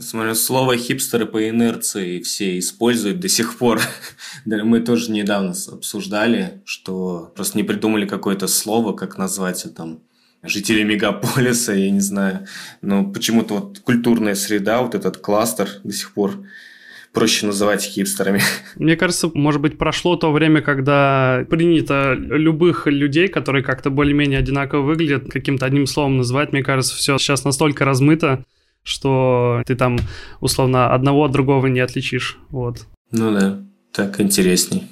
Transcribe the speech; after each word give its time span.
Смотрю, 0.00 0.34
слово 0.34 0.76
хипстеры 0.76 1.26
по 1.26 1.48
инерции 1.48 2.20
все 2.20 2.58
используют 2.58 3.20
до 3.20 3.28
сих 3.28 3.58
пор. 3.58 3.80
Мы 4.46 4.80
тоже 4.80 5.12
недавно 5.12 5.54
обсуждали, 5.70 6.62
что 6.64 7.32
просто 7.36 7.58
не 7.58 7.64
придумали 7.64 8.06
какое-то 8.06 8.46
слово, 8.46 8.94
как 8.94 9.18
назвать 9.18 9.66
там 9.76 10.00
жители 10.42 10.82
мегаполиса, 10.84 11.72
я 11.72 11.90
не 11.90 12.00
знаю. 12.00 12.46
Но 12.80 13.04
почему-то 13.04 13.54
вот 13.54 13.80
культурная 13.80 14.34
среда, 14.34 14.80
вот 14.80 14.94
этот 14.94 15.18
кластер 15.18 15.68
до 15.84 15.92
сих 15.92 16.12
пор 16.14 16.32
проще 17.12 17.44
называть 17.44 17.82
хипстерами. 17.82 18.40
Мне 18.76 18.96
кажется, 18.96 19.30
может 19.34 19.60
быть, 19.60 19.76
прошло 19.76 20.16
то 20.16 20.32
время, 20.32 20.62
когда 20.62 21.44
принято 21.50 22.14
любых 22.14 22.86
людей, 22.86 23.28
которые 23.28 23.62
как-то 23.62 23.90
более-менее 23.90 24.38
одинаково 24.38 24.82
выглядят, 24.82 25.30
каким-то 25.30 25.66
одним 25.66 25.86
словом 25.86 26.18
называть. 26.18 26.52
Мне 26.52 26.62
кажется, 26.62 26.94
все 26.94 27.18
сейчас 27.18 27.44
настолько 27.44 27.84
размыто, 27.84 28.44
что 28.82 29.62
ты 29.66 29.76
там, 29.76 29.98
условно, 30.40 30.92
одного 30.92 31.24
от 31.24 31.32
другого 31.32 31.66
не 31.66 31.80
отличишь. 31.80 32.38
Вот. 32.50 32.86
Ну 33.10 33.32
да, 33.32 33.58
так 33.92 34.20
интересней. 34.20 34.88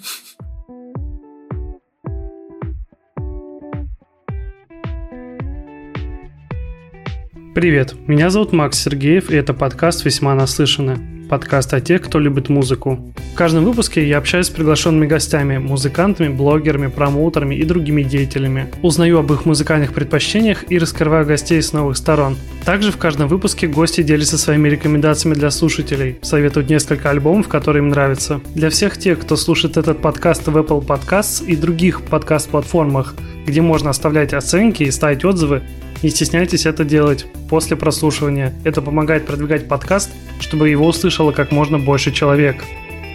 Привет, 7.55 7.97
меня 8.07 8.31
зовут 8.31 8.53
Макс 8.53 8.79
Сергеев, 8.79 9.31
и 9.31 9.35
это 9.35 9.53
подкаст 9.53 10.05
«Весьма 10.05 10.35
наслышаны» 10.37 11.18
подкаст 11.29 11.75
о 11.75 11.81
тех, 11.81 12.03
кто 12.03 12.19
любит 12.19 12.49
музыку. 12.49 12.99
В 13.33 13.35
каждом 13.37 13.65
выпуске 13.65 14.09
я 14.09 14.19
общаюсь 14.19 14.47
с 14.47 14.51
приглашенными 14.51 15.07
гостями, 15.07 15.59
музыкантами, 15.59 16.29
блогерами, 16.29 16.89
промоутерами 16.89 17.55
и 17.55 17.65
другими 17.65 18.03
деятелями. 18.03 18.67
Узнаю 18.83 19.19
об 19.19 19.33
их 19.33 19.45
музыкальных 19.45 19.93
предпочтениях 19.93 20.65
и 20.71 20.79
раскрываю 20.79 21.27
гостей 21.27 21.63
с 21.63 21.73
новых 21.73 21.97
сторон. 21.97 22.37
Также 22.65 22.91
в 22.91 22.97
каждом 22.97 23.29
выпуске 23.29 23.67
гости 23.67 24.03
делятся 24.03 24.39
своими 24.39 24.69
рекомендациями 24.69 25.35
для 25.35 25.51
слушателей, 25.51 26.19
советуют 26.23 26.71
несколько 26.71 27.11
альбомов, 27.11 27.49
которые 27.49 27.83
им 27.83 27.91
нравятся. 27.91 28.41
Для 28.55 28.71
всех 28.71 28.99
тех, 28.99 29.21
кто 29.21 29.37
слушает 29.37 29.77
этот 29.77 30.01
подкаст 30.01 30.47
в 30.49 30.57
Apple 30.57 30.85
Podcasts 30.85 31.45
и 31.45 31.55
других 31.55 32.03
подкаст-платформах, 32.03 33.15
где 33.47 33.63
можно 33.63 33.91
оставлять 33.91 34.35
оценки 34.35 34.83
и 34.83 34.91
ставить 34.91 35.25
отзывы, 35.25 35.63
не 36.03 36.11
стесняйтесь 36.11 36.67
это 36.67 36.85
делать 36.85 37.27
после 37.49 37.77
прослушивания. 37.77 38.55
Это 38.65 38.83
помогает 38.83 39.27
продвигать 39.27 39.69
подкаст, 39.69 40.11
чтобы 40.41 40.69
его 40.69 40.87
услышало 40.87 41.33
как 41.33 41.51
можно 41.51 41.79
больше 41.79 42.13
человек. 42.13 42.65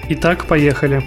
Итак, 0.10 0.46
поехали. 0.46 1.04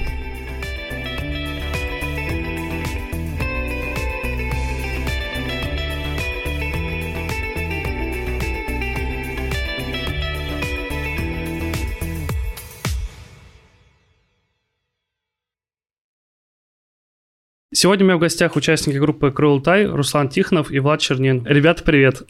Сегодня 17.78 18.06
у 18.06 18.08
меня 18.08 18.16
в 18.16 18.20
гостях 18.20 18.56
участники 18.56 18.96
группы 18.96 19.30
Крултай, 19.30 19.84
Руслан 19.84 20.30
Тихонов 20.30 20.70
и 20.70 20.78
Влад 20.78 20.98
Чернин. 21.02 21.44
Ребята, 21.44 21.84
привет. 21.84 22.22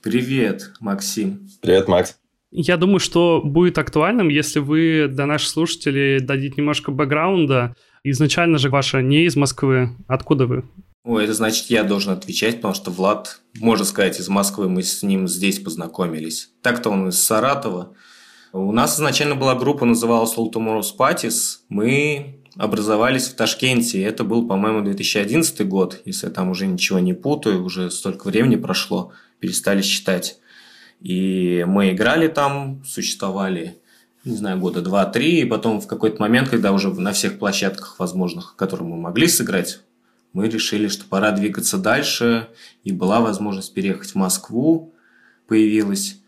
Привет, 0.00 0.74
Максим. 0.78 1.48
Привет, 1.60 1.88
Макс. 1.88 2.14
Я 2.52 2.76
думаю, 2.76 3.00
что 3.00 3.40
будет 3.42 3.78
актуальным, 3.78 4.28
если 4.28 4.60
вы 4.60 5.08
для 5.10 5.26
наших 5.26 5.48
слушателей 5.48 6.20
дадите 6.20 6.54
немножко 6.58 6.92
бэкграунда. 6.92 7.74
Изначально 8.04 8.58
же 8.58 8.70
ваша 8.70 9.02
не 9.02 9.24
из 9.24 9.34
Москвы. 9.34 9.90
Откуда 10.06 10.46
вы? 10.46 10.66
Ой, 11.02 11.24
это 11.24 11.34
значит, 11.34 11.66
я 11.66 11.82
должен 11.82 12.12
отвечать, 12.12 12.58
потому 12.58 12.74
что 12.74 12.92
Влад, 12.92 13.40
можно 13.58 13.84
сказать, 13.84 14.20
из 14.20 14.28
Москвы, 14.28 14.68
мы 14.68 14.84
с 14.84 15.02
ним 15.02 15.26
здесь 15.26 15.58
познакомились. 15.58 16.50
Так-то 16.62 16.90
он 16.90 17.08
из 17.08 17.18
Саратова. 17.18 17.96
У 18.52 18.70
нас 18.70 18.94
изначально 18.94 19.34
была 19.34 19.56
группа, 19.56 19.84
называлась 19.84 20.36
All 20.38 20.52
Tomorrow's 20.52 20.96
Parties. 20.96 21.56
Мы 21.68 22.41
образовались 22.56 23.28
в 23.28 23.34
Ташкенте. 23.34 24.02
Это 24.02 24.24
был, 24.24 24.46
по-моему, 24.46 24.82
2011 24.82 25.66
год, 25.66 26.00
если 26.04 26.26
я 26.26 26.32
там 26.32 26.50
уже 26.50 26.66
ничего 26.66 26.98
не 26.98 27.14
путаю, 27.14 27.64
уже 27.64 27.90
столько 27.90 28.26
времени 28.26 28.56
прошло, 28.56 29.12
перестали 29.40 29.82
считать. 29.82 30.38
И 31.00 31.64
мы 31.66 31.90
играли 31.90 32.28
там, 32.28 32.82
существовали, 32.84 33.78
не 34.24 34.36
знаю, 34.36 34.58
года 34.58 34.82
два-три, 34.82 35.40
и 35.40 35.44
потом 35.44 35.80
в 35.80 35.86
какой-то 35.86 36.20
момент, 36.20 36.48
когда 36.48 36.72
уже 36.72 36.92
на 36.92 37.12
всех 37.12 37.38
площадках 37.38 37.98
возможных, 37.98 38.54
которые 38.56 38.88
мы 38.88 38.96
могли 38.96 39.26
сыграть, 39.26 39.80
мы 40.32 40.48
решили, 40.48 40.88
что 40.88 41.04
пора 41.04 41.32
двигаться 41.32 41.76
дальше, 41.76 42.48
и 42.84 42.92
была 42.92 43.20
возможность 43.20 43.74
переехать 43.74 44.10
в 44.10 44.14
Москву, 44.14 44.94
появилась, 45.46 46.20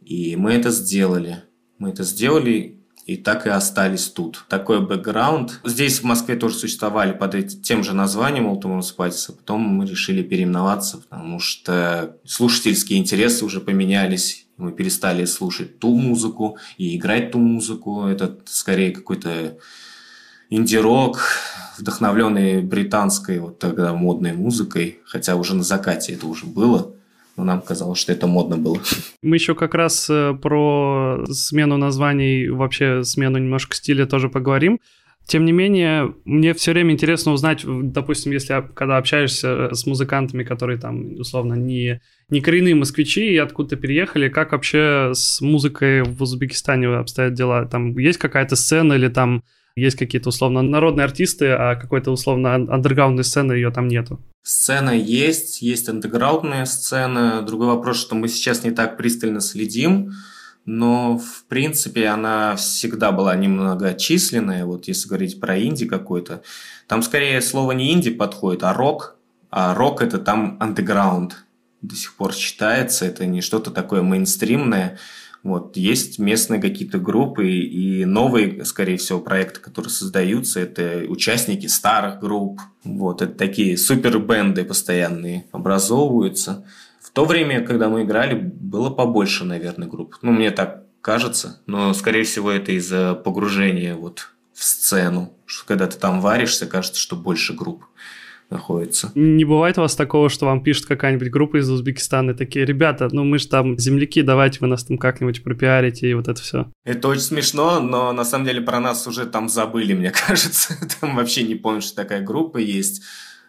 и 0.00 0.34
мы 0.36 0.52
это 0.54 0.70
сделали. 0.70 1.44
Мы 1.78 1.90
это 1.90 2.02
сделали, 2.02 2.81
и 3.06 3.16
так 3.16 3.46
и 3.46 3.50
остались 3.50 4.08
тут. 4.08 4.44
Такой 4.48 4.80
бэкграунд. 4.80 5.60
Здесь 5.64 6.00
в 6.00 6.04
Москве 6.04 6.36
тоже 6.36 6.56
существовали 6.56 7.12
под 7.12 7.62
тем 7.62 7.82
же 7.82 7.94
названием 7.94 8.46
Ultimate 8.46 8.82
Spices, 8.82 9.26
а 9.28 9.32
потом 9.32 9.60
мы 9.62 9.86
решили 9.86 10.22
переименоваться, 10.22 10.98
потому 10.98 11.38
что 11.38 12.16
слушательские 12.24 12.98
интересы 12.98 13.44
уже 13.44 13.60
поменялись. 13.60 14.46
Мы 14.56 14.72
перестали 14.72 15.24
слушать 15.24 15.78
ту 15.78 15.96
музыку 15.96 16.58
и 16.78 16.96
играть 16.96 17.32
ту 17.32 17.38
музыку. 17.38 18.06
Это 18.06 18.38
скорее 18.46 18.92
какой-то 18.92 19.58
инди-рок, 20.50 21.20
вдохновленный 21.78 22.62
британской 22.62 23.38
вот 23.38 23.58
тогда 23.58 23.92
модной 23.94 24.34
музыкой, 24.34 25.00
хотя 25.04 25.36
уже 25.36 25.54
на 25.54 25.62
закате 25.62 26.12
это 26.12 26.26
уже 26.26 26.46
было 26.46 26.91
но 27.36 27.44
нам 27.44 27.60
казалось, 27.62 27.98
что 27.98 28.12
это 28.12 28.26
модно 28.26 28.56
было. 28.56 28.78
Мы 29.22 29.36
еще 29.36 29.54
как 29.54 29.74
раз 29.74 30.08
э, 30.10 30.34
про 30.40 31.24
смену 31.30 31.76
названий, 31.76 32.48
вообще 32.48 33.04
смену 33.04 33.38
немножко 33.38 33.76
стиля 33.76 34.06
тоже 34.06 34.28
поговорим. 34.28 34.78
Тем 35.26 35.44
не 35.44 35.52
менее, 35.52 36.14
мне 36.24 36.52
все 36.52 36.72
время 36.72 36.92
интересно 36.92 37.32
узнать, 37.32 37.62
допустим, 37.64 38.32
если 38.32 38.62
когда 38.74 38.96
общаешься 38.96 39.72
с 39.72 39.86
музыкантами, 39.86 40.42
которые 40.42 40.78
там, 40.78 41.14
условно, 41.14 41.54
не, 41.54 42.00
не 42.28 42.40
коренные 42.40 42.74
москвичи 42.74 43.32
и 43.32 43.36
откуда-то 43.36 43.76
переехали, 43.76 44.28
как 44.28 44.52
вообще 44.52 45.12
с 45.14 45.40
музыкой 45.40 46.02
в 46.02 46.20
Узбекистане 46.22 46.88
обстоят 46.88 47.34
дела? 47.34 47.66
Там 47.66 47.96
есть 47.98 48.18
какая-то 48.18 48.56
сцена 48.56 48.94
или 48.94 49.08
там 49.08 49.44
есть 49.76 49.96
какие-то 49.96 50.30
условно 50.30 50.60
народные 50.60 51.04
артисты, 51.04 51.46
а 51.46 51.76
какой-то 51.76 52.10
условно 52.10 52.54
андерграундной 52.54 53.24
сцены 53.24 53.52
ее 53.52 53.70
там 53.70 53.88
нету? 53.88 54.20
Сцена 54.42 54.90
есть, 54.90 55.62
есть 55.62 55.88
андеграундная 55.88 56.64
сцена. 56.64 57.42
Другой 57.42 57.68
вопрос, 57.68 58.00
что 58.00 58.16
мы 58.16 58.28
сейчас 58.28 58.64
не 58.64 58.72
так 58.72 58.96
пристально 58.96 59.40
следим, 59.40 60.14
но 60.64 61.18
в 61.18 61.44
принципе 61.44 62.08
она 62.08 62.56
всегда 62.56 63.12
была 63.12 63.36
немногочисленная. 63.36 64.64
Вот 64.64 64.88
если 64.88 65.08
говорить 65.08 65.40
про 65.40 65.60
инди 65.60 65.86
какой-то, 65.86 66.42
там 66.88 67.02
скорее 67.02 67.40
слово 67.40 67.72
не 67.72 67.92
инди 67.92 68.10
подходит, 68.10 68.64
а 68.64 68.72
рок. 68.72 69.16
А 69.50 69.74
рок 69.74 70.02
это 70.02 70.18
там 70.18 70.56
андеграунд 70.60 71.44
до 71.82 71.96
сих 71.96 72.14
пор 72.14 72.32
считается, 72.32 73.04
это 73.04 73.26
не 73.26 73.42
что-то 73.42 73.70
такое 73.70 74.02
мейнстримное. 74.02 74.98
Вот. 75.42 75.76
Есть 75.76 76.18
местные 76.18 76.60
какие-то 76.60 76.98
группы 76.98 77.48
и 77.48 78.04
новые, 78.04 78.64
скорее 78.64 78.96
всего, 78.96 79.20
проекты, 79.20 79.60
которые 79.60 79.90
создаются. 79.90 80.60
Это 80.60 81.04
участники 81.08 81.66
старых 81.66 82.20
групп. 82.20 82.60
Вот. 82.84 83.22
Это 83.22 83.32
такие 83.34 83.76
супербенды 83.76 84.64
постоянные 84.64 85.46
образовываются. 85.52 86.64
В 87.00 87.10
то 87.10 87.24
время, 87.24 87.64
когда 87.64 87.88
мы 87.88 88.02
играли, 88.04 88.34
было 88.34 88.90
побольше, 88.90 89.44
наверное, 89.44 89.88
групп. 89.88 90.16
Ну, 90.22 90.30
мне 90.30 90.50
так 90.50 90.84
кажется. 91.00 91.60
Но, 91.66 91.92
скорее 91.92 92.22
всего, 92.22 92.50
это 92.50 92.72
из-за 92.72 93.14
погружения 93.14 93.96
вот 93.96 94.28
в 94.54 94.62
сцену. 94.62 95.34
Что 95.44 95.66
когда 95.66 95.88
ты 95.88 95.98
там 95.98 96.20
варишься, 96.20 96.66
кажется, 96.66 97.00
что 97.00 97.16
больше 97.16 97.52
групп 97.52 97.84
находится. 98.52 99.10
Не 99.14 99.44
бывает 99.44 99.78
у 99.78 99.80
вас 99.80 99.96
такого, 99.96 100.28
что 100.28 100.46
вам 100.46 100.62
пишет 100.62 100.86
какая-нибудь 100.86 101.30
группа 101.30 101.56
из 101.56 101.68
Узбекистана 101.68 102.30
и 102.30 102.34
такие, 102.34 102.64
ребята, 102.64 103.08
ну 103.10 103.24
мы 103.24 103.38
же 103.38 103.48
там 103.48 103.78
земляки, 103.78 104.22
давайте 104.22 104.58
вы 104.60 104.68
нас 104.68 104.84
там 104.84 104.98
как-нибудь 104.98 105.42
пропиарите 105.42 106.08
и 106.08 106.14
вот 106.14 106.28
это 106.28 106.40
все. 106.40 106.70
Это 106.84 107.08
очень 107.08 107.22
смешно, 107.22 107.80
но 107.80 108.12
на 108.12 108.24
самом 108.24 108.46
деле 108.46 108.60
про 108.60 108.78
нас 108.78 109.06
уже 109.06 109.26
там 109.26 109.48
забыли, 109.48 109.94
мне 109.94 110.12
кажется. 110.26 110.76
Там 111.00 111.16
вообще 111.16 111.42
не 111.42 111.54
помню, 111.54 111.80
что 111.80 111.96
такая 111.96 112.22
группа 112.22 112.58
есть 112.58 113.02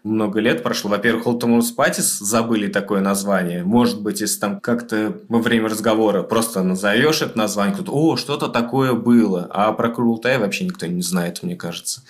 много 0.03 0.39
лет 0.39 0.63
прошло. 0.63 0.89
Во-первых, 0.89 1.25
Ultimate 1.25 1.63
Patis 1.77 2.17
забыли 2.19 2.67
такое 2.67 3.01
название. 3.01 3.63
Может 3.63 4.01
быть, 4.01 4.21
если 4.21 4.39
там 4.39 4.59
как-то 4.59 5.17
во 5.29 5.39
время 5.39 5.69
разговора 5.69 6.23
просто 6.23 6.61
назовешь 6.61 7.21
это 7.21 7.37
название, 7.37 7.75
кто-то, 7.75 7.91
о, 7.93 8.17
что-то 8.17 8.49
такое 8.49 8.93
было. 8.93 9.47
А 9.49 9.71
про 9.71 9.89
Крултай 9.89 10.37
вообще 10.37 10.65
никто 10.65 10.85
не 10.85 11.01
знает, 11.01 11.41
мне 11.41 11.55
кажется 11.55 12.01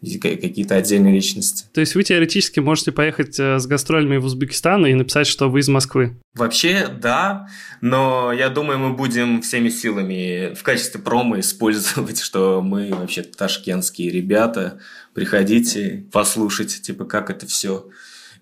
какие-то 0.00 0.76
отдельные 0.76 1.14
личности. 1.14 1.66
То 1.72 1.80
есть 1.80 1.94
вы 1.94 2.02
теоретически 2.02 2.60
можете 2.60 2.92
поехать 2.92 3.38
э, 3.38 3.58
с 3.58 3.66
гастролями 3.66 4.16
в 4.16 4.24
Узбекистан 4.24 4.86
и 4.86 4.94
написать, 4.94 5.26
что 5.26 5.48
вы 5.48 5.60
из 5.60 5.68
Москвы? 5.68 6.16
Вообще, 6.34 6.88
да, 6.88 7.48
но 7.80 8.32
я 8.32 8.48
думаю, 8.48 8.78
мы 8.78 8.92
будем 8.92 9.42
всеми 9.42 9.68
силами 9.68 10.54
в 10.54 10.62
качестве 10.62 11.00
промо 11.00 11.40
использовать, 11.40 12.20
что 12.20 12.62
мы 12.62 12.94
вообще 12.94 13.22
ташкентские 13.22 14.10
ребята. 14.10 14.78
Приходите 15.14 16.04
послушать, 16.12 16.82
типа, 16.82 17.04
как 17.04 17.30
это 17.30 17.46
все 17.46 17.88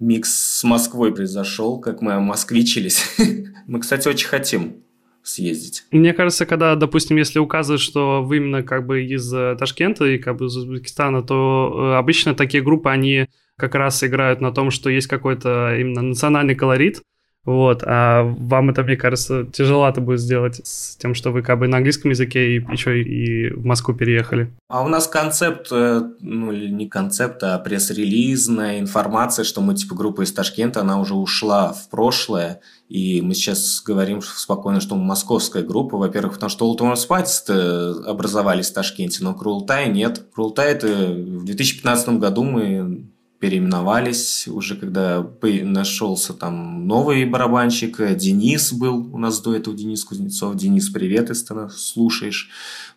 микс 0.01 0.59
с 0.59 0.65
Москвой 0.65 1.15
произошел, 1.15 1.79
как 1.79 2.03
мы 2.03 2.21
москвичились. 2.21 3.05
мы, 3.67 3.81
кстати, 3.81 4.09
очень 4.09 4.29
хотим 4.29 4.84
съездить. 5.25 5.85
Мне 5.91 6.13
кажется, 6.13 6.47
когда, 6.47 6.77
допустим, 6.77 7.17
если 7.17 7.39
указывают, 7.39 7.81
что 7.81 8.23
вы 8.23 8.37
именно 8.37 8.63
как 8.63 8.87
бы 8.87 9.05
из 9.05 9.33
э, 9.33 9.57
Ташкента 9.59 10.05
и 10.05 10.19
как 10.19 10.37
бы 10.37 10.47
из 10.47 10.57
Узбекистана, 10.57 11.23
то 11.23 11.73
э, 11.75 11.99
обычно 11.99 12.35
такие 12.35 12.63
группы, 12.63 12.91
они 12.91 13.27
как 13.57 13.75
раз 13.75 14.05
играют 14.05 14.41
на 14.41 14.53
том, 14.53 14.71
что 14.71 14.91
есть 14.91 15.07
какой-то 15.07 15.77
именно 15.77 16.03
национальный 16.03 16.55
колорит, 16.55 17.03
вот, 17.45 17.83
а 17.85 18.23
вам 18.23 18.71
это, 18.71 18.83
мне 18.83 18.97
кажется, 18.97 19.45
тяжеловато 19.45 20.01
будет 20.01 20.21
сделать 20.21 20.63
с 20.65 20.97
тем, 20.97 21.15
что 21.15 21.31
вы 21.31 21.43
как 21.43 21.59
бы 21.59 21.69
на 21.69 21.77
английском 21.77 22.11
языке 22.11 22.57
и 22.57 22.67
еще 22.73 23.03
и 23.03 23.51
в 23.51 23.67
Москву 23.67 23.95
переехали. 23.95 24.51
А 24.69 24.83
у 24.83 24.89
нас 24.89 25.07
концепт, 25.07 25.69
э, 25.71 26.01
ну 26.21 26.53
или 26.53 26.69
не 26.69 26.89
концепт, 26.89 27.43
а 27.43 27.59
пресс-релизная 27.59 28.81
информация, 28.81 29.45
что 29.45 29.61
мы 29.61 29.75
типа 29.75 29.95
группа 29.95 30.23
из 30.23 30.33
Ташкента, 30.33 30.81
она 30.81 30.99
уже 30.99 31.15
ушла 31.15 31.75
в 31.75 31.91
прошлое, 31.91 32.61
и 32.95 33.23
мы 33.23 33.35
сейчас 33.35 33.83
говорим 33.85 34.23
спокойно, 34.23 34.79
что 34.79 34.95
московская 34.95 35.65
группа, 35.65 35.99
во-первых, 35.99 36.35
потому 36.35 36.49
что 36.49 36.73
Ultimate 36.73 36.95
Spice 36.95 38.05
образовались 38.05 38.71
в 38.71 38.75
Ташкенте, 38.75 39.25
но 39.25 39.35
Крултай 39.35 39.91
нет. 39.91 40.25
Крултай 40.33 40.71
это 40.71 40.87
в 40.87 41.45
2015 41.45 42.21
году 42.21 42.45
мы 42.45 43.11
переименовались 43.41 44.47
уже, 44.47 44.77
когда 44.77 45.27
нашелся 45.43 46.35
там 46.35 46.87
новый 46.87 47.25
барабанщик, 47.25 48.01
Денис 48.17 48.73
был 48.73 49.13
у 49.13 49.19
нас 49.19 49.41
до 49.43 49.57
этого, 49.57 49.77
Денис 49.77 50.05
Кузнецов. 50.05 50.55
Денис, 50.55 50.89
привет, 50.89 51.31
если 51.31 51.47
ты 51.47 51.55
нас 51.55 51.77
слушаешь. 51.77 52.49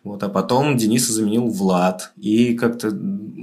Вот, 0.04 0.22
а 0.22 0.28
потом 0.28 0.76
Дениса 0.76 1.12
заменил 1.12 1.48
Влад. 1.48 2.12
И 2.16 2.54
как-то 2.54 2.92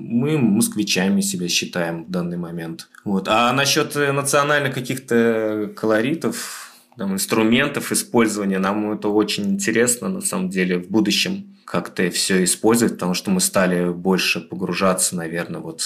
мы 0.07 0.38
москвичами 0.38 1.22
себя 1.22 1.48
считаем 1.48 2.06
в 2.06 2.12
данный 2.12 2.38
момент. 2.38 2.90
Вот. 3.04 3.28
А 3.28 3.52
насчет 3.54 3.96
национальных 3.96 4.74
каких-то 4.74 5.72
колоритов, 5.75 6.72
там, 6.98 7.13
инструментов 7.13 7.92
использования, 7.92 8.60
нам 8.60 8.92
это 8.94 9.10
очень 9.10 9.46
интересно, 9.46 10.07
на 10.07 10.22
самом 10.22 10.50
деле, 10.50 10.80
в 10.80 10.90
будущем 10.90 11.57
как-то 11.66 12.10
все 12.12 12.44
использовать, 12.44 12.94
потому 12.94 13.13
что 13.16 13.31
мы 13.31 13.42
стали 13.42 13.90
больше 13.90 14.40
погружаться, 14.40 15.16
наверное, 15.16 15.62
вот 15.62 15.81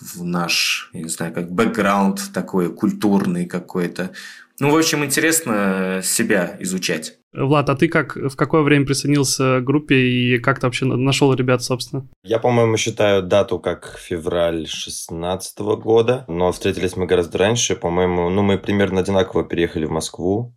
в 0.00 0.24
наш, 0.24 0.90
я 0.92 1.02
не 1.02 1.08
знаю, 1.08 1.32
как 1.32 1.52
бэкграунд 1.52 2.32
такой 2.32 2.72
культурный 2.72 3.46
какой-то. 3.46 4.12
Ну, 4.60 4.70
в 4.70 4.76
общем, 4.76 5.02
интересно 5.04 6.00
себя 6.04 6.56
изучать. 6.60 7.14
Влад, 7.32 7.70
а 7.70 7.76
ты 7.76 7.88
как 7.88 8.16
в 8.16 8.36
какое 8.36 8.60
время 8.60 8.84
присоединился 8.84 9.60
к 9.60 9.64
группе 9.64 9.96
и 9.96 10.38
как 10.38 10.60
ты 10.60 10.66
вообще 10.66 10.84
нашел 10.84 11.32
ребят, 11.32 11.62
собственно? 11.62 12.08
Я, 12.22 12.38
по-моему, 12.38 12.76
считаю 12.76 13.22
дату 13.22 13.58
как 13.58 13.98
февраль 13.98 14.66
16 14.66 15.58
года, 15.58 16.26
но 16.28 16.52
встретились 16.52 16.96
мы 16.96 17.06
гораздо 17.06 17.38
раньше, 17.38 17.74
по-моему, 17.74 18.28
ну, 18.28 18.42
мы 18.42 18.58
примерно 18.58 19.00
одинаково 19.00 19.44
переехали 19.44 19.86
в 19.86 19.90
Москву. 19.90 20.54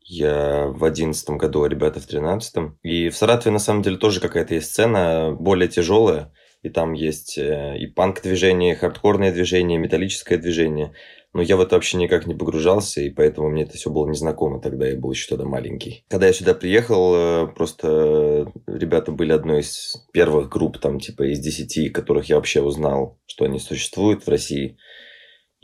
Я 0.00 0.66
в 0.66 0.84
одиннадцатом 0.84 1.38
году, 1.38 1.62
а 1.62 1.68
ребята 1.68 2.00
в 2.00 2.06
тринадцатом. 2.06 2.78
И 2.82 3.08
в 3.08 3.16
Саратове, 3.16 3.52
на 3.52 3.58
самом 3.58 3.82
деле, 3.82 3.96
тоже 3.96 4.20
какая-то 4.20 4.54
есть 4.54 4.66
сцена 4.66 5.34
более 5.38 5.68
тяжелая 5.68 6.32
и 6.64 6.70
там 6.70 6.94
есть 6.94 7.36
э, 7.36 7.76
и 7.78 7.86
панк-движение, 7.86 8.72
и 8.72 8.76
хардкорное 8.76 9.30
движение, 9.30 9.78
и 9.78 9.82
металлическое 9.82 10.38
движение. 10.38 10.94
Но 11.34 11.42
я 11.42 11.56
в 11.56 11.60
это 11.60 11.74
вообще 11.74 11.96
никак 11.96 12.26
не 12.26 12.34
погружался, 12.34 13.00
и 13.00 13.10
поэтому 13.10 13.50
мне 13.50 13.64
это 13.64 13.76
все 13.76 13.90
было 13.90 14.08
незнакомо. 14.08 14.60
Тогда 14.60 14.86
я 14.86 14.96
был 14.96 15.10
еще 15.10 15.28
тогда 15.28 15.44
маленький. 15.44 16.04
Когда 16.08 16.28
я 16.28 16.32
сюда 16.32 16.54
приехал, 16.54 17.14
э, 17.14 17.46
просто 17.48 18.52
ребята 18.68 19.10
были 19.10 19.32
одной 19.32 19.60
из 19.60 19.96
первых 20.12 20.48
групп, 20.48 20.78
там, 20.78 21.00
типа, 21.00 21.24
из 21.24 21.40
десяти, 21.40 21.90
которых 21.90 22.26
я 22.28 22.36
вообще 22.36 22.62
узнал, 22.62 23.18
что 23.26 23.44
они 23.44 23.58
существуют 23.58 24.24
в 24.24 24.30
России. 24.30 24.78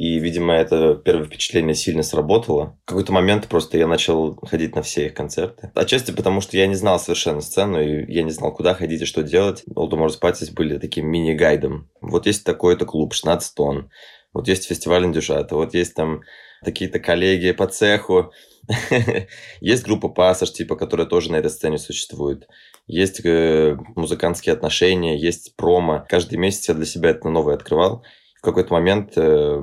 И, 0.00 0.18
видимо, 0.18 0.54
это 0.54 0.94
первое 0.94 1.26
впечатление 1.26 1.74
сильно 1.74 2.02
сработало. 2.02 2.78
В 2.84 2.88
какой-то 2.88 3.12
момент 3.12 3.48
просто 3.48 3.76
я 3.76 3.86
начал 3.86 4.34
ходить 4.36 4.74
на 4.74 4.80
все 4.80 5.06
их 5.06 5.14
концерты. 5.14 5.70
Отчасти 5.74 6.10
потому, 6.10 6.40
что 6.40 6.56
я 6.56 6.66
не 6.66 6.74
знал 6.74 6.98
совершенно 6.98 7.42
сцену, 7.42 7.80
и 7.80 8.10
я 8.10 8.22
не 8.22 8.30
знал, 8.30 8.54
куда 8.54 8.72
ходить 8.72 9.02
и 9.02 9.04
что 9.04 9.22
делать. 9.22 9.62
Old 9.76 9.90
Tomorrow's 9.90 10.18
Parties 10.18 10.54
были 10.54 10.78
таким 10.78 11.06
мини-гайдом. 11.06 11.90
Вот 12.00 12.26
есть 12.26 12.44
такой-то 12.44 12.86
клуб, 12.86 13.12
16 13.12 13.54
тонн. 13.54 13.90
Вот 14.32 14.48
есть 14.48 14.66
фестиваль 14.66 15.04
Индюшата, 15.04 15.54
вот 15.54 15.74
есть 15.74 15.94
там 15.94 16.22
какие-то 16.62 17.00
коллеги 17.00 17.52
по 17.52 17.66
цеху. 17.66 18.32
Есть 19.60 19.84
группа 19.84 20.08
Пассаж, 20.08 20.52
типа, 20.52 20.76
которая 20.76 21.06
тоже 21.06 21.32
на 21.32 21.36
этой 21.36 21.50
сцене 21.50 21.78
существует. 21.78 22.46
Есть 22.86 23.24
э, 23.24 23.76
музыкантские 23.96 24.52
отношения, 24.52 25.18
есть 25.18 25.56
промо. 25.56 26.04
Каждый 26.08 26.38
месяц 26.38 26.68
я 26.68 26.74
для 26.74 26.84
себя 26.84 27.10
это 27.10 27.28
новое 27.30 27.54
открывал 27.54 28.04
в 28.40 28.42
какой-то 28.42 28.72
момент 28.72 29.12
э, 29.16 29.60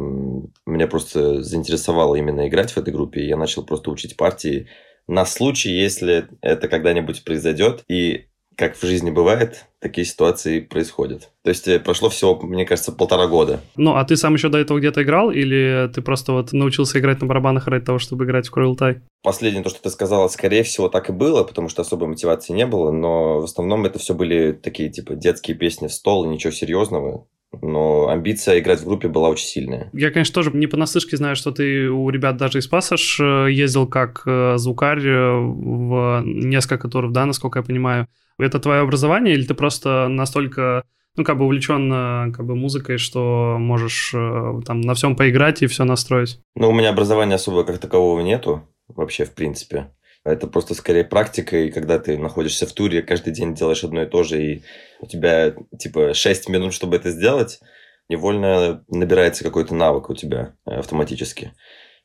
меня 0.68 0.88
просто 0.88 1.42
заинтересовало 1.42 2.14
именно 2.14 2.48
играть 2.48 2.72
в 2.72 2.78
этой 2.78 2.94
группе, 2.94 3.22
и 3.22 3.28
я 3.28 3.36
начал 3.36 3.66
просто 3.66 3.90
учить 3.90 4.16
партии 4.16 4.70
на 5.08 5.26
случай, 5.26 5.72
если 5.72 6.28
это 6.42 6.68
когда-нибудь 6.68 7.24
произойдет, 7.24 7.84
и 7.88 8.28
как 8.58 8.76
в 8.76 8.82
жизни 8.82 9.12
бывает, 9.12 9.66
такие 9.80 10.04
ситуации 10.04 10.62
происходят. 10.62 11.30
То 11.44 11.50
есть 11.50 11.68
э, 11.68 11.80
прошло 11.80 12.10
всего, 12.10 12.40
мне 12.42 12.66
кажется, 12.66 12.92
полтора 12.92 13.28
года. 13.28 13.62
Ну, 13.76 13.96
а 13.96 14.04
ты 14.04 14.18
сам 14.18 14.34
еще 14.34 14.50
до 14.50 14.58
этого 14.58 14.80
где-то 14.80 15.04
играл, 15.04 15.30
или 15.30 15.90
ты 15.94 16.02
просто 16.02 16.34
вот 16.34 16.54
научился 16.54 16.98
играть 17.00 17.22
на 17.22 17.28
барабанах 17.28 17.68
ради 17.68 17.86
того, 17.86 18.00
чтобы 18.00 18.26
играть 18.26 18.48
в 18.48 18.52
Крылтай? 18.52 19.02
Последнее, 19.22 19.64
то, 19.64 19.70
что 19.70 19.82
ты 19.82 19.92
сказала, 19.92 20.28
скорее 20.28 20.64
всего, 20.64 20.90
так 20.90 21.10
и 21.10 21.14
было, 21.14 21.44
потому 21.44 21.70
что 21.70 21.84
особой 21.84 22.08
мотивации 22.08 22.54
не 22.54 22.66
было, 22.66 22.92
но 22.92 23.42
в 23.42 23.44
основном 23.44 23.86
это 23.86 24.00
все 24.00 24.16
были 24.16 24.54
такие, 24.54 24.90
типа, 24.90 25.14
детские 25.14 25.56
песни 25.56 25.88
в 25.88 25.94
стол, 25.94 26.26
ничего 26.26 26.52
серьезного 26.52 27.28
но 27.62 28.10
амбиция 28.10 28.60
играть 28.60 28.82
в 28.82 28.86
группе 28.86 29.08
была 29.08 29.30
очень 29.30 29.48
сильная. 29.48 29.90
Я, 29.94 30.12
конечно, 30.12 30.34
тоже 30.34 30.52
не 30.52 30.68
понаслышке 30.68 31.16
знаю, 31.16 31.36
что 31.38 31.52
ты 31.52 31.90
у 31.90 32.10
ребят 32.10 32.36
даже 32.36 32.60
из 32.60 32.68
Пассаж 32.68 33.20
э, 33.22 33.48
ездил 33.50 33.88
как 33.88 34.24
э, 34.26 34.58
звукарь 34.58 35.00
в 35.00 36.24
несколько 36.26 36.90
туров, 36.90 37.14
да, 37.14 37.26
насколько 37.26 37.60
я 37.60 37.64
понимаю. 37.64 38.08
Это 38.38 38.60
твое 38.60 38.82
образование 38.82 39.34
или 39.34 39.46
ты 39.46 39.54
просто 39.54 40.08
настолько 40.08 40.84
ну, 41.16 41.24
как 41.24 41.38
бы 41.38 41.46
увлечен 41.46 42.32
как 42.32 42.46
бы 42.46 42.56
музыкой, 42.56 42.98
что 42.98 43.58
можешь 43.60 44.12
там 44.12 44.82
на 44.82 44.94
всем 44.94 45.16
поиграть 45.16 45.64
и 45.64 45.68
все 45.68 45.84
настроить? 45.84 46.40
Ну, 46.56 46.70
у 46.70 46.74
меня 46.74 46.90
образования 46.90 47.36
особо 47.36 47.64
как 47.64 47.80
такового 47.80 48.22
нету 48.22 48.68
вообще, 48.88 49.26
в 49.26 49.34
принципе. 49.34 49.92
Это 50.24 50.48
просто 50.48 50.74
скорее 50.74 51.06
практика, 51.06 51.58
и 51.58 51.72
когда 51.72 52.00
ты 52.00 52.18
находишься 52.18 52.68
в 52.68 52.74
туре, 52.74 53.02
каждый 53.02 53.32
день 53.32 53.56
делаешь 53.56 53.84
одно 53.84 54.04
и 54.04 54.06
то 54.06 54.24
же, 54.24 54.44
и 54.44 54.64
у 55.00 55.08
тебя 55.08 55.56
типа 55.80 56.14
6 56.14 56.50
минут, 56.50 56.74
чтобы 56.74 56.98
это 56.98 57.12
сделать, 57.12 57.60
невольно 58.10 58.84
набирается 58.90 59.44
какой-то 59.44 59.74
навык 59.74 60.10
у 60.10 60.16
тебя 60.16 60.56
э, 60.66 60.72
автоматически. 60.72 61.54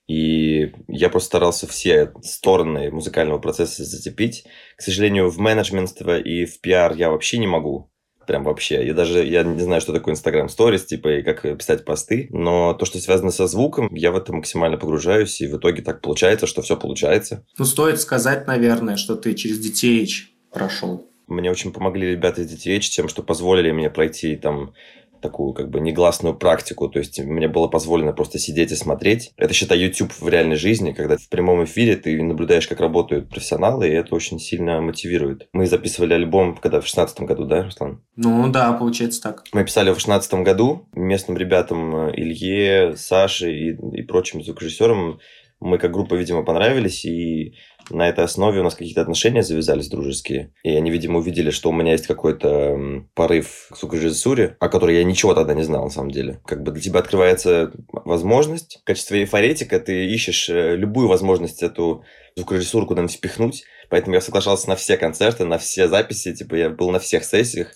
И 0.08 0.72
я 0.88 1.08
просто 1.08 1.28
старался 1.28 1.66
все 1.66 2.12
стороны 2.22 2.90
музыкального 2.90 3.38
процесса 3.38 3.84
зацепить. 3.84 4.44
К 4.76 4.82
сожалению, 4.82 5.30
в 5.30 5.38
менеджментство 5.38 6.18
и 6.18 6.44
в 6.44 6.60
пиар 6.60 6.94
я 6.94 7.10
вообще 7.10 7.38
не 7.38 7.46
могу 7.46 7.92
прям 8.26 8.44
вообще. 8.44 8.86
Я 8.86 8.94
даже, 8.94 9.24
я 9.24 9.42
не 9.42 9.60
знаю, 9.60 9.80
что 9.80 9.92
такое 9.92 10.14
Instagram 10.14 10.46
Stories, 10.46 10.86
типа, 10.86 11.18
и 11.18 11.22
как 11.22 11.42
писать 11.58 11.84
посты, 11.84 12.28
но 12.30 12.74
то, 12.74 12.84
что 12.84 12.98
связано 12.98 13.30
со 13.30 13.46
звуком, 13.46 13.88
я 13.92 14.12
в 14.12 14.16
это 14.16 14.32
максимально 14.32 14.78
погружаюсь, 14.78 15.40
и 15.40 15.46
в 15.46 15.56
итоге 15.56 15.82
так 15.82 16.00
получается, 16.00 16.46
что 16.46 16.62
все 16.62 16.76
получается. 16.76 17.44
Ну, 17.58 17.64
стоит 17.64 18.00
сказать, 18.00 18.46
наверное, 18.46 18.96
что 18.96 19.16
ты 19.16 19.34
через 19.34 19.64
DTH 19.64 20.28
прошел. 20.52 21.08
Мне 21.26 21.50
очень 21.50 21.72
помогли 21.72 22.10
ребята 22.10 22.42
из 22.42 22.52
DTH 22.52 22.80
тем, 22.80 23.08
что 23.08 23.22
позволили 23.22 23.70
мне 23.70 23.90
пройти 23.90 24.36
там 24.36 24.74
такую 25.22 25.54
как 25.54 25.70
бы 25.70 25.80
негласную 25.80 26.34
практику, 26.34 26.88
то 26.88 26.98
есть 26.98 27.18
мне 27.20 27.48
было 27.48 27.68
позволено 27.68 28.12
просто 28.12 28.38
сидеть 28.38 28.72
и 28.72 28.76
смотреть. 28.76 29.32
Это, 29.36 29.54
считай, 29.54 29.78
YouTube 29.78 30.12
в 30.12 30.28
реальной 30.28 30.56
жизни, 30.56 30.92
когда 30.92 31.16
в 31.16 31.28
прямом 31.28 31.64
эфире 31.64 31.96
ты 31.96 32.22
наблюдаешь, 32.22 32.68
как 32.68 32.80
работают 32.80 33.30
профессионалы, 33.30 33.88
и 33.88 33.92
это 33.92 34.14
очень 34.14 34.38
сильно 34.38 34.80
мотивирует. 34.80 35.48
Мы 35.52 35.66
записывали 35.66 36.14
альбом, 36.14 36.56
когда 36.56 36.80
в 36.80 36.86
шестнадцатом 36.86 37.26
году, 37.26 37.44
да, 37.44 37.64
Руслан? 37.64 38.02
Ну 38.16 38.50
да, 38.50 38.72
получается 38.72 39.22
так. 39.22 39.44
Мы 39.52 39.64
писали 39.64 39.90
в 39.90 39.96
шестнадцатом 39.96 40.44
году 40.44 40.88
местным 40.94 41.36
ребятам 41.36 42.08
э, 42.08 42.12
Илье, 42.16 42.96
Саше 42.96 43.52
и, 43.52 43.70
и 43.70 44.02
прочим 44.02 44.42
звукорежиссерам 44.42 45.20
мы 45.62 45.78
как 45.78 45.92
группа, 45.92 46.14
видимо, 46.14 46.44
понравились, 46.44 47.04
и 47.04 47.54
на 47.90 48.08
этой 48.08 48.24
основе 48.24 48.60
у 48.60 48.64
нас 48.64 48.74
какие-то 48.74 49.00
отношения 49.00 49.42
завязались 49.42 49.88
дружеские. 49.88 50.52
И 50.62 50.70
они, 50.70 50.90
видимо, 50.90 51.18
увидели, 51.18 51.50
что 51.50 51.70
у 51.70 51.72
меня 51.72 51.92
есть 51.92 52.06
какой-то 52.06 53.04
порыв 53.14 53.68
к 53.70 53.76
звукорежиссуре, 53.76 54.56
о 54.58 54.68
которой 54.68 54.96
я 54.96 55.04
ничего 55.04 55.34
тогда 55.34 55.54
не 55.54 55.62
знал, 55.62 55.84
на 55.84 55.90
самом 55.90 56.10
деле. 56.10 56.40
Как 56.46 56.62
бы 56.62 56.72
для 56.72 56.82
тебя 56.82 57.00
открывается 57.00 57.72
возможность. 57.92 58.80
В 58.82 58.84
качестве 58.84 59.20
эйфоретика 59.20 59.78
ты 59.78 60.06
ищешь 60.06 60.48
э, 60.48 60.76
любую 60.76 61.08
возможность 61.08 61.62
эту 61.62 62.04
звукорежиссуру 62.36 62.86
куда-нибудь 62.86 63.16
впихнуть. 63.16 63.64
Поэтому 63.88 64.14
я 64.14 64.20
соглашался 64.20 64.68
на 64.68 64.76
все 64.76 64.96
концерты, 64.96 65.44
на 65.44 65.58
все 65.58 65.88
записи. 65.88 66.34
Типа 66.34 66.54
я 66.54 66.70
был 66.70 66.90
на 66.90 66.98
всех 66.98 67.24
сессиях. 67.24 67.74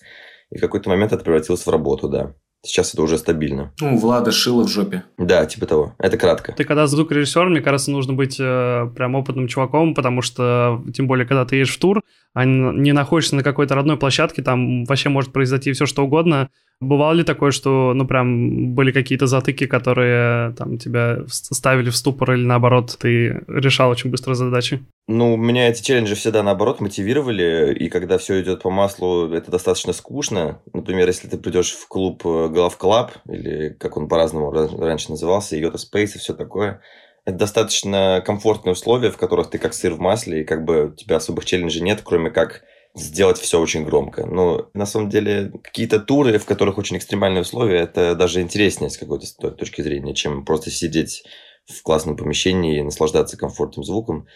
И 0.50 0.58
в 0.58 0.60
какой-то 0.60 0.88
момент 0.88 1.12
это 1.12 1.24
превратилось 1.24 1.66
в 1.66 1.70
работу, 1.70 2.08
да. 2.08 2.34
Сейчас 2.66 2.94
это 2.94 3.02
уже 3.02 3.18
стабильно. 3.18 3.72
Ну, 3.80 3.96
Влада 3.96 4.32
шила 4.32 4.64
в 4.64 4.68
жопе. 4.68 5.04
Да, 5.18 5.46
типа 5.46 5.66
того. 5.66 5.94
Это 5.98 6.16
кратко. 6.18 6.52
Ты 6.52 6.64
когда 6.64 6.86
звукорежиссер, 6.86 7.48
мне 7.48 7.60
кажется, 7.60 7.90
нужно 7.90 8.12
быть 8.12 8.36
э, 8.38 8.90
прям 8.94 9.14
опытным 9.14 9.48
чуваком, 9.48 9.94
потому 9.94 10.22
что, 10.22 10.82
тем 10.94 11.06
более, 11.06 11.26
когда 11.26 11.44
ты 11.44 11.56
едешь 11.56 11.74
в 11.74 11.78
тур, 11.78 12.02
а 12.34 12.44
не 12.44 12.92
находишься 12.92 13.36
на 13.36 13.42
какой-то 13.42 13.74
родной 13.74 13.96
площадке, 13.96 14.42
там 14.42 14.84
вообще 14.84 15.08
может 15.08 15.32
произойти 15.32 15.72
все 15.72 15.86
что 15.86 16.04
угодно. 16.04 16.50
Бывало 16.80 17.14
ли 17.14 17.24
такое, 17.24 17.52
что, 17.52 17.94
ну, 17.94 18.06
прям 18.06 18.74
были 18.74 18.92
какие-то 18.92 19.26
затыки, 19.26 19.66
которые 19.66 20.52
там 20.56 20.76
тебя 20.76 21.20
ставили 21.26 21.88
в 21.88 21.96
ступор 21.96 22.34
или 22.34 22.44
наоборот 22.44 22.96
ты 23.00 23.42
решал 23.48 23.90
очень 23.90 24.10
быстро 24.10 24.34
задачи? 24.34 24.84
Ну, 25.08 25.36
меня 25.36 25.68
эти 25.68 25.82
челленджи 25.82 26.14
всегда 26.14 26.42
наоборот 26.42 26.80
мотивировали, 26.80 27.74
и 27.74 27.88
когда 27.88 28.18
все 28.18 28.42
идет 28.42 28.62
по 28.62 28.70
маслу, 28.70 29.32
это 29.32 29.50
достаточно 29.50 29.94
скучно. 29.94 30.60
Например, 30.74 31.06
если 31.06 31.28
ты 31.28 31.38
придешь 31.38 31.72
в 31.72 31.88
клуб 31.88 32.22
Golf 32.24 32.74
Club, 32.78 33.10
или 33.28 33.70
как 33.70 33.96
он 33.96 34.08
по-разному 34.08 34.50
раньше 34.50 35.10
назывался, 35.10 35.56
Йота 35.56 35.78
Space 35.78 36.16
и 36.16 36.18
все 36.18 36.34
такое, 36.34 36.82
это 37.24 37.38
достаточно 37.38 38.22
комфортные 38.24 38.74
условия, 38.74 39.10
в 39.10 39.16
которых 39.16 39.48
ты 39.48 39.58
как 39.58 39.72
сыр 39.72 39.94
в 39.94 39.98
масле, 39.98 40.42
и 40.42 40.44
как 40.44 40.64
бы 40.64 40.88
у 40.88 40.94
тебя 40.94 41.16
особых 41.16 41.46
челленджей 41.46 41.80
нет, 41.80 42.02
кроме 42.04 42.30
как 42.30 42.62
сделать 42.96 43.38
все 43.38 43.60
очень 43.60 43.84
громко. 43.84 44.26
Но 44.26 44.70
на 44.74 44.86
самом 44.86 45.10
деле 45.10 45.52
какие-то 45.62 46.00
туры, 46.00 46.38
в 46.38 46.46
которых 46.46 46.78
очень 46.78 46.96
экстремальные 46.96 47.42
условия, 47.42 47.80
это 47.80 48.14
даже 48.14 48.40
интереснее 48.40 48.90
с 48.90 48.96
какой-то 48.96 49.50
точки 49.50 49.82
зрения, 49.82 50.14
чем 50.14 50.44
просто 50.44 50.70
сидеть 50.70 51.24
в 51.66 51.82
классном 51.82 52.16
помещении 52.16 52.78
и 52.78 52.82
наслаждаться 52.82 53.36
комфортным 53.36 53.84
звуком. 53.84 54.26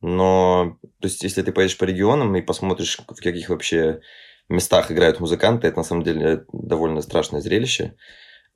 Но, 0.00 0.78
то 1.00 1.08
есть, 1.08 1.22
если 1.22 1.42
ты 1.42 1.52
поедешь 1.52 1.78
по 1.78 1.84
регионам 1.84 2.34
и 2.36 2.42
посмотришь, 2.42 2.98
в 2.98 3.22
каких 3.22 3.48
вообще 3.48 4.00
местах 4.48 4.90
играют 4.90 5.20
музыканты, 5.20 5.68
это 5.68 5.78
на 5.78 5.84
самом 5.84 6.02
деле 6.02 6.44
довольно 6.52 7.02
страшное 7.02 7.40
зрелище. 7.40 7.94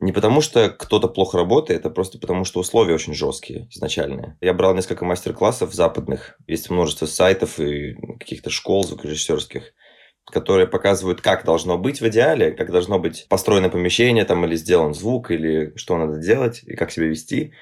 Не 0.02 0.10
потому, 0.10 0.40
что 0.40 0.68
кто-то 0.68 1.06
плохо 1.06 1.38
работает, 1.38 1.86
а 1.86 1.90
просто 1.90 2.18
потому, 2.18 2.44
что 2.44 2.58
условия 2.58 2.94
очень 2.94 3.14
жесткие 3.14 3.68
изначальные. 3.70 4.36
Я 4.40 4.52
брал 4.52 4.74
несколько 4.74 5.04
мастер-классов 5.04 5.72
западных. 5.72 6.36
Есть 6.48 6.70
множество 6.70 7.06
сайтов 7.06 7.60
и 7.60 7.94
каких-то 8.18 8.50
школ 8.50 8.82
звукорежиссерских, 8.82 9.72
которые 10.26 10.66
показывают, 10.66 11.20
как 11.20 11.44
должно 11.44 11.78
быть 11.78 12.00
в 12.00 12.08
идеале, 12.08 12.50
как 12.50 12.72
должно 12.72 12.98
быть 12.98 13.26
построено 13.28 13.68
помещение 13.68 14.24
там, 14.24 14.44
или 14.44 14.56
сделан 14.56 14.92
звук, 14.92 15.30
или 15.30 15.72
что 15.76 15.96
надо 15.96 16.18
делать, 16.18 16.64
и 16.64 16.74
как 16.74 16.90
себя 16.90 17.06
вести. 17.06 17.52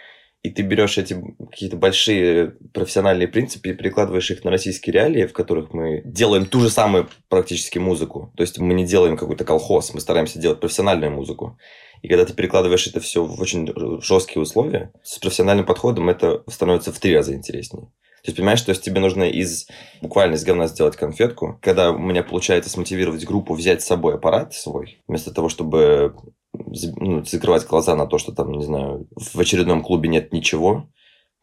И 0.42 0.48
ты 0.48 0.62
берешь 0.62 0.96
эти 0.96 1.22
какие-то 1.50 1.76
большие 1.76 2.52
профессиональные 2.72 3.28
принципы 3.28 3.68
и 3.68 3.74
перекладываешь 3.74 4.30
их 4.30 4.42
на 4.44 4.50
российские 4.50 4.94
реалии, 4.94 5.26
в 5.26 5.34
которых 5.34 5.74
мы 5.74 6.00
делаем 6.06 6.46
ту 6.46 6.60
же 6.60 6.70
самую 6.70 7.10
практически 7.28 7.76
музыку. 7.76 8.32
То 8.38 8.42
есть 8.42 8.58
мы 8.58 8.72
не 8.72 8.86
делаем 8.86 9.18
какой-то 9.18 9.44
колхоз, 9.44 9.92
мы 9.92 10.00
стараемся 10.00 10.38
делать 10.38 10.58
профессиональную 10.58 11.12
музыку. 11.12 11.58
И 12.02 12.08
когда 12.08 12.24
ты 12.24 12.32
перекладываешь 12.32 12.86
это 12.86 13.00
все 13.00 13.24
в 13.24 13.40
очень 13.40 13.68
жесткие 14.02 14.42
условия, 14.42 14.92
с 15.02 15.18
профессиональным 15.18 15.66
подходом 15.66 16.08
это 16.08 16.42
становится 16.48 16.92
в 16.92 16.98
три 16.98 17.14
раза 17.14 17.34
интереснее. 17.34 17.86
То 18.22 18.28
есть, 18.28 18.36
понимаешь, 18.36 18.60
то 18.60 18.70
есть 18.70 18.82
тебе 18.82 19.00
нужно 19.00 19.24
из 19.24 19.66
буквально 20.02 20.34
из 20.34 20.44
говна 20.44 20.66
сделать 20.66 20.96
конфетку. 20.96 21.58
Когда 21.62 21.90
у 21.90 21.98
меня 21.98 22.22
получается 22.22 22.68
смотивировать 22.68 23.24
группу 23.24 23.54
взять 23.54 23.82
с 23.82 23.86
собой 23.86 24.14
аппарат 24.14 24.52
свой, 24.52 25.02
вместо 25.08 25.32
того, 25.32 25.48
чтобы 25.48 26.14
ну, 26.52 27.24
закрывать 27.24 27.66
глаза 27.66 27.96
на 27.96 28.06
то, 28.06 28.18
что 28.18 28.32
там, 28.32 28.52
не 28.52 28.64
знаю, 28.64 29.08
в 29.16 29.38
очередном 29.38 29.82
клубе 29.82 30.10
нет 30.10 30.32
ничего, 30.34 30.90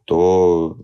то 0.06 0.78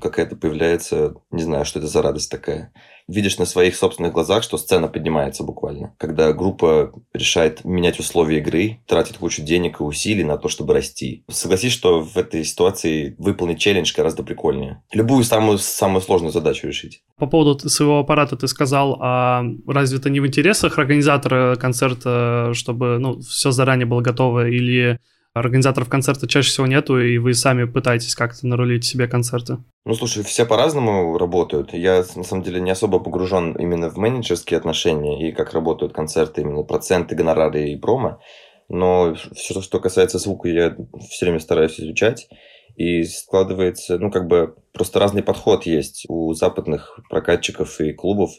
какая-то 0.00 0.36
появляется, 0.36 1.14
не 1.30 1.42
знаю, 1.42 1.64
что 1.64 1.78
это 1.78 1.88
за 1.88 2.02
радость 2.02 2.30
такая. 2.30 2.72
Видишь 3.10 3.38
на 3.38 3.44
своих 3.44 3.74
собственных 3.74 4.12
глазах, 4.12 4.44
что 4.44 4.56
сцена 4.56 4.86
поднимается 4.86 5.42
буквально. 5.42 5.94
Когда 5.98 6.32
группа 6.32 6.92
решает 7.12 7.64
менять 7.64 7.98
условия 7.98 8.38
игры, 8.38 8.78
тратит 8.86 9.18
кучу 9.18 9.42
денег 9.42 9.80
и 9.80 9.82
усилий 9.82 10.22
на 10.22 10.36
то, 10.36 10.48
чтобы 10.48 10.74
расти. 10.74 11.24
Согласись, 11.28 11.72
что 11.72 12.02
в 12.02 12.16
этой 12.16 12.44
ситуации 12.44 13.16
выполнить 13.18 13.58
челлендж 13.58 13.92
гораздо 13.96 14.22
прикольнее. 14.22 14.80
Любую 14.92 15.24
самую, 15.24 15.58
самую 15.58 16.02
сложную 16.02 16.32
задачу 16.32 16.68
решить. 16.68 17.02
По 17.18 17.26
поводу 17.26 17.68
своего 17.68 17.98
аппарата 17.98 18.36
ты 18.36 18.46
сказал, 18.46 18.96
а 19.00 19.42
разве 19.66 19.98
это 19.98 20.08
не 20.08 20.20
в 20.20 20.26
интересах 20.26 20.78
организатора 20.78 21.56
концерта, 21.56 22.52
чтобы 22.54 22.98
ну, 23.00 23.20
все 23.20 23.50
заранее 23.50 23.86
было 23.86 24.02
готово, 24.02 24.48
или 24.48 25.00
организаторов 25.34 25.88
концерта 25.88 26.26
чаще 26.26 26.50
всего 26.50 26.66
нету, 26.66 27.00
и 27.00 27.18
вы 27.18 27.34
сами 27.34 27.64
пытаетесь 27.64 28.14
как-то 28.14 28.46
нарулить 28.46 28.84
себе 28.84 29.06
концерты? 29.06 29.58
Ну, 29.84 29.94
слушай, 29.94 30.22
все 30.22 30.44
по-разному 30.44 31.16
работают. 31.18 31.72
Я, 31.72 32.04
на 32.14 32.24
самом 32.24 32.42
деле, 32.42 32.60
не 32.60 32.70
особо 32.70 32.98
погружен 32.98 33.52
именно 33.52 33.90
в 33.90 33.96
менеджерские 33.96 34.58
отношения 34.58 35.28
и 35.28 35.32
как 35.32 35.52
работают 35.52 35.92
концерты, 35.92 36.42
именно 36.42 36.62
проценты, 36.62 37.14
гонорары 37.14 37.70
и 37.70 37.76
промо. 37.76 38.20
Но 38.68 39.14
все, 39.34 39.60
что 39.62 39.80
касается 39.80 40.18
звука, 40.18 40.48
я 40.48 40.76
все 41.10 41.26
время 41.26 41.40
стараюсь 41.40 41.80
изучать. 41.80 42.28
И 42.76 43.02
складывается, 43.02 43.98
ну, 43.98 44.10
как 44.10 44.26
бы, 44.28 44.54
просто 44.72 45.00
разный 45.00 45.22
подход 45.22 45.66
есть 45.66 46.06
у 46.08 46.32
западных 46.34 47.00
прокатчиков 47.10 47.80
и 47.80 47.92
клубов. 47.92 48.30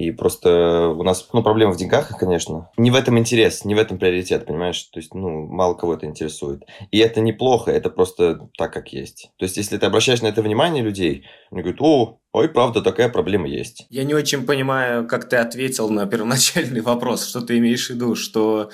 И 0.00 0.12
просто 0.12 0.88
у 0.88 1.02
нас, 1.02 1.28
ну, 1.34 1.42
проблема 1.42 1.74
в 1.74 1.76
деньгах, 1.76 2.08
конечно. 2.18 2.70
Не 2.78 2.90
в 2.90 2.94
этом 2.94 3.18
интерес, 3.18 3.66
не 3.66 3.74
в 3.74 3.78
этом 3.78 3.98
приоритет, 3.98 4.46
понимаешь? 4.46 4.82
То 4.84 4.98
есть, 4.98 5.12
ну, 5.12 5.46
мало 5.46 5.74
кого 5.74 5.92
это 5.92 6.06
интересует. 6.06 6.62
И 6.90 6.98
это 7.00 7.20
неплохо, 7.20 7.70
это 7.70 7.90
просто 7.90 8.48
так, 8.56 8.72
как 8.72 8.94
есть. 8.94 9.30
То 9.36 9.44
есть, 9.44 9.58
если 9.58 9.76
ты 9.76 9.84
обращаешь 9.84 10.22
на 10.22 10.28
это 10.28 10.40
внимание 10.40 10.82
людей, 10.82 11.26
они 11.50 11.60
говорят, 11.60 11.82
о, 11.82 12.18
ой, 12.32 12.48
правда, 12.48 12.80
такая 12.80 13.10
проблема 13.10 13.46
есть. 13.46 13.86
Я 13.90 14.04
не 14.04 14.14
очень 14.14 14.46
понимаю, 14.46 15.06
как 15.06 15.28
ты 15.28 15.36
ответил 15.36 15.90
на 15.90 16.06
первоначальный 16.06 16.80
вопрос, 16.80 17.28
что 17.28 17.42
ты 17.42 17.58
имеешь 17.58 17.88
в 17.88 17.90
виду, 17.90 18.14
что 18.14 18.70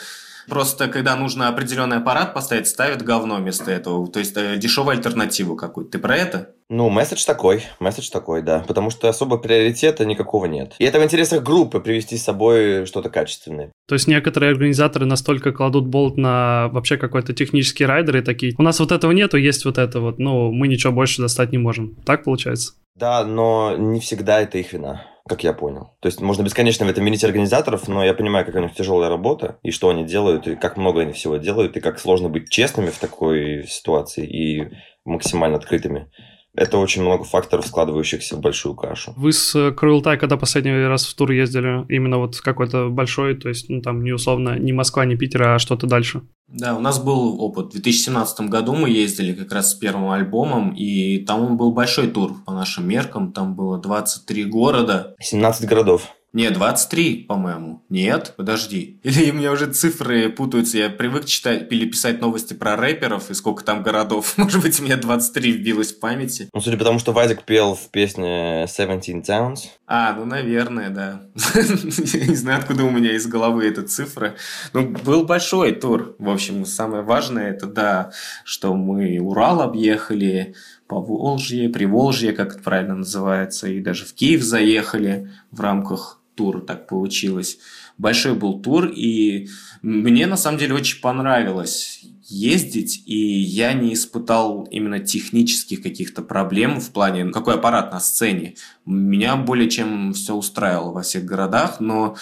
Просто 0.49 0.89
когда 0.89 1.17
нужно 1.17 1.49
определенный 1.49 1.99
аппарат 1.99 2.35
поставить, 2.35 2.69
ставят 2.69 3.03
говно 3.03 3.37
вместо 3.37 3.71
этого. 3.71 4.07
То 4.09 4.19
есть 4.19 4.37
э, 4.37 4.57
дешевую 4.57 4.97
альтернативу 4.97 5.57
какую-то. 5.57 5.93
Ты 5.93 5.99
про 5.99 6.17
это? 6.17 6.51
Ну, 6.69 6.89
месседж 6.89 7.25
такой, 7.25 7.65
месседж 7.79 8.11
такой, 8.11 8.43
да. 8.43 8.65
Потому 8.67 8.91
что 8.91 9.09
особо 9.09 9.39
приоритета 9.39 10.05
никакого 10.05 10.47
нет. 10.47 10.75
И 10.79 10.85
это 10.85 10.99
в 10.99 11.05
интересах 11.05 11.43
группы 11.43 11.81
привести 11.81 12.17
с 12.17 12.25
собой 12.25 12.87
что-то 12.87 13.09
качественное. 13.09 13.71
То 13.89 13.95
есть 13.95 14.09
некоторые 14.09 14.51
организаторы 14.51 15.07
настолько 15.07 15.53
кладут 15.53 15.87
болт 15.87 16.17
на 16.17 16.69
вообще 16.69 16.97
какой-то 16.97 17.33
технический 17.35 17.87
райдер 17.87 18.17
и 18.17 18.23
такие, 18.23 18.55
у 18.59 18.63
нас 18.63 18.81
вот 18.81 18.91
этого 18.93 19.13
нету, 19.13 19.37
есть 19.37 19.65
вот 19.65 19.79
это 19.79 20.01
вот, 20.01 20.19
ну, 20.19 20.53
мы 20.53 20.67
ничего 20.69 20.93
больше 20.93 21.23
достать 21.23 21.53
не 21.53 21.59
можем. 21.59 21.95
Так 22.05 22.25
получается? 22.25 22.73
Да, 22.97 23.25
но 23.25 23.77
не 23.77 24.01
всегда 24.01 24.41
это 24.41 24.59
их 24.59 24.73
вина 24.73 25.03
как 25.29 25.45
я 25.45 25.53
понял. 25.53 25.97
То 26.01 26.07
есть 26.07 26.21
можно 26.21 26.43
бесконечно 26.43 26.87
в 26.87 26.89
этом 26.89 27.05
винить 27.05 27.25
организаторов, 27.25 27.89
но 27.89 28.05
я 28.05 28.15
понимаю, 28.15 28.47
какая 28.47 28.63
у 28.63 28.67
них 28.67 28.75
тяжелая 28.75 29.09
работа, 29.09 29.59
и 29.63 29.71
что 29.71 29.89
они 29.89 30.05
делают, 30.05 30.47
и 30.47 30.57
как 30.57 30.77
много 30.77 31.01
они 31.01 31.13
всего 31.13 31.37
делают, 31.37 31.77
и 31.77 31.81
как 31.81 31.99
сложно 31.99 32.29
быть 32.29 32.49
честными 32.49 32.91
в 32.91 32.99
такой 32.99 33.65
ситуации 33.67 34.27
и 34.27 34.71
максимально 35.05 35.57
открытыми. 35.57 36.11
Это 36.57 36.79
очень 36.79 37.03
много 37.03 37.25
факторов, 37.25 37.67
складывающихся 37.67 38.37
в 38.37 38.41
большую 38.41 38.75
кашу. 38.75 39.13
Вы 39.17 39.33
с 39.33 39.73
Крылтай, 39.73 40.19
когда 40.19 40.37
последний 40.37 40.73
раз 40.87 41.07
в 41.07 41.15
тур 41.15 41.31
ездили, 41.31 41.85
именно 41.89 42.19
вот 42.19 42.41
какой-то 42.41 42.89
большой, 42.89 43.37
то 43.37 43.49
есть, 43.49 43.69
ну, 43.69 43.83
там, 43.83 44.03
не 44.03 44.13
условно, 44.13 44.59
не 44.59 44.73
Москва, 44.73 45.05
не 45.05 45.17
Питер, 45.17 45.43
а 45.43 45.59
что-то 45.59 45.87
дальше? 45.87 46.23
Да, 46.49 46.75
у 46.75 46.81
нас 46.81 47.03
был 47.03 47.41
опыт. 47.43 47.67
В 47.67 47.73
2017 47.73 48.49
году 48.49 48.75
мы 48.75 48.89
ездили 48.89 49.35
как 49.35 49.53
раз 49.53 49.73
с 49.73 49.75
первым 49.75 50.11
альбомом, 50.11 50.71
и 50.71 51.19
там 51.19 51.43
он 51.43 51.57
был 51.57 51.73
большой 51.73 52.07
тур 52.07 52.35
по 52.47 52.53
нашим 52.53 52.89
меркам. 52.89 53.33
Там 53.33 53.55
было 53.55 53.79
23 53.79 54.45
города. 54.45 55.15
17 55.21 55.67
городов. 55.67 56.15
Не, 56.37 56.51
23, 56.51 57.25
по-моему. 57.27 57.83
Нет, 57.89 58.35
подожди. 58.37 59.01
Или 59.03 59.31
у 59.31 59.33
меня 59.33 59.53
уже 59.53 59.73
цифры 59.73 60.29
путаются. 60.29 60.77
Я 60.77 60.91
привык 60.91 61.25
читать 61.25 61.73
или 61.73 61.87
писать 61.87 62.21
новости 62.21 62.53
про 62.53 62.77
рэперов 62.77 63.31
и 63.31 63.35
сколько 63.35 63.65
там 63.65 63.83
городов. 63.83 64.35
Может 64.37 64.61
быть, 64.61 64.79
у 64.79 64.83
меня 64.83 64.99
23 64.99 65.53
вбилось 65.53 65.95
в 65.95 65.99
памяти. 65.99 66.51
Ну, 66.53 66.61
судя 66.61 66.77
по 66.77 66.85
тому, 66.85 66.99
что 66.99 67.13
Вадик 67.13 67.45
пел 67.45 67.75
в 67.75 67.91
песне 67.91 68.67
17 68.69 69.27
Towns. 69.27 69.61
А, 69.87 70.13
ну, 70.13 70.27
наверное, 70.27 70.91
да. 70.91 71.23
Я 71.55 72.27
не 72.27 72.35
знаю, 72.35 72.59
откуда 72.59 72.85
у 72.85 72.91
меня 72.91 73.15
из 73.15 73.27
головы 73.27 73.67
эта 73.67 73.81
цифра. 73.81 74.35
Ну, 74.75 74.89
был 74.91 75.25
большой 75.25 75.73
тур. 75.73 76.17
В 76.19 76.29
общем, 76.29 76.67
самое 76.67 77.03
важное, 77.03 77.49
это, 77.49 77.65
да, 77.67 78.11
что 78.45 78.75
мы 78.75 79.19
Урал 79.21 79.63
объехали, 79.63 80.55
по 80.87 81.01
Волжье, 81.01 81.69
Приволжье, 81.69 82.33
как 82.33 82.55
это 82.55 82.63
правильно 82.63 82.97
называется, 82.97 83.69
и 83.69 83.81
даже 83.81 84.05
в 84.05 84.15
Киев 84.15 84.43
заехали 84.43 85.33
в 85.51 85.61
рамках 85.61 86.21
тур 86.37 86.65
так 86.65 86.87
получилось. 86.87 87.59
Большой 87.99 88.35
был 88.35 88.61
тур, 88.61 88.87
и 88.87 89.49
мне 89.83 90.27
на 90.27 90.37
самом 90.37 90.59
деле 90.59 90.75
очень 90.75 91.01
понравилось 91.01 92.05
ездить, 92.29 93.03
и 93.07 93.17
я 93.17 93.73
не 93.73 93.95
испытал 93.95 94.65
именно 94.71 94.99
технических 94.99 95.83
каких-то 95.83 96.23
проблем 96.23 96.81
в 96.81 96.91
плане, 96.91 97.31
какой 97.31 97.55
аппарат 97.55 97.93
на 97.93 98.01
сцене. 98.01 98.55
Меня 98.85 99.37
более 99.37 99.71
чем 99.71 100.13
все 100.13 100.35
устраивало 100.35 100.93
во 100.93 101.03
всех 101.03 101.25
городах, 101.25 101.81
но 101.81 102.17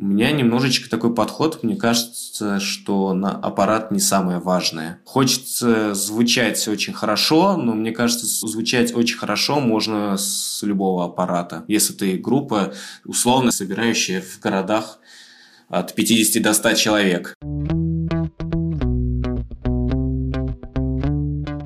у 0.00 0.04
меня 0.04 0.30
немножечко 0.30 0.88
такой 0.88 1.12
подход, 1.12 1.64
мне 1.64 1.74
кажется, 1.74 2.60
что 2.60 3.14
на 3.14 3.32
аппарат 3.32 3.90
не 3.90 3.98
самое 3.98 4.38
важное. 4.38 5.00
Хочется 5.04 5.92
звучать 5.94 6.68
очень 6.68 6.92
хорошо, 6.92 7.56
но 7.56 7.74
мне 7.74 7.90
кажется, 7.90 8.26
звучать 8.46 8.94
очень 8.94 9.18
хорошо 9.18 9.58
можно 9.58 10.16
с 10.16 10.62
любого 10.62 11.04
аппарата. 11.04 11.64
Если 11.66 11.94
ты 11.94 12.16
группа, 12.16 12.72
условно 13.04 13.50
собирающая 13.50 14.22
в 14.22 14.38
городах 14.40 15.00
от 15.68 15.92
50 15.94 16.42
до 16.42 16.52
100 16.52 16.74
человек. 16.74 17.34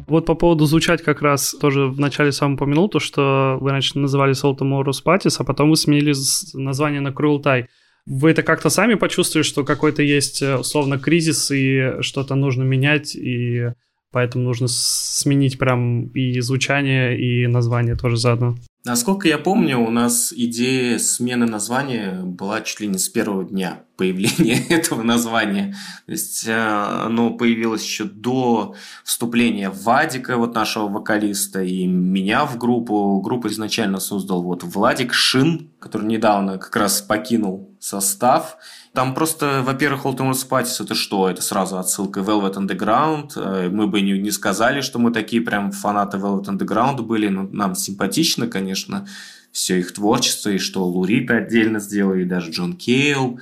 Вот 0.07 0.27
по 0.27 0.35
поводу 0.35 0.65
звучать 0.67 1.03
как 1.03 1.23
раз 1.23 1.55
тоже 1.59 1.87
в 1.87 1.99
начале 2.01 2.33
сам 2.33 2.55
упомянул, 2.55 2.89
то, 2.89 2.99
что 2.99 3.59
вы 3.61 3.71
раньше 3.71 3.99
называли 3.99 4.35
Saltomorus 4.35 5.03
Patis, 5.05 5.37
а 5.39 5.45
потом 5.45 5.71
вы 5.71 5.77
сменили 5.77 6.15
название 6.55 7.01
на 7.01 7.09
Cruel 7.09 7.43
Tie. 7.43 7.67
Вы 8.07 8.31
это 8.31 8.43
как-то 8.43 8.69
сами 8.69 8.95
почувствовали, 8.95 9.45
что 9.47 9.65
какой-то 9.65 10.03
есть 10.03 10.43
э, 10.43 10.57
условно 10.57 10.99
кризис 10.99 11.51
и 11.51 12.01
что-то 12.01 12.35
нужно 12.35 12.65
менять, 12.65 13.15
и 13.15 13.73
поэтому 14.11 14.45
нужно 14.45 14.67
сменить 14.69 15.59
прям 15.59 16.09
и 16.09 16.41
звучание, 16.41 17.19
и 17.19 17.47
название 17.47 17.97
тоже 17.97 18.17
заодно? 18.17 18.57
Насколько 18.85 19.29
я 19.29 19.39
помню, 19.39 19.79
у 19.79 19.91
нас 19.91 20.33
идея 20.33 20.99
смены 20.99 21.47
названия 21.47 22.21
была 22.25 22.63
чуть 22.63 22.81
ли 22.81 22.89
не 22.89 22.99
с 22.99 23.09
первого 23.09 23.45
дня 23.45 23.85
появления 23.97 24.61
этого 24.71 25.03
названия. 25.03 25.77
То 26.07 26.13
есть 26.13 26.49
э, 26.49 26.53
оно 26.53 27.31
появилось 27.31 27.85
еще 27.85 28.05
до 28.05 28.75
вступления 29.05 29.71
Вадика, 29.71 30.37
вот 30.37 30.57
нашего 30.57 30.89
вокалиста, 30.89 31.63
и 31.63 31.87
меня 31.87 32.45
в 32.45 32.59
группу. 32.59 33.21
Группу 33.21 33.47
изначально 33.47 34.01
создал 34.01 34.43
вот 34.43 34.65
Владик 34.65 35.15
Шин, 35.15 35.71
который 35.79 36.09
недавно 36.09 36.59
как 36.59 36.75
раз 36.75 37.03
покинул 37.03 37.77
состав. 37.79 38.57
Там 38.93 39.15
просто, 39.15 39.63
во-первых, 39.65 40.05
Ultimate 40.05 40.33
Spatis 40.33 40.85
это 40.85 40.95
что? 40.95 41.31
Это 41.31 41.41
сразу 41.41 41.79
отсылка 41.79 42.21
Velvet 42.21 42.57
Underground. 42.57 43.31
Э, 43.37 43.71
мы 43.71 43.87
бы 43.87 44.03
не, 44.03 44.19
не 44.19 44.31
сказали, 44.31 44.83
что 44.83 44.99
мы 44.99 45.13
такие 45.13 45.41
прям 45.41 45.73
фанаты 45.73 46.19
Velvet 46.19 46.45
Underground 46.45 47.01
были, 47.01 47.29
но 47.29 47.49
нам 47.51 47.75
симпатично, 47.75 48.49
конечно, 48.49 49.07
все 49.51 49.79
их 49.79 49.95
творчество, 49.95 50.51
и 50.51 50.59
что 50.59 50.85
Лурит 50.85 51.31
отдельно 51.31 51.81
сделал, 51.81 52.13
и 52.15 52.25
даже 52.25 52.51
Джон 52.51 52.77
Кейл. 52.77 53.41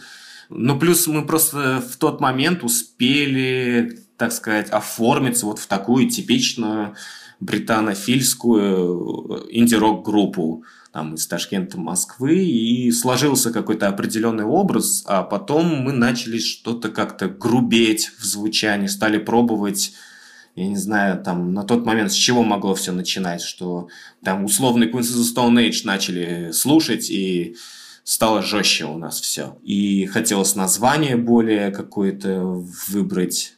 Ну, 0.50 0.78
плюс 0.78 1.08
мы 1.08 1.26
просто 1.26 1.80
в 1.80 1.96
тот 1.96 2.20
момент 2.20 2.62
успели, 2.62 3.98
так 4.16 4.32
сказать, 4.32 4.70
оформиться 4.70 5.46
вот 5.46 5.58
в 5.58 5.66
такую 5.66 6.08
типичную 6.08 6.94
британофильскую 7.40 9.48
инди-рок 9.50 10.04
группу 10.04 10.62
там, 10.92 11.14
из 11.14 11.26
Ташкента, 11.26 11.78
Москвы, 11.78 12.44
и 12.44 12.90
сложился 12.90 13.52
какой-то 13.52 13.88
определенный 13.88 14.44
образ, 14.44 15.04
а 15.06 15.22
потом 15.22 15.66
мы 15.66 15.92
начали 15.92 16.38
что-то 16.38 16.88
как-то 16.88 17.28
грубеть 17.28 18.10
в 18.18 18.24
звучании, 18.24 18.86
стали 18.86 19.18
пробовать 19.18 19.92
я 20.56 20.66
не 20.66 20.76
знаю, 20.76 21.22
там, 21.22 21.54
на 21.54 21.62
тот 21.62 21.86
момент 21.86 22.12
с 22.12 22.16
чего 22.16 22.42
могло 22.42 22.74
все 22.74 22.92
начинать, 22.92 23.40
что 23.40 23.88
там 24.24 24.44
условный 24.44 24.90
Queens 24.90 25.02
of 25.02 25.20
the 25.20 25.34
Stone 25.34 25.68
Age 25.68 25.82
начали 25.84 26.50
слушать, 26.52 27.08
и 27.08 27.56
стало 28.04 28.42
жестче 28.42 28.86
у 28.86 28.98
нас 28.98 29.20
все. 29.20 29.58
И 29.62 30.06
хотелось 30.06 30.56
название 30.56 31.16
более 31.16 31.70
какое-то 31.70 32.42
выбрать, 32.88 33.54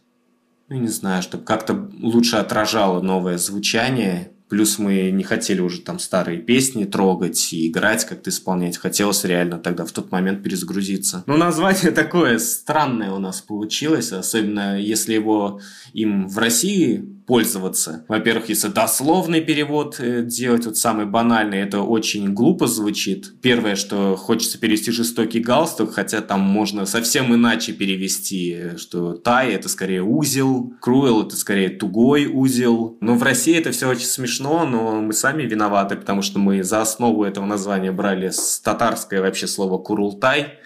ну, 0.68 0.76
не 0.76 0.88
знаю, 0.88 1.22
чтобы 1.22 1.44
как-то 1.44 1.90
лучше 1.98 2.36
отражало 2.36 3.00
новое 3.00 3.38
звучание, 3.38 4.31
Плюс 4.52 4.78
мы 4.78 5.10
не 5.10 5.24
хотели 5.24 5.62
уже 5.62 5.80
там 5.80 5.98
старые 5.98 6.36
песни 6.36 6.84
трогать 6.84 7.54
и 7.54 7.68
играть, 7.68 8.04
как-то 8.04 8.28
исполнять. 8.28 8.76
Хотелось 8.76 9.24
реально 9.24 9.58
тогда 9.58 9.86
в 9.86 9.92
тот 9.92 10.12
момент 10.12 10.42
перезагрузиться. 10.42 11.24
Ну, 11.26 11.38
название 11.38 11.90
такое 11.90 12.38
странное 12.38 13.12
у 13.12 13.18
нас 13.18 13.40
получилось, 13.40 14.12
особенно 14.12 14.78
если 14.78 15.14
его 15.14 15.62
им 15.94 16.28
в 16.28 16.36
России 16.36 17.11
пользоваться. 17.26 18.04
Во-первых, 18.08 18.48
если 18.48 18.68
дословный 18.68 19.40
перевод 19.40 19.96
э, 19.98 20.22
делать, 20.22 20.66
вот 20.66 20.76
самый 20.76 21.06
банальный, 21.06 21.60
это 21.60 21.80
очень 21.80 22.32
глупо 22.34 22.66
звучит. 22.66 23.40
Первое, 23.40 23.76
что 23.76 24.16
хочется 24.16 24.58
перевести 24.58 24.90
жестокий 24.90 25.40
галстук, 25.40 25.94
хотя 25.94 26.20
там 26.20 26.40
можно 26.40 26.86
совсем 26.86 27.34
иначе 27.34 27.72
перевести, 27.72 28.76
что 28.76 29.14
тай 29.14 29.52
это 29.52 29.68
скорее 29.68 30.02
узел, 30.02 30.72
круэл 30.80 31.26
это 31.26 31.36
скорее 31.36 31.68
тугой 31.70 32.26
узел. 32.26 32.96
Но 33.00 33.14
в 33.14 33.22
России 33.22 33.56
это 33.56 33.70
все 33.70 33.88
очень 33.88 34.06
смешно, 34.06 34.66
но 34.66 35.00
мы 35.00 35.12
сами 35.12 35.44
виноваты, 35.44 35.96
потому 35.96 36.22
что 36.22 36.38
мы 36.38 36.62
за 36.62 36.80
основу 36.80 37.24
этого 37.24 37.46
названия 37.46 37.92
брали 37.92 38.30
с 38.30 38.60
татарское 38.60 39.20
вообще 39.20 39.46
слово 39.46 39.78
курултай, 39.78 40.58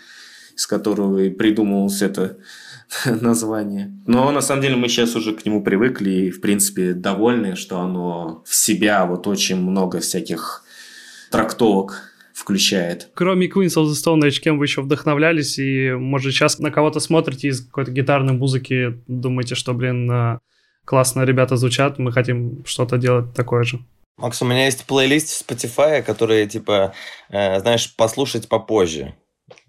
из 0.56 0.66
которого 0.66 1.18
и 1.18 1.30
придумывалось 1.30 2.02
это 2.02 2.38
название. 3.06 3.92
Но 4.06 4.30
на 4.30 4.40
самом 4.40 4.62
деле 4.62 4.76
мы 4.76 4.88
сейчас 4.88 5.16
уже 5.16 5.32
к 5.32 5.44
нему 5.44 5.62
привыкли 5.62 6.10
и, 6.10 6.30
в 6.30 6.40
принципе, 6.40 6.92
довольны, 6.92 7.56
что 7.56 7.80
оно 7.80 8.42
в 8.46 8.54
себя 8.54 9.06
вот 9.06 9.26
очень 9.26 9.56
много 9.56 10.00
всяких 10.00 10.64
трактовок 11.30 12.12
включает. 12.34 13.08
Кроме 13.14 13.48
Queens 13.48 13.76
of 13.76 13.86
the 13.86 13.94
Stone 13.94 14.20
Age, 14.20 14.40
кем 14.40 14.58
вы 14.58 14.66
еще 14.66 14.82
вдохновлялись? 14.82 15.58
И, 15.58 15.92
может, 15.92 16.32
сейчас 16.32 16.58
на 16.58 16.70
кого-то 16.70 17.00
смотрите 17.00 17.48
из 17.48 17.64
какой-то 17.64 17.90
гитарной 17.90 18.34
музыки, 18.34 19.00
думаете, 19.06 19.54
что, 19.54 19.72
блин, 19.72 20.10
э, 20.10 20.38
классно 20.84 21.22
ребята 21.22 21.56
звучат, 21.56 21.98
мы 21.98 22.12
хотим 22.12 22.62
что-то 22.66 22.98
делать 22.98 23.34
такое 23.34 23.64
же? 23.64 23.80
Макс, 24.18 24.40
у 24.40 24.44
меня 24.44 24.66
есть 24.66 24.84
плейлист 24.84 25.28
в 25.28 25.50
Spotify, 25.50 26.02
который, 26.02 26.46
типа, 26.46 26.94
э, 27.30 27.60
знаешь, 27.60 27.94
послушать 27.96 28.48
попозже 28.48 29.14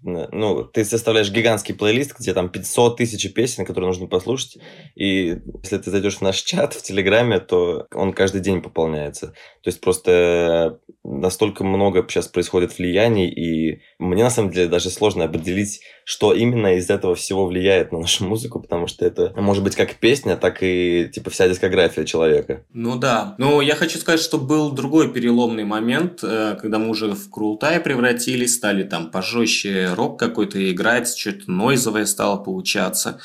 ну, 0.02 0.64
ты 0.64 0.84
составляешь 0.84 1.30
гигантский 1.30 1.74
плейлист, 1.74 2.18
где 2.18 2.32
там 2.32 2.50
500 2.50 2.96
тысяч 2.96 3.32
песен, 3.32 3.64
которые 3.64 3.88
нужно 3.88 4.06
послушать, 4.06 4.58
и 4.94 5.38
если 5.62 5.78
ты 5.78 5.90
зайдешь 5.90 6.18
в 6.18 6.22
наш 6.22 6.36
чат 6.42 6.74
в 6.74 6.82
Телеграме, 6.82 7.40
то 7.40 7.86
он 7.92 8.12
каждый 8.12 8.40
день 8.40 8.62
пополняется. 8.62 9.28
То 9.62 9.68
есть 9.68 9.80
просто 9.80 10.78
настолько 11.04 11.64
много 11.64 12.04
сейчас 12.08 12.28
происходит 12.28 12.76
влияний, 12.78 13.28
и 13.28 13.80
мне 13.98 14.22
на 14.22 14.30
самом 14.30 14.50
деле 14.50 14.68
даже 14.68 14.90
сложно 14.90 15.24
определить, 15.24 15.80
что 16.04 16.32
именно 16.32 16.76
из 16.76 16.90
этого 16.90 17.14
всего 17.14 17.46
влияет 17.46 17.92
на 17.92 18.00
нашу 18.00 18.24
музыку, 18.24 18.60
потому 18.60 18.86
что 18.86 19.04
это 19.04 19.32
может 19.36 19.64
быть 19.64 19.74
как 19.74 19.96
песня, 19.96 20.36
так 20.36 20.62
и 20.62 21.08
типа 21.12 21.30
вся 21.30 21.48
дискография 21.48 22.04
человека. 22.04 22.64
Ну 22.72 22.96
да. 22.96 23.34
Но 23.38 23.62
я 23.62 23.74
хочу 23.74 23.98
сказать, 23.98 24.20
что 24.20 24.38
был 24.38 24.70
другой 24.70 25.12
переломный 25.12 25.64
момент, 25.64 26.20
э, 26.22 26.56
когда 26.60 26.78
мы 26.78 26.90
уже 26.90 27.12
в 27.12 27.30
Крултай 27.30 27.80
превратились, 27.80 28.54
стали 28.54 28.84
там 28.84 29.10
пожестче 29.10 29.87
рок 29.94 30.18
какой-то 30.18 30.70
играть, 30.70 31.14
что-то 31.16 31.50
нойзовое 31.50 32.06
стало 32.06 32.36
получаться. 32.36 33.20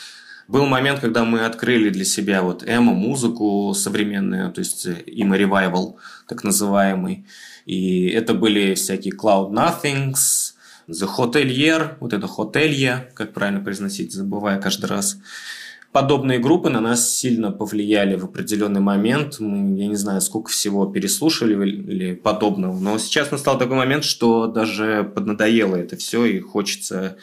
Был 0.47 0.65
момент, 0.65 0.99
когда 0.99 1.23
мы 1.23 1.45
открыли 1.45 1.89
для 1.89 2.05
себя 2.05 2.41
вот 2.41 2.63
эмо-музыку 2.67 3.73
современную, 3.73 4.51
то 4.51 4.59
есть 4.59 4.85
эмо 4.87 5.37
ревайвал, 5.37 5.97
так 6.27 6.43
называемый. 6.43 7.25
И 7.65 8.07
это 8.09 8.33
были 8.33 8.73
всякие 8.73 9.13
Cloud 9.15 9.51
Nothings, 9.51 10.53
The 10.89 11.07
Hotelier, 11.17 11.95
вот 11.99 12.11
это 12.11 12.27
Хотелье, 12.27 13.09
как 13.13 13.33
правильно 13.33 13.61
произносить, 13.61 14.11
забываю 14.11 14.61
каждый 14.61 14.87
раз. 14.87 15.17
Подобные 15.93 16.39
группы 16.39 16.69
на 16.69 16.81
нас 16.81 17.15
сильно 17.15 17.51
повлияли 17.51 18.15
в 18.15 18.25
определенный 18.25 18.81
момент. 18.81 19.39
Мы, 19.39 19.77
я 19.77 19.85
не 19.85 19.95
знаю, 19.95 20.21
сколько 20.21 20.49
всего 20.49 20.87
переслушали 20.87 21.53
или 21.53 22.15
подобного. 22.15 22.79
Но 22.79 22.97
сейчас 22.97 23.29
настал 23.29 23.59
такой 23.59 23.77
момент, 23.77 24.03
что 24.03 24.47
даже 24.47 25.09
поднадоело 25.15 25.75
это 25.75 25.95
все, 25.95 26.25
и 26.25 26.39
хочется 26.39 27.17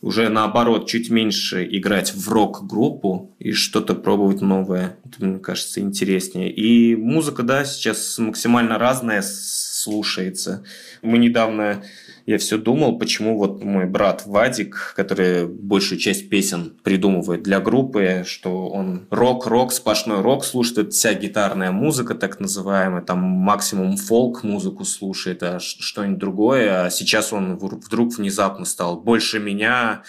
уже 0.00 0.30
наоборот 0.30 0.86
чуть 0.86 1.10
меньше 1.10 1.68
играть 1.70 2.14
в 2.14 2.30
рок-группу 2.30 3.34
и 3.38 3.52
что-то 3.52 3.94
пробовать 3.94 4.40
новое. 4.40 4.96
Это, 5.04 5.24
мне 5.24 5.38
кажется, 5.38 5.80
интереснее. 5.80 6.50
И 6.50 6.96
музыка, 6.96 7.42
да, 7.42 7.66
сейчас 7.66 8.18
максимально 8.18 8.78
разная 8.78 9.22
слушается. 9.22 10.64
Мы 11.02 11.18
недавно 11.18 11.84
я 12.26 12.38
все 12.38 12.56
думал, 12.56 12.98
почему 12.98 13.36
вот 13.36 13.62
мой 13.62 13.84
брат 13.84 14.24
Вадик, 14.26 14.94
который 14.96 15.46
большую 15.46 15.98
часть 15.98 16.30
песен 16.30 16.72
придумывает 16.82 17.42
для 17.42 17.60
группы, 17.60 18.24
что 18.26 18.68
он 18.68 19.06
рок-рок, 19.10 19.72
сплошной 19.72 20.22
рок 20.22 20.44
слушает, 20.44 20.94
вся 20.94 21.12
гитарная 21.12 21.70
музыка 21.70 22.14
так 22.14 22.40
называемая, 22.40 23.02
там 23.02 23.18
максимум 23.18 23.98
фолк-музыку 23.98 24.84
слушает, 24.84 25.42
а 25.42 25.60
что-нибудь 25.60 26.18
другое, 26.18 26.84
а 26.84 26.90
сейчас 26.90 27.32
он 27.32 27.56
вдруг 27.56 28.16
внезапно 28.16 28.64
стал 28.64 29.00
больше 29.00 29.38
меня, 29.38 30.02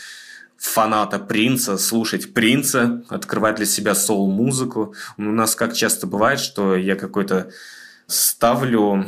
фаната 0.57 1.19
Принца, 1.19 1.77
слушать 1.77 2.33
Принца, 2.33 3.03
открывать 3.09 3.55
для 3.55 3.65
себя 3.65 3.93
соул-музыку. 3.93 4.95
У 5.17 5.23
нас 5.23 5.55
как 5.55 5.73
часто 5.73 6.07
бывает, 6.07 6.39
что 6.39 6.77
я 6.77 6.95
какой-то 6.95 7.51
ставлю 8.07 9.05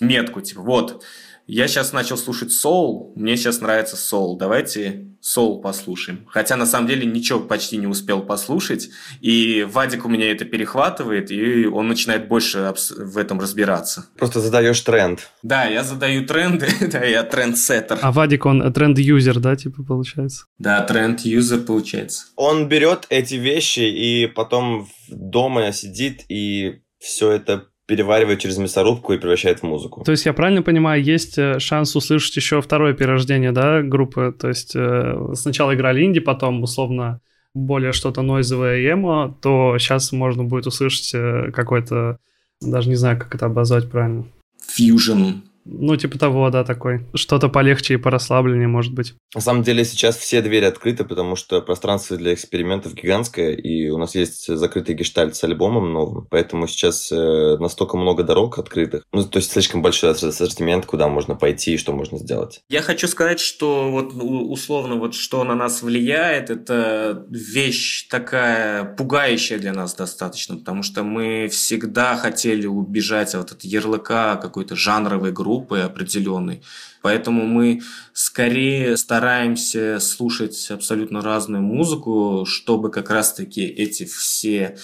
метку, 0.00 0.40
типа, 0.40 0.60
вот, 0.60 1.04
я 1.46 1.68
сейчас 1.68 1.92
начал 1.92 2.16
слушать 2.16 2.52
соул, 2.52 3.12
мне 3.16 3.36
сейчас 3.36 3.60
нравится 3.60 3.96
соул, 3.96 4.36
давайте 4.36 5.08
соул 5.20 5.60
послушаем. 5.60 6.26
Хотя 6.28 6.56
на 6.56 6.66
самом 6.66 6.88
деле 6.88 7.06
ничего 7.06 7.40
почти 7.40 7.76
не 7.76 7.86
успел 7.86 8.22
послушать, 8.22 8.90
и 9.20 9.66
Вадик 9.68 10.04
у 10.04 10.08
меня 10.08 10.30
это 10.30 10.44
перехватывает, 10.44 11.30
и 11.30 11.66
он 11.66 11.88
начинает 11.88 12.28
больше 12.28 12.74
в 12.96 13.16
этом 13.16 13.40
разбираться. 13.40 14.06
Просто 14.18 14.40
задаешь 14.40 14.80
тренд. 14.80 15.30
Да, 15.42 15.64
я 15.64 15.84
задаю 15.84 16.26
тренды, 16.26 16.68
да, 16.92 17.04
я 17.04 17.22
трендсеттер. 17.22 17.98
А 18.02 18.12
Вадик, 18.12 18.46
он 18.46 18.72
тренд-юзер, 18.72 19.38
да, 19.38 19.54
типа, 19.56 19.84
получается? 19.84 20.46
Да, 20.58 20.82
тренд-юзер 20.82 21.60
получается. 21.60 22.26
Он 22.36 22.68
берет 22.68 23.06
эти 23.08 23.34
вещи 23.34 23.80
и 23.80 24.26
потом 24.26 24.88
дома 25.08 25.72
сидит 25.72 26.22
и 26.28 26.82
все 26.98 27.30
это 27.30 27.66
переваривает 27.86 28.38
через 28.38 28.58
мясорубку 28.58 29.12
и 29.12 29.18
превращает 29.18 29.60
в 29.60 29.62
музыку. 29.64 30.02
То 30.04 30.12
есть 30.12 30.26
я 30.26 30.32
правильно 30.32 30.62
понимаю, 30.62 31.02
есть 31.02 31.36
э, 31.38 31.58
шанс 31.58 31.96
услышать 31.96 32.36
еще 32.36 32.62
второе 32.62 32.94
перерождение, 32.94 33.52
да, 33.52 33.82
группы? 33.82 34.34
То 34.38 34.48
есть 34.48 34.72
э, 34.74 35.32
сначала 35.34 35.74
играли 35.74 36.04
инди, 36.04 36.20
потом 36.20 36.62
условно 36.62 37.20
более 37.54 37.92
что-то 37.92 38.22
нойзовое 38.22 38.92
эмо, 38.92 39.36
то 39.42 39.76
сейчас 39.78 40.12
можно 40.12 40.44
будет 40.44 40.66
услышать 40.66 41.10
э, 41.14 41.50
какой-то, 41.52 42.18
даже 42.60 42.88
не 42.88 42.94
знаю, 42.94 43.18
как 43.18 43.34
это 43.34 43.46
обозвать 43.46 43.90
правильно. 43.90 44.26
Фьюжн 44.68 45.42
Ну, 45.64 45.96
типа 45.96 46.18
того, 46.18 46.50
да, 46.50 46.64
такой. 46.64 47.06
Что-то 47.14 47.48
полегче 47.48 47.94
и 47.94 47.96
порасслабленнее, 47.96 48.68
может 48.68 48.92
быть. 48.94 49.14
На 49.34 49.40
самом 49.40 49.62
деле 49.62 49.84
сейчас 49.84 50.16
все 50.16 50.42
двери 50.42 50.64
открыты, 50.64 51.04
потому 51.04 51.36
что 51.36 51.60
пространство 51.60 52.16
для 52.16 52.34
экспериментов 52.34 52.94
гигантское, 52.94 53.52
и 53.52 53.88
у 53.88 53.98
нас 53.98 54.14
есть 54.14 54.46
закрытый 54.46 54.94
гештальт 54.94 55.36
с 55.36 55.44
альбомом 55.44 55.92
новым, 55.92 56.26
поэтому 56.30 56.66
сейчас 56.66 57.10
э, 57.12 57.56
настолько 57.58 57.96
много 57.96 58.22
дорог 58.22 58.58
открытых. 58.58 59.04
Ну, 59.12 59.24
то 59.24 59.38
есть 59.38 59.52
слишком 59.52 59.82
большой 59.82 60.10
ассортимент, 60.10 60.86
куда 60.86 61.08
можно 61.08 61.34
пойти 61.34 61.74
и 61.74 61.76
что 61.78 61.92
можно 61.92 62.18
сделать. 62.18 62.60
Я 62.68 62.82
хочу 62.82 63.08
сказать, 63.08 63.40
что 63.40 63.90
вот 63.90 64.12
условно 64.14 64.96
вот 64.96 65.14
что 65.14 65.44
на 65.44 65.54
нас 65.54 65.82
влияет, 65.82 66.50
это 66.50 67.24
вещь 67.30 68.08
такая 68.08 68.84
пугающая 68.84 69.58
для 69.58 69.72
нас 69.72 69.94
достаточно, 69.94 70.56
потому 70.56 70.82
что 70.82 71.02
мы 71.02 71.48
всегда 71.48 72.16
хотели 72.16 72.66
убежать 72.66 73.34
от, 73.34 73.52
ярлыка 73.64 74.36
какой-то 74.36 74.76
жанровой 74.76 75.32
группы, 75.32 75.51
группы 75.52 75.80
определенной. 75.80 76.62
Поэтому 77.02 77.46
мы 77.46 77.82
скорее 78.12 78.96
стараемся 78.96 79.98
слушать 80.00 80.70
абсолютно 80.70 81.20
разную 81.20 81.62
музыку, 81.62 82.44
чтобы 82.46 82.90
как 82.90 83.10
раз-таки 83.10 83.62
эти 83.62 84.04
все 84.04 84.76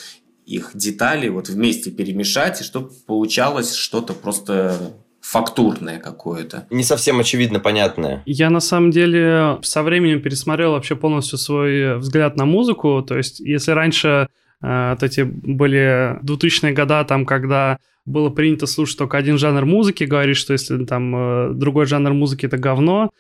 их 0.47 0.71
детали 0.75 1.29
вот 1.29 1.49
вместе 1.49 1.91
перемешать, 1.91 2.61
и 2.61 2.65
чтобы 2.65 2.91
получалось 3.07 3.75
что-то 3.75 4.15
просто 4.15 4.77
фактурное 5.21 5.99
какое-то. 5.99 6.67
Не 6.71 6.85
совсем 6.85 7.21
очевидно 7.21 7.61
понятное. 7.61 8.23
Я 8.27 8.51
на 8.51 8.61
самом 8.61 8.91
деле 8.91 9.59
со 9.63 9.83
временем 9.83 10.23
пересмотрел 10.23 10.73
вообще 10.73 10.97
полностью 10.97 11.39
свой 11.39 11.99
взгляд 11.99 12.37
на 12.37 12.47
музыку. 12.47 13.05
То 13.07 13.17
есть, 13.17 13.41
если 13.41 13.73
раньше 13.73 14.29
вот 14.61 15.03
эти 15.03 15.21
были 15.23 16.19
2000-е 16.25 16.73
года, 16.73 17.05
там, 17.05 17.25
когда 17.25 17.79
было 18.09 18.31
принято 18.31 18.67
слушать 18.67 18.99
только 18.99 19.19
один 19.19 19.39
жанр 19.39 19.65
музыки, 19.65 20.05
говорить, 20.05 20.37
что 20.37 20.53
если 20.55 20.85
там 20.85 21.15
э, 21.15 21.53
другой 21.53 21.87
жанр 21.87 22.13
музыки 22.13 22.47
это 22.47 22.57
говно. 22.57 23.11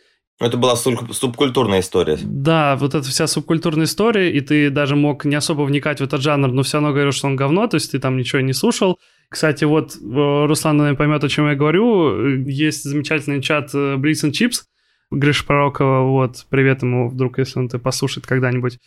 Это 0.40 0.57
была 0.57 0.77
субкультурная 0.77 1.81
история. 1.81 2.16
Да, 2.22 2.77
вот 2.77 2.94
эта 2.94 3.07
вся 3.07 3.27
субкультурная 3.27 3.87
история, 3.87 4.33
и 4.33 4.40
ты 4.40 4.70
даже 4.70 4.96
мог 4.96 5.24
не 5.24 5.35
особо 5.35 5.62
вникать 5.62 6.01
в 6.01 6.05
этот 6.05 6.22
жанр, 6.22 6.48
но 6.48 6.62
все 6.62 6.79
равно 6.79 6.92
говорил, 6.92 7.12
что 7.12 7.27
он 7.27 7.37
говно, 7.37 7.66
то 7.66 7.74
есть 7.74 7.90
ты 7.90 7.98
там 7.98 8.16
ничего 8.16 8.40
не 8.40 8.53
слушал. 8.53 8.98
Кстати, 9.29 9.64
вот 9.64 9.96
э, 9.96 10.46
Руслан, 10.46 10.79
наверное, 10.79 10.96
поймет, 10.96 11.22
о 11.22 11.29
чем 11.29 11.48
я 11.48 11.55
говорю. 11.55 12.46
Есть 12.46 12.85
замечательный 12.85 13.42
чат 13.42 13.74
э, 13.74 13.96
Blitz 13.96 14.24
and 14.24 14.31
Chips, 14.31 14.62
Гриша 15.11 15.44
Пророкова, 15.44 16.03
вот, 16.09 16.46
привет 16.48 16.83
ему, 16.83 17.09
вдруг, 17.09 17.38
если 17.38 17.59
он 17.59 17.66
это 17.66 17.79
послушает 17.79 18.27
когда-нибудь. 18.27 18.79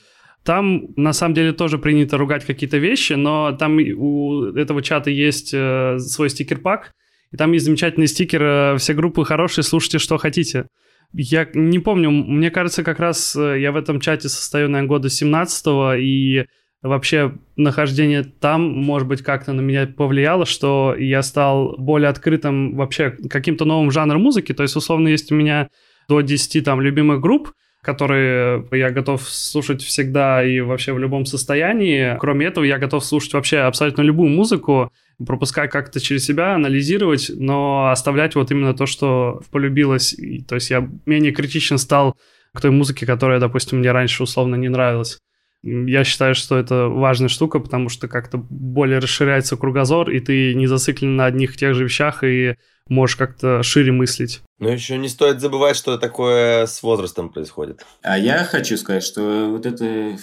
Там, 0.44 0.88
на 0.96 1.14
самом 1.14 1.36
деле, 1.36 1.54
тоже 1.54 1.78
принято 1.78 2.18
ругать 2.18 2.46
какие-то 2.46 2.78
вещи, 2.78 3.14
но 3.14 3.52
там 3.52 3.78
у 3.78 4.46
этого 4.56 4.82
чата 4.82 5.12
есть 5.12 5.54
э, 5.54 6.00
свой 6.00 6.30
стикер-пак, 6.30 6.94
и 7.32 7.38
там 7.38 7.52
есть 7.52 7.66
замечательный 7.66 8.08
стикер 8.08 8.42
э, 8.42 8.78
«Все 8.78 8.94
группы 8.94 9.24
хорошие, 9.24 9.64
слушайте, 9.64 10.00
что 10.00 10.18
хотите». 10.18 10.66
Я 11.14 11.48
не 11.54 11.80
помню, 11.80 12.10
мне 12.10 12.50
кажется, 12.50 12.84
как 12.84 13.00
раз 13.00 13.36
э, 13.36 13.60
я 13.60 13.72
в 13.72 13.76
этом 13.76 14.00
чате 14.00 14.30
состою, 14.30 14.68
наверное, 14.68 14.88
года 14.88 15.10
17 15.10 15.66
и 16.00 16.46
вообще 16.82 17.38
нахождение 17.56 18.24
там, 18.24 18.62
может 18.64 19.08
быть, 19.08 19.22
как-то 19.22 19.54
на 19.54 19.62
меня 19.62 19.86
повлияло, 19.86 20.48
что 20.48 20.96
я 20.98 21.22
стал 21.22 21.76
более 21.78 22.10
открытым 22.10 22.76
вообще 22.76 23.12
каким-то 23.12 23.66
новым 23.66 23.92
жанром 23.92 24.22
музыки. 24.22 24.54
То 24.54 24.64
есть, 24.64 24.76
условно, 24.76 25.10
есть 25.10 25.32
у 25.32 25.36
меня 25.36 25.70
до 26.08 26.22
10 26.22 26.64
там 26.64 26.82
любимых 26.82 27.22
групп, 27.22 27.52
которые 27.82 28.66
я 28.72 28.92
готов 28.92 29.28
слушать 29.28 29.82
всегда 29.82 30.44
и 30.44 30.60
вообще 30.60 30.94
в 30.94 31.00
любом 31.00 31.26
состоянии. 31.26 32.18
Кроме 32.20 32.46
этого, 32.46 32.64
я 32.64 32.78
готов 32.78 33.04
слушать 33.04 33.34
вообще 33.34 33.60
абсолютно 33.60 34.02
любую 34.02 34.30
музыку, 34.30 34.92
пропускать 35.26 35.72
как-то 35.72 36.00
через 36.00 36.26
себя, 36.26 36.56
анализировать, 36.56 37.32
но 37.34 37.90
оставлять 37.90 38.36
вот 38.36 38.52
именно 38.52 38.74
то, 38.74 38.86
что 38.86 39.42
полюбилось. 39.52 40.14
И, 40.14 40.42
то 40.44 40.56
есть 40.56 40.70
я 40.70 40.88
менее 41.06 41.32
критичен 41.32 41.78
стал 41.78 42.16
к 42.54 42.62
той 42.62 42.72
музыке, 42.72 43.06
которая, 43.06 43.40
допустим, 43.40 43.80
мне 43.80 43.92
раньше 43.92 44.24
условно 44.24 44.56
не 44.56 44.70
нравилась. 44.70 45.20
Я 45.64 46.04
считаю, 46.04 46.34
что 46.34 46.58
это 46.58 46.88
важная 46.88 47.30
штука, 47.30 47.60
потому 47.60 47.90
что 47.90 48.08
как-то 48.08 48.38
более 48.38 49.00
расширяется 49.00 49.58
кругозор, 49.58 50.10
и 50.10 50.20
ты 50.20 50.56
не 50.56 50.68
зациклен 50.68 51.16
на 51.16 51.26
одних 51.26 51.54
и 51.56 51.58
тех 51.58 51.76
же 51.76 51.84
вещах, 51.84 52.24
и 52.24 52.56
можешь 52.88 53.16
как-то 53.16 53.64
шире 53.64 53.92
мыслить. 53.92 54.42
Но 54.60 54.70
еще 54.70 54.98
не 54.98 55.08
стоит 55.08 55.40
забывать, 55.40 55.76
что 55.76 55.98
такое 55.98 56.66
с 56.66 56.82
возрастом 56.84 57.30
происходит. 57.30 57.86
А 58.02 58.18
я 58.18 58.44
хочу 58.44 58.76
сказать, 58.76 59.04
что 59.04 59.50
вот 59.50 59.66
это 59.66 60.18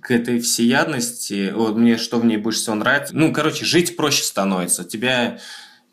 к 0.00 0.10
этой 0.10 0.40
всеядности, 0.40 1.52
вот 1.54 1.76
мне 1.76 1.96
что 1.96 2.18
в 2.18 2.24
ней 2.24 2.36
больше 2.36 2.60
всего 2.60 2.76
нравится, 2.76 3.16
ну, 3.16 3.32
короче, 3.32 3.64
жить 3.64 3.96
проще 3.96 4.22
становится. 4.22 4.84
Тебя 4.84 5.38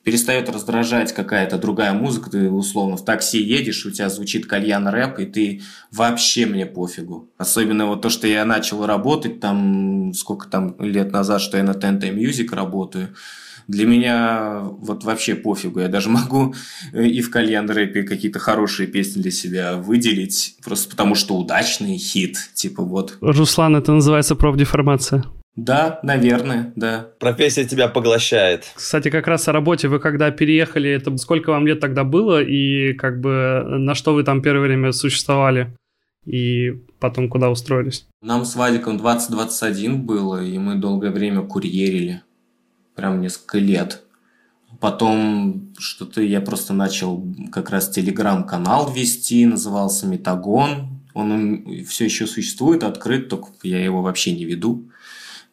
перестает 0.03 0.49
раздражать 0.49 1.13
какая-то 1.13 1.57
другая 1.57 1.93
музыка, 1.93 2.29
ты 2.29 2.49
условно 2.49 2.97
в 2.97 3.05
такси 3.05 3.41
едешь, 3.41 3.85
у 3.85 3.91
тебя 3.91 4.09
звучит 4.09 4.47
кальян 4.47 4.87
рэп, 4.87 5.19
и 5.19 5.25
ты 5.25 5.61
вообще 5.91 6.45
мне 6.45 6.65
пофигу. 6.65 7.29
Особенно 7.37 7.85
вот 7.85 8.01
то, 8.01 8.09
что 8.09 8.27
я 8.27 8.45
начал 8.45 8.85
работать 8.85 9.39
там, 9.39 10.13
сколько 10.13 10.47
там 10.47 10.75
лет 10.79 11.11
назад, 11.11 11.41
что 11.41 11.57
я 11.57 11.63
на 11.63 11.71
TNT 11.71 12.13
Music 12.15 12.53
работаю, 12.55 13.15
для 13.67 13.85
меня 13.85 14.61
вот 14.63 15.03
вообще 15.03 15.35
пофигу. 15.35 15.79
Я 15.79 15.87
даже 15.87 16.09
могу 16.09 16.55
и 16.93 17.21
в 17.21 17.29
кальян 17.29 17.69
рэпе 17.69 18.03
какие-то 18.03 18.39
хорошие 18.39 18.87
песни 18.87 19.21
для 19.21 19.31
себя 19.31 19.77
выделить, 19.77 20.55
просто 20.63 20.89
потому 20.89 21.15
что 21.15 21.35
удачный 21.35 21.97
хит, 21.97 22.37
типа 22.53 22.83
вот. 22.83 23.17
Руслан, 23.21 23.75
это 23.75 23.91
называется 23.91 24.35
профдеформация. 24.35 25.23
Да, 25.55 25.99
наверное, 26.01 26.71
да. 26.75 27.09
Профессия 27.19 27.65
тебя 27.65 27.89
поглощает. 27.89 28.71
Кстати, 28.73 29.09
как 29.09 29.27
раз 29.27 29.47
о 29.47 29.51
работе 29.51 29.89
вы 29.89 29.99
когда 29.99 30.31
переехали, 30.31 30.89
это 30.89 31.15
сколько 31.17 31.49
вам 31.49 31.67
лет 31.67 31.79
тогда 31.79 32.03
было 32.03 32.41
и 32.41 32.93
как 32.93 33.19
бы 33.19 33.63
на 33.65 33.93
что 33.93 34.13
вы 34.13 34.23
там 34.23 34.41
первое 34.41 34.61
время 34.61 34.91
существовали? 34.93 35.75
И 36.25 36.71
потом 36.99 37.29
куда 37.29 37.49
устроились? 37.49 38.07
Нам 38.21 38.45
с 38.45 38.55
Вадиком 38.55 38.97
20-21 38.97 39.95
было, 39.97 40.41
и 40.43 40.57
мы 40.57 40.75
долгое 40.75 41.11
время 41.11 41.41
курьерили 41.41 42.21
прям 42.95 43.21
несколько 43.21 43.57
лет. 43.57 44.03
Потом 44.79 45.73
что-то 45.77 46.21
я 46.21 46.41
просто 46.41 46.73
начал 46.73 47.25
как 47.51 47.71
раз 47.71 47.89
телеграм-канал 47.89 48.91
вести, 48.91 49.45
назывался 49.45 50.07
Метагон. 50.07 51.01
Он 51.13 51.83
все 51.87 52.05
еще 52.05 52.25
существует, 52.25 52.83
открыт, 52.83 53.27
только 53.27 53.49
я 53.63 53.83
его 53.83 54.01
вообще 54.01 54.31
не 54.31 54.45
веду. 54.45 54.89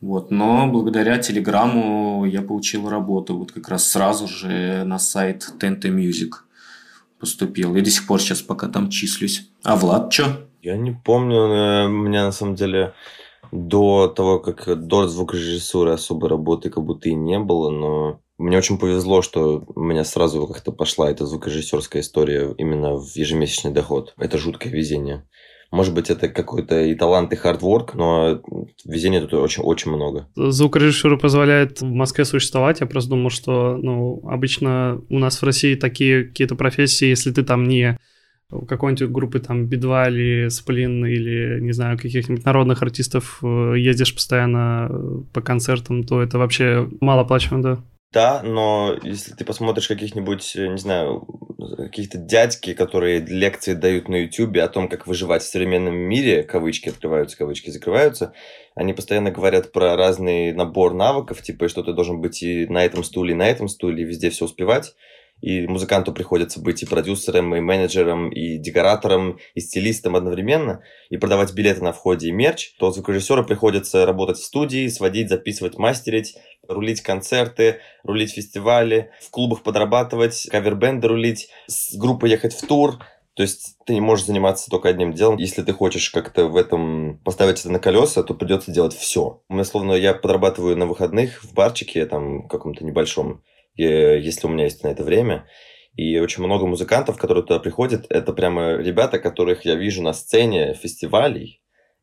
Вот. 0.01 0.31
Но 0.31 0.69
благодаря 0.69 1.19
телеграмму 1.19 2.25
я 2.25 2.43
получил 2.43 2.89
работу 2.89 3.37
вот 3.37 3.53
как 3.53 3.69
раз 3.69 3.89
сразу 3.91 4.29
же 4.29 4.85
на 4.85 4.99
сайт 4.99 5.53
TNT 5.59 5.91
Music 5.91 6.31
поступил. 7.19 7.75
И 7.77 7.81
до 7.81 7.91
сих 7.91 8.07
пор 8.07 8.21
сейчас 8.21 8.43
пока 8.43 8.69
там 8.69 8.91
числюсь. 8.91 9.51
А 9.65 9.77
Влад 9.77 10.13
что? 10.13 10.49
Я 10.63 10.77
не 10.77 10.93
помню, 10.93 11.37
э, 11.37 11.87
у 11.87 11.91
меня 11.91 12.25
на 12.25 12.33
самом 12.33 12.55
деле 12.55 12.95
до 13.53 14.09
того, 14.09 14.39
как 14.39 14.87
до 14.87 15.09
звукорежиссуры 15.09 15.93
особо 15.93 16.29
работы 16.29 16.71
как 16.71 16.85
будто 16.85 17.09
и 17.09 17.15
не 17.15 17.39
было, 17.39 17.71
но 17.71 18.21
мне 18.37 18.59
очень 18.59 18.79
повезло, 18.79 19.23
что 19.23 19.65
у 19.75 19.81
меня 19.81 20.05
сразу 20.05 20.47
как-то 20.47 20.71
пошла 20.71 21.11
эта 21.11 21.27
звукорежиссерская 21.27 22.03
история 22.03 22.55
именно 22.57 22.97
в 22.97 23.17
ежемесячный 23.17 23.73
доход. 23.73 24.15
Это 24.17 24.39
жуткое 24.39 24.73
везение. 24.73 25.27
Может 25.71 25.95
быть, 25.95 26.09
это 26.09 26.29
какой-то 26.29 26.81
и 26.81 26.95
талант, 26.95 27.33
и 27.33 27.37
хардворк, 27.37 27.95
но 27.95 28.41
везения 28.87 29.21
тут 29.21 29.35
очень-очень 29.35 29.91
много. 29.91 30.27
Звукорежиссура 30.35 31.19
позволяет 31.19 31.83
в 31.83 31.85
Москве 31.85 32.25
существовать. 32.25 32.81
Я 32.81 32.87
просто 32.87 33.11
думал, 33.11 33.29
что 33.29 33.77
ну, 33.77 34.23
обычно 34.27 35.01
у 35.11 35.19
нас 35.19 35.41
в 35.41 35.45
России 35.45 35.75
такие 35.75 36.25
какие-то 36.25 36.55
профессии, 36.55 37.07
если 37.07 37.33
ты 37.33 37.43
там 37.43 37.65
не 37.65 37.99
какой-нибудь 38.67 39.11
группы 39.11 39.41
там 39.41 39.67
Би-2 39.67 40.09
или 40.09 40.49
Сплин 40.49 41.05
или, 41.05 41.61
не 41.61 41.73
знаю, 41.73 41.99
каких-нибудь 41.99 42.47
народных 42.47 42.83
артистов 42.83 43.41
э, 43.43 43.75
ездишь 43.77 44.15
постоянно 44.15 44.89
э, 44.89 45.21
по 45.35 45.43
концертам, 45.43 46.03
то 46.03 46.23
это 46.23 46.39
вообще 46.39 46.89
мало 47.03 47.23
оплачиваемо, 47.23 47.63
да? 47.63 47.85
Да, 48.11 48.43
но 48.43 48.97
если 49.03 49.35
ты 49.35 49.45
посмотришь 49.45 49.87
каких-нибудь, 49.87 50.57
э, 50.57 50.69
не 50.69 50.79
знаю, 50.79 51.27
каких-то 51.77 52.17
дядьки, 52.17 52.73
которые 52.73 53.19
лекции 53.21 53.75
дают 53.75 54.09
на 54.09 54.17
Ютубе 54.17 54.63
о 54.63 54.69
том, 54.69 54.89
как 54.89 55.07
выживать 55.07 55.43
в 55.43 55.51
современном 55.51 55.95
мире, 55.95 56.43
кавычки 56.43 56.89
открываются, 56.89 57.37
кавычки 57.37 57.69
закрываются, 57.69 58.33
они 58.75 58.95
постоянно 58.95 59.31
говорят 59.31 59.73
про 59.73 59.95
разный 59.97 60.53
набор 60.53 60.95
навыков, 60.95 61.43
типа, 61.43 61.69
что 61.69 61.83
ты 61.83 61.93
должен 61.93 62.21
быть 62.23 62.43
и 62.43 62.67
на 62.67 62.83
этом 62.83 63.05
стуле, 63.05 63.33
и 63.33 63.37
на 63.37 63.47
этом 63.47 63.69
стуле, 63.69 64.03
и 64.03 64.07
везде 64.07 64.31
все 64.31 64.47
успевать 64.47 64.95
и 65.41 65.67
музыканту 65.67 66.13
приходится 66.13 66.61
быть 66.61 66.83
и 66.83 66.87
продюсером, 66.87 67.55
и 67.55 67.61
менеджером, 67.61 68.31
и 68.31 68.59
декоратором, 68.59 69.39
и 69.55 69.61
стилистом 69.61 70.17
одновременно, 70.17 70.83
и 71.11 71.17
продавать 71.17 71.55
билеты 71.55 71.83
на 71.83 71.93
входе 71.93 72.29
и 72.29 72.33
мерч, 72.33 72.75
то 72.79 72.91
звукорежиссеру 72.91 73.45
приходится 73.45 74.05
работать 74.07 74.39
в 74.39 74.45
студии, 74.45 74.89
сводить, 74.89 75.29
записывать, 75.29 75.79
мастерить, 75.79 76.37
рулить 76.67 77.01
концерты, 77.03 77.81
рулить 78.03 78.33
фестивали, 78.33 79.11
в 79.21 79.31
клубах 79.31 79.63
подрабатывать, 79.63 80.49
кавербенды 80.51 81.09
рулить, 81.09 81.49
с 81.67 81.97
группой 81.97 82.31
ехать 82.31 82.55
в 82.55 82.67
тур, 82.67 82.99
то 83.39 83.43
есть 83.43 83.77
ты 83.87 83.95
не 83.95 84.01
можешь 84.01 84.27
заниматься 84.27 84.69
только 84.69 84.89
одним 84.89 85.13
делом. 85.13 85.37
Если 85.37 85.63
ты 85.63 85.73
хочешь 85.73 86.11
как-то 86.11 86.47
в 86.47 86.57
этом 86.57 87.21
поставить 87.25 87.61
это 87.61 87.71
на 87.71 87.79
колеса, 87.79 88.25
то 88.25 88.35
придется 88.35 88.73
делать 88.73 88.95
все. 88.95 89.45
У 89.49 89.55
меня 89.55 89.63
словно 89.63 89.93
я 89.93 90.13
подрабатываю 90.13 90.77
на 90.77 90.87
выходных 90.87 91.45
в 91.45 91.55
барчике, 91.55 92.05
там 92.07 92.49
каком-то 92.49 92.85
небольшом, 92.85 93.45
если 93.85 94.47
у 94.47 94.51
меня 94.51 94.65
есть 94.65 94.85
на 94.85 94.89
это 94.89 95.05
время. 95.05 95.47
И 95.95 96.19
очень 96.19 96.45
много 96.45 96.67
музыкантов, 96.67 97.19
которые 97.19 97.45
туда 97.45 97.59
приходят, 97.59 98.07
это 98.09 98.33
прямо 98.33 98.77
ребята, 98.77 99.19
которых 99.19 99.65
я 99.65 99.75
вижу 99.75 100.03
на 100.03 100.13
сцене 100.13 100.75
фестивалей, 100.75 101.61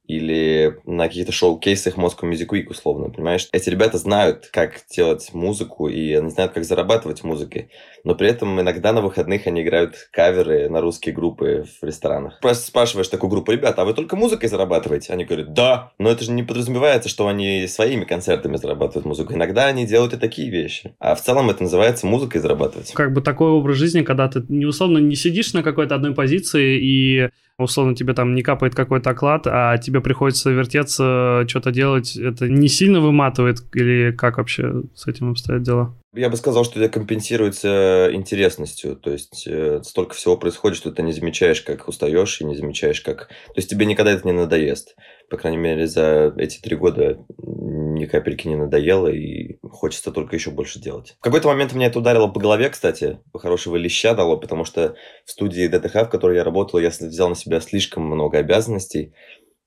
или 0.07 0.79
на 0.85 1.07
каких-то 1.07 1.31
шоу-кейсах 1.31 1.97
Moscow 1.97 2.29
Music 2.29 2.47
Week, 2.51 2.67
условно, 2.67 3.09
понимаешь? 3.09 3.47
Эти 3.51 3.69
ребята 3.69 3.97
знают, 3.97 4.49
как 4.51 4.81
делать 4.95 5.29
музыку, 5.33 5.87
и 5.87 6.13
они 6.13 6.29
знают, 6.29 6.53
как 6.53 6.63
зарабатывать 6.63 7.23
музыкой, 7.23 7.69
но 8.03 8.15
при 8.15 8.29
этом 8.29 8.59
иногда 8.59 8.93
на 8.93 9.01
выходных 9.01 9.47
они 9.47 9.63
играют 9.63 9.95
каверы 10.11 10.69
на 10.69 10.81
русские 10.81 11.13
группы 11.15 11.65
в 11.81 11.85
ресторанах. 11.85 12.39
Просто 12.41 12.67
спрашиваешь 12.67 13.07
такую 13.07 13.29
группу, 13.29 13.51
ребята, 13.51 13.81
а 13.81 13.85
вы 13.85 13.93
только 13.93 14.15
музыкой 14.15 14.49
зарабатываете? 14.49 15.13
Они 15.13 15.25
говорят, 15.25 15.53
да, 15.53 15.91
но 15.97 16.09
это 16.09 16.23
же 16.23 16.31
не 16.31 16.43
подразумевается, 16.43 17.09
что 17.09 17.27
они 17.27 17.67
своими 17.67 18.03
концертами 18.05 18.57
зарабатывают 18.57 19.05
музыку. 19.05 19.33
Иногда 19.33 19.65
они 19.65 19.85
делают 19.85 20.13
и 20.13 20.17
такие 20.17 20.49
вещи. 20.49 20.95
А 20.99 21.15
в 21.15 21.21
целом 21.21 21.49
это 21.49 21.63
называется 21.63 22.05
музыкой 22.05 22.41
зарабатывать. 22.41 22.91
Как 22.93 23.13
бы 23.13 23.21
такой 23.21 23.49
образ 23.49 23.77
жизни, 23.77 24.03
когда 24.03 24.27
ты 24.27 24.41
условно 24.67 24.99
не 24.99 25.15
сидишь 25.15 25.53
на 25.53 25.63
какой-то 25.63 25.95
одной 25.95 26.13
позиции 26.13 26.79
и 26.79 27.29
условно 27.57 27.95
тебе 27.95 28.13
там 28.13 28.35
не 28.35 28.41
капает 28.41 28.75
какой-то 28.75 29.11
оклад, 29.11 29.47
а 29.47 29.77
тебе 29.77 30.01
приходится 30.01 30.51
вертеться, 30.51 31.45
что-то 31.47 31.71
делать, 31.71 32.15
это 32.15 32.47
не 32.47 32.67
сильно 32.67 32.99
выматывает 32.99 33.63
или 33.73 34.11
как 34.11 34.37
вообще 34.37 34.83
с 34.93 35.07
этим 35.07 35.31
обстоят 35.31 35.63
дела? 35.63 35.95
Я 36.13 36.29
бы 36.29 36.37
сказал, 36.37 36.63
что 36.63 36.79
это 36.79 36.87
компенсируется 36.89 38.09
интересностью. 38.13 38.95
То 38.95 39.11
есть 39.11 39.45
э, 39.47 39.81
столько 39.83 40.15
всего 40.15 40.37
происходит, 40.37 40.77
что 40.77 40.91
ты 40.91 41.03
не 41.03 41.11
замечаешь, 41.11 41.61
как 41.61 41.89
устаешь, 41.89 42.39
и 42.39 42.45
не 42.45 42.55
замечаешь, 42.55 43.01
как... 43.01 43.27
То 43.27 43.57
есть 43.57 43.69
тебе 43.69 43.85
никогда 43.85 44.11
это 44.11 44.25
не 44.25 44.31
надоест. 44.31 44.95
По 45.29 45.37
крайней 45.37 45.57
мере, 45.57 45.87
за 45.87 46.33
эти 46.37 46.59
три 46.59 46.75
года 46.75 47.25
ни 47.37 48.05
капельки 48.05 48.47
не 48.47 48.55
надоело, 48.55 49.07
и 49.07 49.57
хочется 49.63 50.11
только 50.11 50.35
еще 50.35 50.51
больше 50.51 50.79
делать. 50.79 51.15
В 51.19 51.23
какой-то 51.23 51.47
момент 51.47 51.73
меня 51.73 51.87
это 51.87 51.99
ударило 51.99 52.27
по 52.27 52.39
голове, 52.39 52.69
кстати, 52.69 53.19
хорошего 53.33 53.75
леща 53.75 54.13
дало, 54.13 54.37
потому 54.37 54.65
что 54.65 54.95
в 55.25 55.31
студии 55.31 55.67
ДТХ, 55.67 55.95
в 55.95 56.09
которой 56.09 56.37
я 56.37 56.43
работал, 56.43 56.79
я 56.79 56.89
взял 56.89 57.29
на 57.29 57.35
себя 57.35 57.59
слишком 57.59 58.03
много 58.03 58.37
обязанностей, 58.37 59.13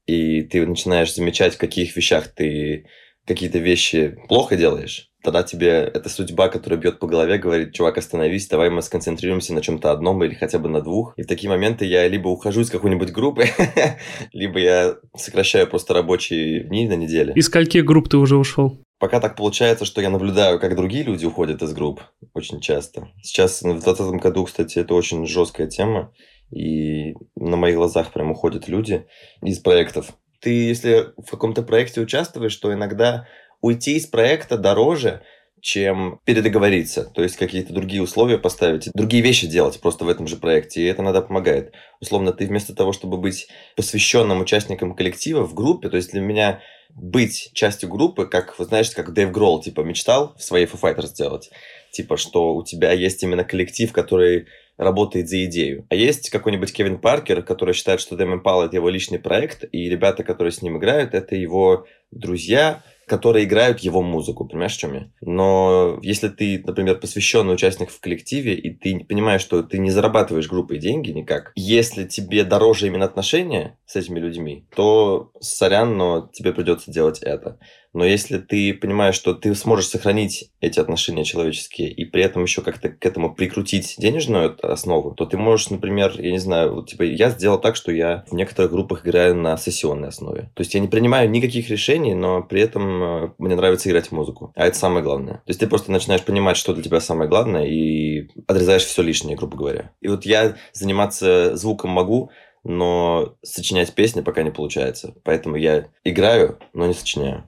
и 0.06 0.42
ты 0.42 0.66
начинаешь 0.66 1.14
замечать, 1.14 1.54
в 1.54 1.58
каких 1.58 1.96
вещах 1.96 2.28
ты 2.28 2.86
какие-то 3.26 3.58
вещи 3.58 4.16
плохо 4.28 4.56
делаешь, 4.56 5.07
тогда 5.22 5.42
тебе 5.42 5.68
эта 5.68 6.08
судьба, 6.08 6.48
которая 6.48 6.78
бьет 6.78 6.98
по 6.98 7.06
голове, 7.06 7.38
говорит, 7.38 7.72
чувак, 7.72 7.98
остановись, 7.98 8.48
давай 8.48 8.70
мы 8.70 8.82
сконцентрируемся 8.82 9.54
на 9.54 9.60
чем-то 9.60 9.90
одном 9.90 10.22
или 10.24 10.34
хотя 10.34 10.58
бы 10.58 10.68
на 10.68 10.80
двух. 10.80 11.14
И 11.16 11.22
в 11.22 11.26
такие 11.26 11.48
моменты 11.48 11.84
я 11.84 12.06
либо 12.08 12.28
ухожу 12.28 12.60
из 12.60 12.70
какой-нибудь 12.70 13.10
группы, 13.10 13.46
либо 14.32 14.58
я 14.58 14.96
сокращаю 15.16 15.66
просто 15.66 15.94
рабочие 15.94 16.64
дни 16.64 16.88
на 16.88 16.94
неделе. 16.94 17.32
Из 17.34 17.46
скольких 17.46 17.84
групп 17.84 18.08
ты 18.08 18.16
уже 18.16 18.36
ушел? 18.36 18.78
Пока 18.98 19.20
так 19.20 19.36
получается, 19.36 19.84
что 19.84 20.00
я 20.00 20.10
наблюдаю, 20.10 20.58
как 20.58 20.74
другие 20.74 21.04
люди 21.04 21.24
уходят 21.24 21.62
из 21.62 21.72
групп 21.72 22.00
очень 22.34 22.60
часто. 22.60 23.08
Сейчас, 23.22 23.60
в 23.62 23.64
2020 23.64 24.20
году, 24.20 24.44
кстати, 24.44 24.80
это 24.80 24.94
очень 24.94 25.24
жесткая 25.26 25.68
тема, 25.68 26.12
и 26.50 27.14
на 27.36 27.56
моих 27.56 27.76
глазах 27.76 28.12
прям 28.12 28.32
уходят 28.32 28.68
люди 28.68 29.06
из 29.42 29.60
проектов. 29.60 30.14
Ты, 30.40 30.50
если 30.50 31.12
в 31.16 31.30
каком-то 31.30 31.62
проекте 31.62 32.00
участвуешь, 32.00 32.56
то 32.56 32.72
иногда 32.72 33.26
уйти 33.60 33.96
из 33.96 34.06
проекта 34.06 34.56
дороже, 34.56 35.22
чем 35.60 36.20
передоговориться, 36.24 37.04
то 37.04 37.22
есть 37.22 37.36
какие-то 37.36 37.72
другие 37.72 38.02
условия 38.02 38.38
поставить, 38.38 38.90
другие 38.94 39.22
вещи 39.22 39.46
делать 39.46 39.80
просто 39.80 40.04
в 40.04 40.08
этом 40.08 40.26
же 40.26 40.36
проекте, 40.36 40.82
и 40.82 40.86
это 40.86 41.02
надо 41.02 41.22
помогает. 41.22 41.72
Условно, 42.00 42.32
ты 42.32 42.46
вместо 42.46 42.74
того, 42.74 42.92
чтобы 42.92 43.18
быть 43.18 43.48
посвященным 43.76 44.40
участником 44.40 44.94
коллектива 44.94 45.44
в 45.44 45.54
группе, 45.54 45.88
то 45.88 45.96
есть 45.96 46.12
для 46.12 46.20
меня 46.20 46.60
быть 46.90 47.50
частью 47.52 47.88
группы, 47.88 48.26
как, 48.26 48.58
вы 48.58 48.64
знаете, 48.64 48.94
как 48.94 49.12
Дэйв 49.12 49.30
Гролл, 49.30 49.60
типа, 49.60 49.82
мечтал 49.82 50.34
в 50.36 50.42
своей 50.42 50.66
Foo 50.66 50.80
Fighters 50.80 51.08
сделать, 51.08 51.50
типа, 51.90 52.16
что 52.16 52.54
у 52.54 52.64
тебя 52.64 52.92
есть 52.92 53.22
именно 53.22 53.44
коллектив, 53.44 53.92
который 53.92 54.46
работает 54.76 55.28
за 55.28 55.44
идею. 55.44 55.86
А 55.90 55.96
есть 55.96 56.30
какой-нибудь 56.30 56.72
Кевин 56.72 56.98
Паркер, 56.98 57.42
который 57.42 57.74
считает, 57.74 58.00
что 58.00 58.16
Дэм 58.16 58.34
Импал 58.34 58.64
это 58.64 58.76
его 58.76 58.88
личный 58.88 59.18
проект, 59.18 59.64
и 59.72 59.88
ребята, 59.88 60.22
которые 60.22 60.52
с 60.52 60.62
ним 60.62 60.78
играют, 60.78 61.14
это 61.14 61.34
его 61.34 61.86
друзья, 62.12 62.82
которые 63.08 63.44
играют 63.44 63.80
его 63.80 64.02
музыку, 64.02 64.46
понимаешь, 64.46 64.74
в 64.74 64.78
чем 64.78 64.94
я? 64.94 65.10
Но 65.20 65.98
если 66.02 66.28
ты, 66.28 66.62
например, 66.64 66.98
посвященный 66.98 67.54
участник 67.54 67.90
в 67.90 68.00
коллективе, 68.00 68.54
и 68.54 68.70
ты 68.70 69.04
понимаешь, 69.04 69.40
что 69.40 69.62
ты 69.62 69.78
не 69.78 69.90
зарабатываешь 69.90 70.48
группой 70.48 70.78
деньги 70.78 71.10
никак, 71.10 71.52
если 71.54 72.04
тебе 72.04 72.44
дороже 72.44 72.86
именно 72.86 73.04
отношения 73.04 73.78
с 73.86 73.96
этими 73.96 74.18
людьми, 74.18 74.66
то 74.74 75.32
сорян, 75.40 75.96
но 75.96 76.30
тебе 76.32 76.52
придется 76.52 76.90
делать 76.90 77.20
это. 77.20 77.58
Но 77.92 78.04
если 78.04 78.38
ты 78.38 78.74
понимаешь, 78.74 79.14
что 79.14 79.34
ты 79.34 79.54
сможешь 79.54 79.88
сохранить 79.88 80.50
эти 80.60 80.78
отношения 80.80 81.24
человеческие 81.24 81.90
и 81.90 82.04
при 82.04 82.22
этом 82.22 82.42
еще 82.42 82.62
как-то 82.62 82.90
к 82.90 83.04
этому 83.04 83.34
прикрутить 83.34 83.94
денежную 83.98 84.56
основу, 84.62 85.14
то 85.14 85.26
ты 85.26 85.36
можешь, 85.36 85.70
например, 85.70 86.14
я 86.20 86.30
не 86.30 86.38
знаю, 86.38 86.74
вот, 86.74 86.90
типа 86.90 87.02
я 87.02 87.30
сделал 87.30 87.58
так, 87.58 87.76
что 87.76 87.92
я 87.92 88.24
в 88.28 88.34
некоторых 88.34 88.70
группах 88.70 89.06
играю 89.06 89.34
на 89.34 89.56
сессионной 89.56 90.08
основе. 90.08 90.50
То 90.54 90.60
есть 90.60 90.74
я 90.74 90.80
не 90.80 90.88
принимаю 90.88 91.30
никаких 91.30 91.70
решений, 91.70 92.14
но 92.14 92.42
при 92.42 92.60
этом 92.60 93.02
э, 93.02 93.30
мне 93.38 93.56
нравится 93.56 93.88
играть 93.88 94.08
в 94.08 94.12
музыку. 94.12 94.52
А 94.54 94.66
это 94.66 94.76
самое 94.76 95.02
главное. 95.02 95.34
То 95.34 95.48
есть 95.48 95.60
ты 95.60 95.66
просто 95.66 95.92
начинаешь 95.92 96.22
понимать, 96.22 96.56
что 96.56 96.74
для 96.74 96.82
тебя 96.82 97.00
самое 97.00 97.28
главное, 97.28 97.66
и 97.66 98.28
отрезаешь 98.46 98.84
все 98.84 99.02
лишнее, 99.02 99.36
грубо 99.36 99.56
говоря. 99.56 99.92
И 100.00 100.08
вот 100.08 100.24
я 100.24 100.56
заниматься 100.72 101.56
звуком 101.56 101.90
могу, 101.90 102.30
но 102.64 103.36
сочинять 103.42 103.94
песни 103.94 104.20
пока 104.20 104.42
не 104.42 104.50
получается. 104.50 105.14
Поэтому 105.24 105.56
я 105.56 105.88
играю, 106.04 106.58
но 106.74 106.86
не 106.86 106.94
сочиняю. 106.94 107.44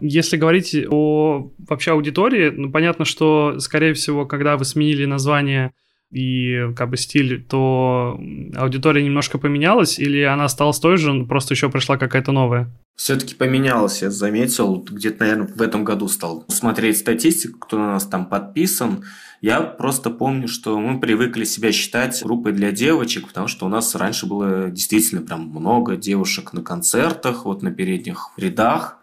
Если 0.00 0.36
говорить 0.38 0.74
о 0.90 1.50
вообще 1.68 1.92
аудитории, 1.92 2.50
ну, 2.50 2.72
понятно, 2.72 3.04
что, 3.04 3.58
скорее 3.58 3.92
всего, 3.94 4.26
когда 4.26 4.56
вы 4.56 4.64
сменили 4.64 5.04
название 5.04 5.72
и 6.10 6.72
как 6.76 6.90
бы 6.90 6.96
стиль, 6.96 7.42
то 7.42 8.20
аудитория 8.56 9.02
немножко 9.02 9.38
поменялась 9.38 9.98
или 9.98 10.22
она 10.22 10.44
осталась 10.44 10.78
той 10.78 10.96
же, 10.96 11.24
просто 11.24 11.54
еще 11.54 11.70
пришла 11.70 11.96
какая-то 11.96 12.32
новая? 12.32 12.70
Все-таки 12.96 13.34
поменялось, 13.34 14.02
я 14.02 14.10
заметил, 14.10 14.76
где-то, 14.76 15.20
наверное, 15.20 15.46
в 15.46 15.62
этом 15.62 15.84
году 15.84 16.06
стал 16.08 16.44
смотреть 16.48 16.98
статистику, 16.98 17.58
кто 17.58 17.78
на 17.78 17.92
нас 17.92 18.06
там 18.06 18.26
подписан. 18.26 19.04
Я 19.40 19.62
просто 19.62 20.10
помню, 20.10 20.48
что 20.48 20.78
мы 20.78 21.00
привыкли 21.00 21.44
себя 21.44 21.72
считать 21.72 22.22
группой 22.22 22.52
для 22.52 22.72
девочек, 22.72 23.28
потому 23.28 23.48
что 23.48 23.64
у 23.64 23.70
нас 23.70 23.94
раньше 23.94 24.26
было 24.26 24.68
действительно 24.68 25.22
прям 25.22 25.48
много 25.48 25.96
девушек 25.96 26.52
на 26.52 26.62
концертах, 26.62 27.46
вот 27.46 27.62
на 27.62 27.70
передних 27.70 28.32
рядах 28.36 28.99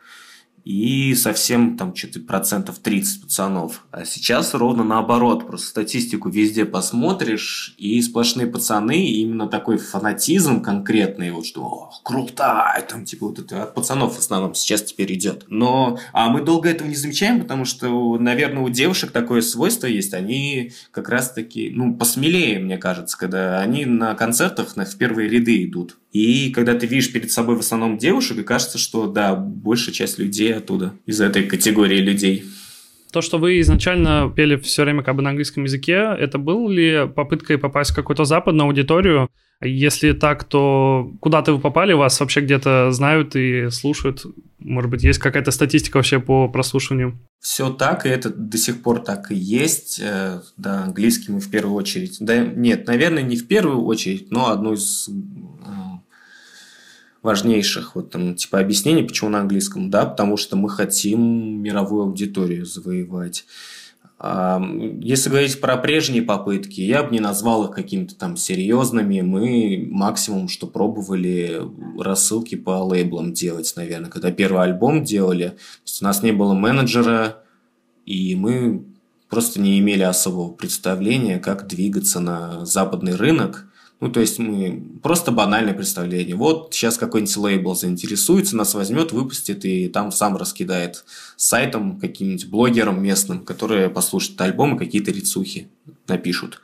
и 0.68 1.16
совсем 1.16 1.78
там 1.78 1.96
что-то 1.96 2.20
процентов 2.20 2.80
30 2.80 3.22
пацанов. 3.22 3.86
А 3.92 4.04
сейчас 4.04 4.54
ровно 4.54 4.84
наоборот, 4.84 5.48
просто 5.48 5.68
статистику 5.68 6.30
везде 6.30 6.66
посмотришь, 6.66 7.74
и 7.78 8.02
сплошные 8.02 8.48
пацаны, 8.48 9.08
и 9.08 9.22
именно 9.22 9.48
такой 9.48 9.78
фанатизм 9.78 10.62
конкретный, 10.62 11.32
вот 11.32 11.46
что 11.46 11.62
О, 11.64 11.92
крутая, 12.04 12.82
там 12.82 13.06
типа 13.06 13.28
вот 13.28 13.40
это 13.40 13.64
от 13.64 13.76
пацанов 13.76 14.18
в 14.18 14.20
основном 14.20 14.56
сейчас 14.56 14.84
теперь 14.84 15.14
идет. 15.14 15.46
Но, 15.48 16.00
а 16.12 16.30
мы 16.30 16.42
долго 16.42 16.68
этого 16.68 16.90
не 16.90 16.96
замечаем, 16.96 17.40
потому 17.40 17.64
что, 17.64 18.18
наверное, 18.18 18.64
у 18.64 18.70
девушек 18.70 19.12
такое 19.12 19.40
свойство 19.40 19.88
есть, 19.88 20.14
они 20.14 20.74
как 20.92 21.08
раз-таки, 21.08 21.72
ну, 21.74 21.96
посмелее, 21.96 22.60
мне 22.60 22.78
кажется, 22.78 23.18
когда 23.18 23.62
они 23.62 23.86
на 23.86 24.16
концертах 24.16 24.76
на, 24.76 24.84
в 24.84 24.98
первые 24.98 25.30
ряды 25.30 25.64
идут. 25.64 25.98
И 26.18 26.50
когда 26.50 26.74
ты 26.74 26.88
видишь 26.88 27.14
перед 27.14 27.32
собой 27.32 27.58
в 27.58 27.60
основном 27.60 28.00
девушек, 28.00 28.40
и 28.40 28.44
кажется, 28.44 28.80
что 28.80 29.06
да, 29.06 29.36
большая 29.36 29.94
часть 29.94 30.18
людей 30.18 30.52
оттуда, 30.52 30.94
из 31.06 31.22
этой 31.22 31.44
категории 31.44 32.00
людей. 32.00 32.44
То, 33.12 33.22
что 33.22 33.38
вы 33.38 33.60
изначально 33.60 34.34
пели 34.36 34.56
все 34.56 34.84
время 34.84 35.04
как 35.04 35.16
бы 35.16 35.22
на 35.22 35.30
английском 35.30 35.66
языке, 35.66 36.16
это 36.20 36.40
был 36.40 36.70
ли 36.70 37.08
попыткой 37.16 37.60
попасть 37.60 37.92
в 37.92 37.96
какую-то 37.96 38.26
западную 38.26 38.66
аудиторию? 38.66 39.30
Если 39.62 40.14
так, 40.14 40.44
то 40.44 41.12
куда-то 41.20 41.54
вы 41.54 41.60
попали, 41.60 41.94
вас 41.94 42.20
вообще 42.20 42.42
где-то 42.42 42.92
знают 42.92 43.36
и 43.36 43.70
слушают? 43.70 44.26
Может 44.58 44.90
быть, 44.90 45.04
есть 45.04 45.20
какая-то 45.20 45.52
статистика 45.52 45.98
вообще 45.98 46.20
по 46.20 46.48
прослушиванию? 46.48 47.20
Все 47.40 47.70
так, 47.70 48.08
и 48.08 48.10
это 48.10 48.30
до 48.30 48.58
сих 48.58 48.82
пор 48.82 49.00
так 49.00 49.32
и 49.32 49.36
есть. 49.36 50.00
Э, 50.04 50.42
да, 50.58 50.84
английский 50.84 51.32
мы 51.32 51.40
в 51.40 51.50
первую 51.50 51.76
очередь. 51.76 52.18
Да, 52.20 52.38
нет, 52.38 52.88
наверное, 52.88 53.24
не 53.24 53.38
в 53.38 53.48
первую 53.48 53.84
очередь, 53.84 54.32
но 54.32 54.50
одну 54.50 54.74
из 54.74 55.10
важнейших 57.28 57.96
вот 57.96 58.12
там 58.12 58.36
типа 58.36 58.60
объяснений, 58.60 59.04
почему 59.04 59.30
на 59.30 59.42
английском, 59.42 59.90
да, 59.90 60.06
потому 60.06 60.38
что 60.38 60.56
мы 60.56 60.70
хотим 60.70 61.62
мировую 61.62 62.04
аудиторию 62.04 62.66
завоевать. 62.66 63.46
А, 64.18 64.62
если 65.02 65.30
говорить 65.30 65.60
про 65.60 65.76
прежние 65.76 66.22
попытки, 66.22 66.80
я 66.80 67.04
бы 67.04 67.12
не 67.12 67.20
назвал 67.20 67.66
их 67.66 67.72
какими-то 67.72 68.16
там 68.16 68.38
серьезными. 68.38 69.20
Мы 69.20 69.86
максимум, 69.92 70.48
что 70.48 70.68
пробовали 70.68 71.62
рассылки 72.00 72.56
по 72.56 72.82
лейблам 72.82 73.34
делать, 73.34 73.74
наверное. 73.76 74.10
Когда 74.10 74.32
первый 74.32 74.64
альбом 74.64 75.04
делали, 75.04 75.58
у 76.02 76.04
нас 76.04 76.24
не 76.24 76.32
было 76.32 76.54
менеджера, 76.54 77.44
и 78.06 78.36
мы 78.36 78.86
просто 79.30 79.60
не 79.60 79.78
имели 79.80 80.04
особого 80.04 80.52
представления, 80.54 81.40
как 81.40 81.68
двигаться 81.68 82.22
на 82.22 82.66
западный 82.66 83.16
рынок. 83.16 83.67
Ну, 84.00 84.10
то 84.10 84.20
есть 84.20 84.38
мы 84.38 84.84
просто 85.02 85.32
банальное 85.32 85.74
представление. 85.74 86.36
Вот 86.36 86.70
сейчас 86.72 86.98
какой-нибудь 86.98 87.38
лейбл 87.38 87.76
заинтересуется, 87.76 88.56
нас 88.56 88.76
возьмет, 88.76 89.12
выпустит 89.12 89.66
и 89.66 89.90
там 89.90 90.12
сам 90.12 90.38
раскидает 90.38 91.04
сайтом 91.36 92.00
каким-нибудь 92.00 92.48
блогерам 92.48 93.02
местным, 93.02 93.44
которые 93.44 93.90
послушают 93.90 94.40
альбомы, 94.42 94.78
какие-то 94.78 95.12
рецухи 95.12 95.68
напишут. 96.08 96.62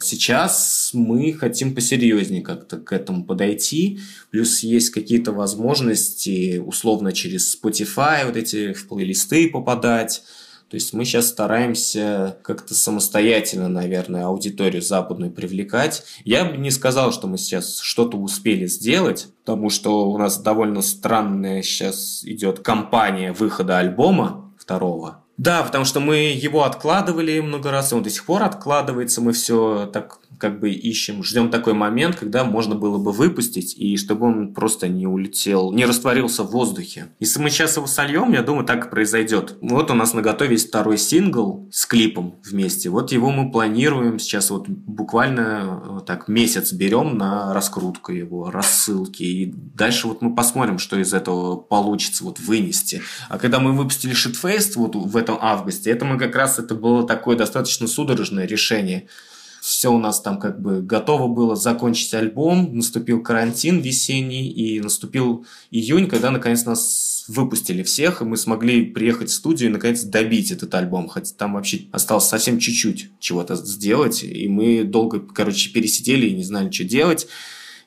Сейчас 0.00 0.90
мы 0.94 1.32
хотим 1.34 1.74
посерьезнее 1.74 2.42
как-то 2.42 2.78
к 2.78 2.92
этому 2.92 3.24
подойти. 3.24 4.00
Плюс 4.30 4.60
есть 4.60 4.90
какие-то 4.90 5.32
возможности 5.32 6.58
условно 6.58 7.12
через 7.12 7.56
Spotify 7.56 8.26
вот 8.26 8.36
эти 8.36 8.72
в 8.72 8.88
плейлисты 8.88 9.48
попадать. 9.48 10.22
То 10.72 10.76
есть 10.76 10.94
мы 10.94 11.04
сейчас 11.04 11.28
стараемся 11.28 12.38
как-то 12.42 12.72
самостоятельно, 12.72 13.68
наверное, 13.68 14.24
аудиторию 14.24 14.80
западную 14.80 15.30
привлекать. 15.30 16.02
Я 16.24 16.46
бы 16.46 16.56
не 16.56 16.70
сказал, 16.70 17.12
что 17.12 17.26
мы 17.26 17.36
сейчас 17.36 17.78
что-то 17.80 18.16
успели 18.16 18.64
сделать, 18.64 19.28
потому 19.44 19.68
что 19.68 20.10
у 20.10 20.16
нас 20.16 20.40
довольно 20.40 20.80
странная 20.80 21.60
сейчас 21.60 22.24
идет 22.24 22.60
кампания 22.60 23.34
выхода 23.34 23.76
альбома 23.76 24.50
второго. 24.58 25.22
Да, 25.36 25.62
потому 25.62 25.84
что 25.84 26.00
мы 26.00 26.32
его 26.32 26.64
откладывали 26.64 27.38
много 27.40 27.70
раз, 27.70 27.92
и 27.92 27.94
он 27.94 28.02
до 28.02 28.08
сих 28.08 28.24
пор 28.24 28.42
откладывается. 28.42 29.20
Мы 29.20 29.34
все 29.34 29.90
так 29.92 30.20
как 30.42 30.58
бы 30.58 30.72
ищем, 30.72 31.22
ждем 31.22 31.50
такой 31.50 31.72
момент, 31.72 32.16
когда 32.16 32.42
можно 32.42 32.74
было 32.74 32.98
бы 32.98 33.12
выпустить, 33.12 33.76
и 33.78 33.96
чтобы 33.96 34.26
он 34.26 34.54
просто 34.54 34.88
не 34.88 35.06
улетел, 35.06 35.70
не 35.70 35.84
растворился 35.84 36.42
в 36.42 36.50
воздухе. 36.50 37.12
Если 37.20 37.38
мы 37.38 37.48
сейчас 37.48 37.76
его 37.76 37.86
сольем, 37.86 38.32
я 38.32 38.42
думаю, 38.42 38.66
так 38.66 38.86
и 38.86 38.90
произойдет. 38.90 39.56
Вот 39.60 39.92
у 39.92 39.94
нас 39.94 40.14
на 40.14 40.20
готове 40.20 40.54
есть 40.54 40.66
второй 40.66 40.98
сингл 40.98 41.68
с 41.70 41.86
клипом 41.86 42.40
вместе. 42.44 42.88
Вот 42.88 43.12
его 43.12 43.30
мы 43.30 43.52
планируем 43.52 44.18
сейчас 44.18 44.50
вот 44.50 44.68
буквально 44.68 45.80
вот 45.86 46.06
так 46.06 46.26
месяц 46.26 46.72
берем 46.72 47.16
на 47.16 47.54
раскрутку 47.54 48.10
его, 48.10 48.50
рассылки. 48.50 49.22
И 49.22 49.54
дальше 49.54 50.08
вот 50.08 50.22
мы 50.22 50.34
посмотрим, 50.34 50.80
что 50.80 50.98
из 50.98 51.14
этого 51.14 51.54
получится 51.54 52.24
вот 52.24 52.40
вынести. 52.40 53.00
А 53.28 53.38
когда 53.38 53.60
мы 53.60 53.74
выпустили 53.74 54.12
Shitfest 54.12 54.72
вот 54.74 54.96
в 54.96 55.16
этом 55.16 55.38
августе, 55.40 55.92
это 55.92 56.04
мы 56.04 56.18
как 56.18 56.34
раз, 56.34 56.58
это 56.58 56.74
было 56.74 57.06
такое 57.06 57.36
достаточно 57.36 57.86
судорожное 57.86 58.44
решение– 58.44 59.06
все 59.62 59.92
у 59.92 59.98
нас 59.98 60.20
там 60.20 60.40
как 60.40 60.60
бы 60.60 60.82
готово 60.82 61.28
было 61.28 61.54
закончить 61.54 62.12
альбом, 62.14 62.76
наступил 62.76 63.22
карантин 63.22 63.78
весенний, 63.78 64.50
и 64.50 64.80
наступил 64.80 65.46
июнь, 65.70 66.08
когда 66.08 66.32
наконец 66.32 66.64
нас 66.64 67.24
выпустили 67.28 67.84
всех, 67.84 68.20
и 68.20 68.24
мы 68.24 68.36
смогли 68.36 68.86
приехать 68.86 69.30
в 69.30 69.32
студию 69.32 69.70
и 69.70 69.72
наконец 69.72 70.02
добить 70.02 70.50
этот 70.50 70.74
альбом, 70.74 71.06
хотя 71.06 71.32
там 71.38 71.54
вообще 71.54 71.82
осталось 71.92 72.24
совсем 72.24 72.58
чуть-чуть 72.58 73.12
чего-то 73.20 73.54
сделать, 73.54 74.24
и 74.24 74.48
мы 74.48 74.82
долго, 74.82 75.20
короче, 75.20 75.70
пересидели 75.70 76.26
и 76.26 76.34
не 76.34 76.42
знали, 76.42 76.68
что 76.68 76.82
делать 76.82 77.28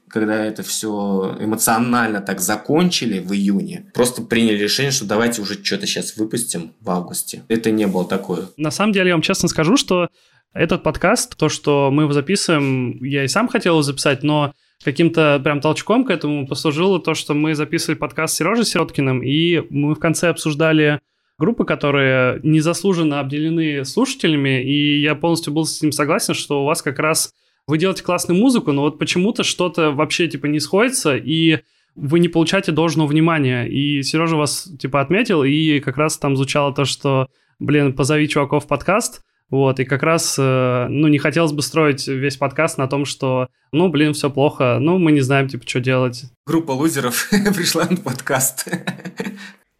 когда 0.08 0.46
это 0.46 0.64
все 0.64 1.36
эмоционально 1.42 2.22
так 2.22 2.40
закончили 2.40 3.20
в 3.20 3.34
июне, 3.34 3.92
просто 3.94 4.22
приняли 4.22 4.56
решение, 4.56 4.92
что 4.92 5.04
давайте 5.04 5.42
уже 5.42 5.62
что-то 5.62 5.88
сейчас 5.88 6.16
выпустим 6.16 6.72
в 6.80 6.90
августе. 6.90 7.44
Это 7.50 7.70
не 7.70 7.86
было 7.86 8.06
такое. 8.06 8.48
На 8.56 8.72
самом 8.72 8.94
деле, 8.94 9.10
я 9.10 9.16
вам 9.16 9.22
честно 9.22 9.50
скажу, 9.50 9.76
что 9.76 10.08
этот 10.56 10.84
подкаст, 10.84 11.38
то, 11.38 11.50
что 11.50 11.90
мы 11.92 12.04
его 12.04 12.14
записываем, 12.14 13.04
я 13.04 13.26
и 13.26 13.28
сам 13.28 13.50
хотел 13.50 13.74
его 13.74 13.82
записать, 13.82 14.24
но 14.24 14.54
каким-то 14.84 15.40
прям 15.44 15.60
толчком 15.60 16.06
к 16.06 16.10
этому 16.10 16.48
послужило 16.48 17.00
то, 17.00 17.14
что 17.14 17.34
мы 17.34 17.56
записывали 17.56 17.98
подкаст 17.98 18.34
с 18.34 18.38
Сережей 18.38 18.66
Сироткиным, 18.66 19.22
и 19.22 19.62
мы 19.70 19.94
в 19.94 20.00
конце 20.00 20.30
обсуждали 20.30 21.02
группы, 21.38 21.66
которые 21.66 22.40
незаслуженно 22.44 23.20
обделены 23.20 23.84
слушателями, 23.84 24.64
и 24.64 25.02
я 25.02 25.16
полностью 25.16 25.52
был 25.52 25.66
с 25.66 25.82
ним 25.82 25.92
согласен, 25.92 26.34
что 26.34 26.64
у 26.64 26.66
вас 26.66 26.82
как 26.82 27.00
раз 27.00 27.34
вы 27.68 27.78
делаете 27.78 28.04
классную 28.04 28.40
музыку, 28.40 28.72
но 28.72 28.84
вот 28.84 28.98
почему-то 28.98 29.44
что-то 29.44 29.92
вообще 29.92 30.30
типа 30.30 30.46
не 30.46 30.62
сходится, 30.62 31.18
и 31.18 31.60
вы 31.96 32.20
не 32.20 32.30
получаете 32.30 32.72
должного 32.72 33.08
внимания. 33.08 33.66
И 33.66 34.04
Сережа 34.04 34.38
вас 34.38 34.70
типа 34.80 35.02
отметил, 35.02 35.44
и 35.44 35.82
как 35.82 35.98
раз 35.98 36.18
там 36.18 36.38
звучало 36.38 36.74
то, 36.74 36.86
что, 36.86 37.28
блин, 37.60 37.92
позови 37.92 38.30
чуваков 38.30 38.66
в 38.66 38.68
подкаст, 38.68 39.25
вот, 39.50 39.80
и 39.80 39.86
как 39.86 40.04
раз, 40.04 40.36
э, 40.40 40.88
ну, 40.90 41.08
не 41.08 41.20
хотелось 41.20 41.52
бы 41.52 41.62
строить 41.62 42.08
весь 42.08 42.38
подкаст 42.38 42.78
на 42.78 42.88
том, 42.88 43.06
что, 43.06 43.48
ну, 43.72 43.90
блин, 43.90 44.14
все 44.14 44.30
плохо, 44.30 44.78
ну, 44.80 44.98
мы 44.98 45.12
не 45.12 45.22
знаем, 45.22 45.48
типа, 45.48 45.68
что 45.68 45.80
делать. 45.80 46.26
Группа 46.48 46.72
лузеров 46.72 47.30
пришла 47.56 47.86
на 47.90 47.98
подкаст. 47.98 48.68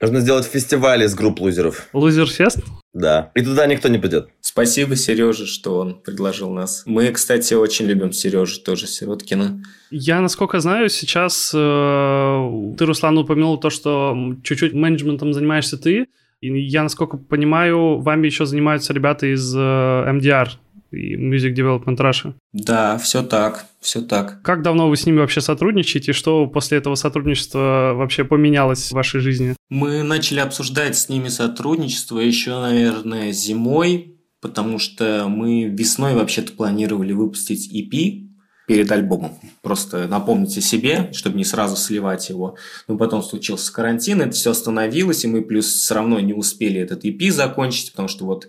Нужно 0.02 0.20
сделать 0.20 0.46
фестиваль 0.46 1.04
из 1.04 1.16
групп 1.16 1.40
лузеров. 1.40 1.88
Лузерфест? 1.94 2.60
Да. 2.94 3.32
И 3.34 3.42
туда 3.42 3.66
никто 3.66 3.88
не 3.88 3.98
придет. 3.98 4.30
Спасибо 4.42 4.96
Сереже, 4.96 5.46
что 5.46 5.80
он 5.80 5.96
предложил 6.02 6.52
нас. 6.52 6.84
Мы, 6.86 7.12
кстати, 7.12 7.54
очень 7.54 7.86
любим 7.86 8.12
Сережу, 8.12 8.62
тоже 8.62 8.88
Сироткина. 8.88 9.64
Я, 9.92 10.22
насколько 10.22 10.60
знаю, 10.60 10.90
сейчас 10.90 11.52
э, 11.54 12.76
ты, 12.78 12.86
Руслан, 12.86 13.18
упомянул 13.18 13.58
то, 13.58 13.70
что 13.70 14.16
чуть-чуть 14.44 14.74
менеджментом 14.74 15.34
занимаешься 15.34 15.78
ты. 15.78 16.08
И 16.46 16.66
я, 16.66 16.84
насколько 16.84 17.18
понимаю, 17.18 18.00
вами 18.00 18.28
еще 18.28 18.46
занимаются 18.46 18.94
ребята 18.94 19.26
из 19.34 19.56
э, 19.56 19.60
MDR, 19.60 20.50
Music 20.92 21.54
Development 21.56 21.98
Russia. 21.98 22.34
Да, 22.54 22.98
все 22.98 23.24
так, 23.24 23.66
все 23.82 24.02
так. 24.02 24.42
Как 24.42 24.62
давно 24.62 24.90
вы 24.90 24.96
с 24.96 25.06
ними 25.06 25.20
вообще 25.20 25.42
сотрудничаете? 25.42 26.14
Что 26.14 26.48
после 26.48 26.78
этого 26.78 26.96
сотрудничества 26.96 27.94
вообще 27.96 28.24
поменялось 28.24 28.90
в 28.90 28.94
вашей 28.94 29.20
жизни? 29.20 29.56
Мы 29.70 30.04
начали 30.04 30.40
обсуждать 30.40 30.98
с 30.98 31.10
ними 31.10 31.28
сотрудничество 31.28 32.20
еще, 32.20 32.60
наверное, 32.60 33.32
зимой, 33.32 34.18
потому 34.42 34.80
что 34.80 35.26
мы 35.28 35.66
весной 35.66 36.14
вообще-то 36.14 36.54
планировали 36.54 37.14
выпустить 37.14 37.74
EP, 37.74 38.25
перед 38.68 38.92
альбомом. 38.92 39.40
Просто 39.62 40.08
напомните 40.08 40.62
себе, 40.62 41.10
чтобы 41.14 41.38
не 41.38 41.46
сразу 41.46 41.76
сливать 41.76 42.30
его. 42.30 42.58
Но 42.88 42.98
потом 42.98 43.22
случился 43.24 43.72
карантин, 43.72 44.22
это 44.22 44.32
все 44.32 44.52
остановилось, 44.52 45.24
и 45.24 45.28
мы 45.28 45.42
плюс 45.42 45.68
все 45.68 45.96
равно 45.96 46.20
не 46.20 46.34
успели 46.34 46.80
этот 46.80 47.06
EP 47.06 47.30
закончить, 47.32 47.92
потому 47.92 48.08
что 48.08 48.26
вот 48.26 48.48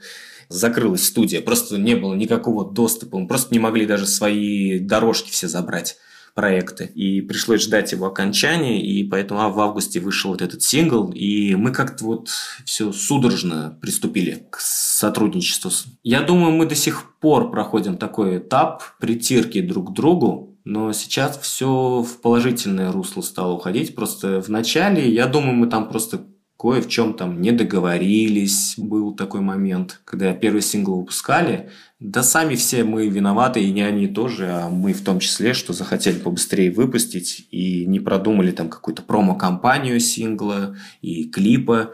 закрылась 0.49 1.05
студия, 1.05 1.41
просто 1.41 1.77
не 1.77 1.97
было 1.97 2.15
никакого 2.15 2.71
доступа, 2.71 3.19
мы 3.19 3.27
просто 3.27 3.53
не 3.53 3.59
могли 3.59 3.85
даже 3.85 4.07
свои 4.07 4.79
дорожки 4.79 5.31
все 5.31 5.49
забрать 5.49 5.97
проекты. 6.37 6.85
И 6.95 7.23
пришлось 7.23 7.63
ждать 7.63 7.93
его 7.93 8.07
окончания, 8.07 8.81
и 8.81 9.03
поэтому 9.03 9.41
а, 9.41 9.49
в 9.49 9.59
августе 9.59 10.01
вышел 10.01 10.31
вот 10.31 10.43
этот 10.43 10.63
сингл, 10.63 11.11
и 11.11 11.55
мы 11.55 11.73
как-то 11.73 12.05
вот 12.05 12.29
все 12.67 12.93
судорожно 12.93 13.77
приступили 13.81 14.47
к 14.51 14.61
сотрудничеству. 14.61 15.71
Я 16.03 16.21
думаю, 16.21 16.53
мы 16.53 16.67
до 16.67 16.75
сих 16.75 17.19
пор 17.21 17.51
проходим 17.51 17.97
такой 17.97 18.37
этап 18.37 18.83
притирки 19.01 19.63
друг 19.63 19.91
к 19.91 19.95
другу, 19.95 20.59
но 20.65 20.93
сейчас 20.93 21.39
все 21.39 22.03
в 22.03 22.21
положительное 22.21 22.93
русло 22.93 23.23
стало 23.23 23.53
уходить. 23.53 23.95
Просто 23.95 24.43
в 24.43 24.51
начале, 24.51 25.11
я 25.11 25.27
думаю, 25.27 25.55
мы 25.55 25.69
там 25.69 25.89
просто 25.89 26.27
кое 26.67 26.83
в 26.83 26.89
чем 26.89 27.15
там 27.15 27.41
не 27.41 27.53
договорились. 27.53 28.75
Был 28.77 29.15
такой 29.15 29.41
момент, 29.41 30.01
когда 30.05 30.33
первый 30.33 30.63
сингл 30.63 30.97
выпускали. 30.99 31.71
Да 32.01 32.25
сами 32.25 32.57
все 32.57 32.83
мы 32.83 33.09
виноваты, 33.09 33.63
и 33.63 33.71
не 33.71 33.83
они 33.83 34.09
тоже, 34.09 34.51
а 34.51 34.69
мы 34.69 34.93
в 34.93 35.05
том 35.05 35.21
числе, 35.21 35.55
что 35.55 35.73
захотели 35.73 36.19
побыстрее 36.19 36.73
выпустить 36.73 37.47
и 37.53 37.87
не 37.87 38.01
продумали 38.01 38.51
там 38.51 38.69
какую-то 38.69 39.03
промо-компанию 39.03 40.01
сингла 40.01 40.77
и 41.03 41.29
клипа. 41.29 41.93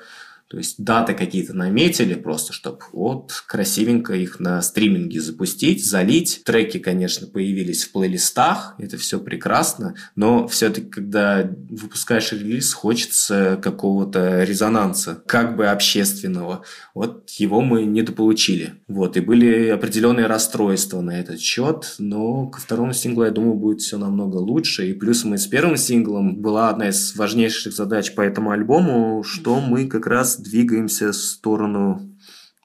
То 0.53 0.59
есть 0.59 0.75
даты 0.77 1.15
какие-то 1.15 1.55
наметили 1.55 2.13
просто, 2.13 2.53
чтобы 2.53 2.81
вот 2.93 3.33
красивенько 3.47 4.13
их 4.13 4.39
на 4.39 4.61
стриминге 4.61 5.19
запустить, 5.19 5.83
залить. 5.83 6.43
Треки, 6.45 6.77
конечно, 6.77 7.27
появились 7.27 7.85
в 7.85 7.93
плейлистах, 7.93 8.75
это 8.77 8.99
все 8.99 9.19
прекрасно, 9.19 9.95
но 10.15 10.47
все-таки, 10.49 10.91
когда 10.91 11.51
выпускаешь 11.71 12.33
релиз, 12.33 12.75
хочется 12.75 13.59
какого-то 13.63 14.45
резонанса, 14.45 15.23
как 15.27 15.57
бы 15.57 15.69
общественного. 15.69 16.65
Вот 16.95 17.31
его 17.31 17.63
мы 17.63 17.85
недополучили. 17.85 18.75
Вот, 18.89 19.17
и 19.17 19.21
были 19.21 19.69
определенные 19.69 20.27
расстройства 20.27 21.01
на 21.01 21.19
этот 21.19 21.41
счет, 21.41 21.95
но 21.99 22.49
ко 22.49 22.61
второму 22.61 22.93
синглу, 22.93 23.25
я 23.25 23.31
думаю, 23.31 23.55
будет 23.55 23.81
все 23.81 23.97
намного 23.97 24.37
лучше. 24.37 24.91
И 24.91 24.93
плюс 24.93 25.25
мы 25.25 25.39
с 25.39 25.47
первым 25.47 25.79
синглом 25.79 26.37
была 26.37 26.69
одна 26.69 26.91
из 26.91 27.17
важнейших 27.17 27.73
задач 27.73 28.15
по 28.15 28.21
этому 28.21 28.51
альбому, 28.51 29.23
что 29.23 29.59
мы 29.59 29.87
как 29.87 30.07
раз 30.07 30.42
двигаемся 30.43 31.13
в 31.13 31.17
сторону 31.17 32.13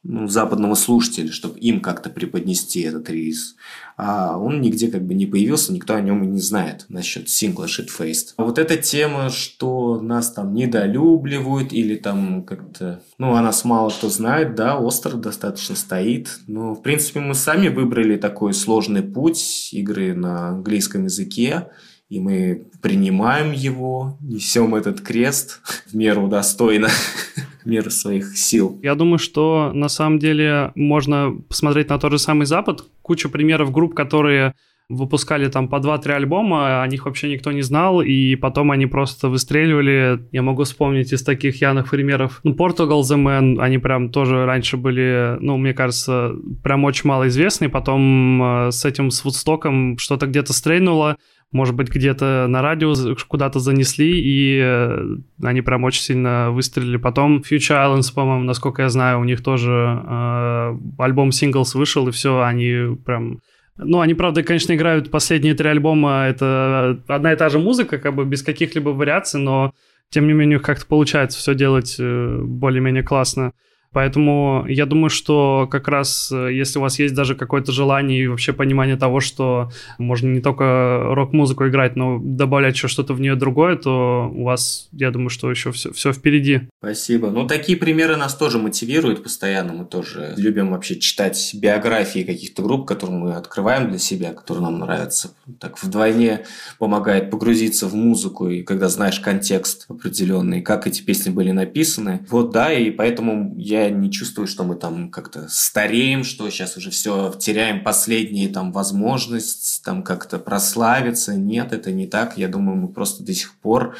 ну, 0.09 0.27
западного 0.27 0.75
слушателя, 0.75 1.31
чтобы 1.31 1.59
им 1.59 1.81
как-то 1.81 2.09
преподнести 2.09 2.81
этот 2.81 3.09
релиз. 3.09 3.55
А 3.97 4.37
он 4.37 4.61
нигде 4.61 4.87
как 4.89 5.05
бы 5.05 5.13
не 5.13 5.25
появился, 5.25 5.73
никто 5.73 5.95
о 5.95 6.01
нем 6.01 6.23
и 6.23 6.27
не 6.27 6.39
знает 6.39 6.85
насчет 6.87 7.27
сингла 7.29 7.65
Shitfaced. 7.65 8.35
А 8.37 8.45
вот 8.45 8.57
эта 8.57 8.77
тема, 8.77 9.29
что 9.29 9.99
нас 9.99 10.31
там 10.31 10.53
недолюбливают 10.53 11.73
или 11.73 11.95
там 11.95 12.43
как-то... 12.43 13.01
Ну, 13.17 13.33
о 13.33 13.41
нас 13.41 13.65
мало 13.65 13.89
кто 13.89 14.09
знает, 14.09 14.55
да, 14.55 14.77
остро 14.77 15.17
достаточно 15.17 15.75
стоит. 15.75 16.39
Но, 16.47 16.73
в 16.73 16.81
принципе, 16.81 17.19
мы 17.19 17.33
сами 17.33 17.67
выбрали 17.67 18.15
такой 18.15 18.53
сложный 18.53 19.01
путь 19.01 19.69
игры 19.73 20.13
на 20.13 20.49
английском 20.49 21.03
языке 21.03 21.67
и 22.09 22.19
мы 22.19 22.67
принимаем 22.81 23.51
его, 23.51 24.17
несем 24.21 24.75
этот 24.75 25.01
крест 25.01 25.61
в 25.91 25.95
меру 25.95 26.27
достойно, 26.27 26.87
в 27.63 27.65
меру 27.65 27.89
своих 27.89 28.37
сил. 28.37 28.79
Я 28.81 28.95
думаю, 28.95 29.19
что 29.19 29.71
на 29.73 29.89
самом 29.89 30.19
деле 30.19 30.71
можно 30.75 31.35
посмотреть 31.49 31.89
на 31.89 31.99
тот 31.99 32.11
же 32.11 32.19
самый 32.19 32.45
Запад, 32.45 32.83
куча 33.01 33.29
примеров 33.29 33.71
групп, 33.71 33.93
которые 33.93 34.53
выпускали 34.89 35.49
там 35.49 35.67
по 35.67 35.77
2-3 35.77 36.11
альбома, 36.13 36.81
о 36.81 36.87
них 36.87 37.05
вообще 37.05 37.29
никто 37.29 37.51
не 37.51 37.61
знал, 37.61 38.01
и 38.01 38.35
потом 38.35 38.71
они 38.71 38.85
просто 38.85 39.27
выстреливали. 39.27 40.25
Я 40.31 40.41
могу 40.41 40.63
вспомнить 40.63 41.11
из 41.11 41.23
таких 41.23 41.61
явных 41.61 41.89
примеров. 41.89 42.39
Ну, 42.43 42.53
Portugal 42.53 43.01
The 43.01 43.17
Man, 43.17 43.59
они 43.59 43.79
прям 43.79 44.09
тоже 44.09 44.45
раньше 44.45 44.77
были, 44.77 45.35
ну, 45.41 45.57
мне 45.57 45.73
кажется, 45.73 46.31
прям 46.63 46.85
очень 46.85 47.07
мало 47.07 47.27
известны. 47.27 47.67
Потом 47.67 48.41
э, 48.41 48.71
с 48.71 48.85
этим, 48.85 49.11
с 49.11 49.25
Вудстоком 49.25 49.97
что-то 49.97 50.25
где-то 50.25 50.53
стрельнуло, 50.53 51.17
может 51.51 51.75
быть, 51.75 51.89
где-то 51.89 52.45
на 52.49 52.61
радио 52.61 52.93
куда-то 53.27 53.59
занесли, 53.59 54.19
и 54.19 54.59
э, 54.61 55.17
они 55.41 55.61
прям 55.61 55.83
очень 55.85 56.01
сильно 56.01 56.51
выстрелили. 56.51 56.97
Потом 56.97 57.37
Future 57.37 57.77
Islands, 57.77 58.13
по-моему, 58.13 58.43
насколько 58.43 58.81
я 58.81 58.89
знаю, 58.89 59.19
у 59.19 59.23
них 59.23 59.41
тоже 59.41 59.71
э, 59.71 60.77
альбом 60.97 61.29
Singles 61.29 61.77
вышел, 61.77 62.07
и 62.07 62.11
все, 62.11 62.41
они 62.41 62.97
прям 63.05 63.39
ну, 63.77 63.99
они, 63.99 64.15
правда, 64.15 64.41
конечно, 64.41 64.73
играют 64.73 65.11
последние 65.11 65.53
три 65.53 65.69
альбома. 65.69 66.25
Это 66.27 66.99
одна 67.07 67.33
и 67.33 67.35
та 67.35 67.49
же 67.49 67.59
музыка, 67.59 67.99
как 67.99 68.15
бы 68.15 68.25
без 68.25 68.41
каких-либо 68.41 68.89
вариаций, 68.89 69.39
но 69.39 69.71
тем 70.09 70.27
не 70.27 70.33
менее 70.33 70.59
как-то 70.59 70.85
получается 70.85 71.37
все 71.37 71.53
делать 71.53 71.95
э, 71.99 72.39
более-менее 72.41 73.03
классно. 73.03 73.53
Поэтому 73.91 74.65
я 74.67 74.85
думаю, 74.85 75.09
что 75.09 75.67
как 75.71 75.87
раз 75.87 76.31
э, 76.31 76.53
если 76.53 76.79
у 76.79 76.81
вас 76.81 76.99
есть 76.99 77.15
даже 77.15 77.35
какое-то 77.35 77.71
желание 77.71 78.23
и 78.23 78.27
вообще 78.27 78.53
понимание 78.53 78.97
того, 78.97 79.19
что 79.19 79.71
можно 79.97 80.27
не 80.27 80.41
только 80.41 81.01
рок-музыку 81.15 81.67
играть, 81.67 81.95
но 81.95 82.19
добавлять 82.21 82.75
еще 82.75 82.87
что-то 82.87 83.13
в 83.13 83.21
нее 83.21 83.35
другое, 83.35 83.75
то 83.75 84.31
у 84.33 84.43
вас, 84.43 84.89
я 84.91 85.11
думаю, 85.11 85.29
что 85.29 85.49
еще 85.49 85.71
все, 85.71 85.91
все 85.93 86.13
впереди. 86.13 86.61
Спасибо. 86.79 87.29
Ну, 87.29 87.47
такие 87.47 87.77
примеры 87.77 88.17
нас 88.17 88.35
тоже 88.35 88.57
мотивируют 88.57 89.23
постоянно. 89.23 89.73
Мы 89.73 89.85
тоже 89.85 90.33
любим 90.37 90.71
вообще 90.71 90.99
читать 90.99 91.51
биографии 91.53 92.23
каких-то 92.23 92.61
групп, 92.61 92.87
которые 92.87 93.17
мы 93.17 93.33
открываем 93.33 93.89
для 93.89 93.99
себя, 93.99 94.33
которые 94.33 94.63
нам 94.63 94.79
нравятся. 94.79 95.31
Так 95.59 95.81
вдвойне 95.81 96.45
помогает 96.77 97.31
погрузиться 97.31 97.87
в 97.87 97.95
музыку, 97.95 98.49
и 98.49 98.63
когда 98.63 98.89
знаешь 98.89 99.19
контекст 99.19 99.85
определенный, 99.89 100.61
как 100.61 100.87
эти 100.87 101.01
песни 101.01 101.29
были 101.29 101.51
написаны. 101.51 102.25
Вот, 102.29 102.51
да, 102.51 102.71
и 102.71 102.91
поэтому 102.91 103.53
я 103.57 103.76
я 103.85 103.89
не 103.89 104.11
чувствую, 104.11 104.47
что 104.47 104.63
мы 104.63 104.75
там 104.75 105.09
как-то 105.09 105.47
стареем, 105.49 106.23
что 106.23 106.49
сейчас 106.49 106.77
уже 106.77 106.89
все 106.91 107.33
теряем 107.37 107.83
последние 107.83 108.49
там 108.49 108.71
возможность 108.71 109.81
там 109.83 110.03
как-то 110.03 110.39
прославиться. 110.39 111.35
Нет, 111.35 111.73
это 111.73 111.91
не 111.91 112.07
так. 112.07 112.37
Я 112.37 112.47
думаю, 112.47 112.77
мы 112.77 112.87
просто 112.87 113.23
до 113.23 113.33
сих 113.33 113.53
пор 113.59 113.95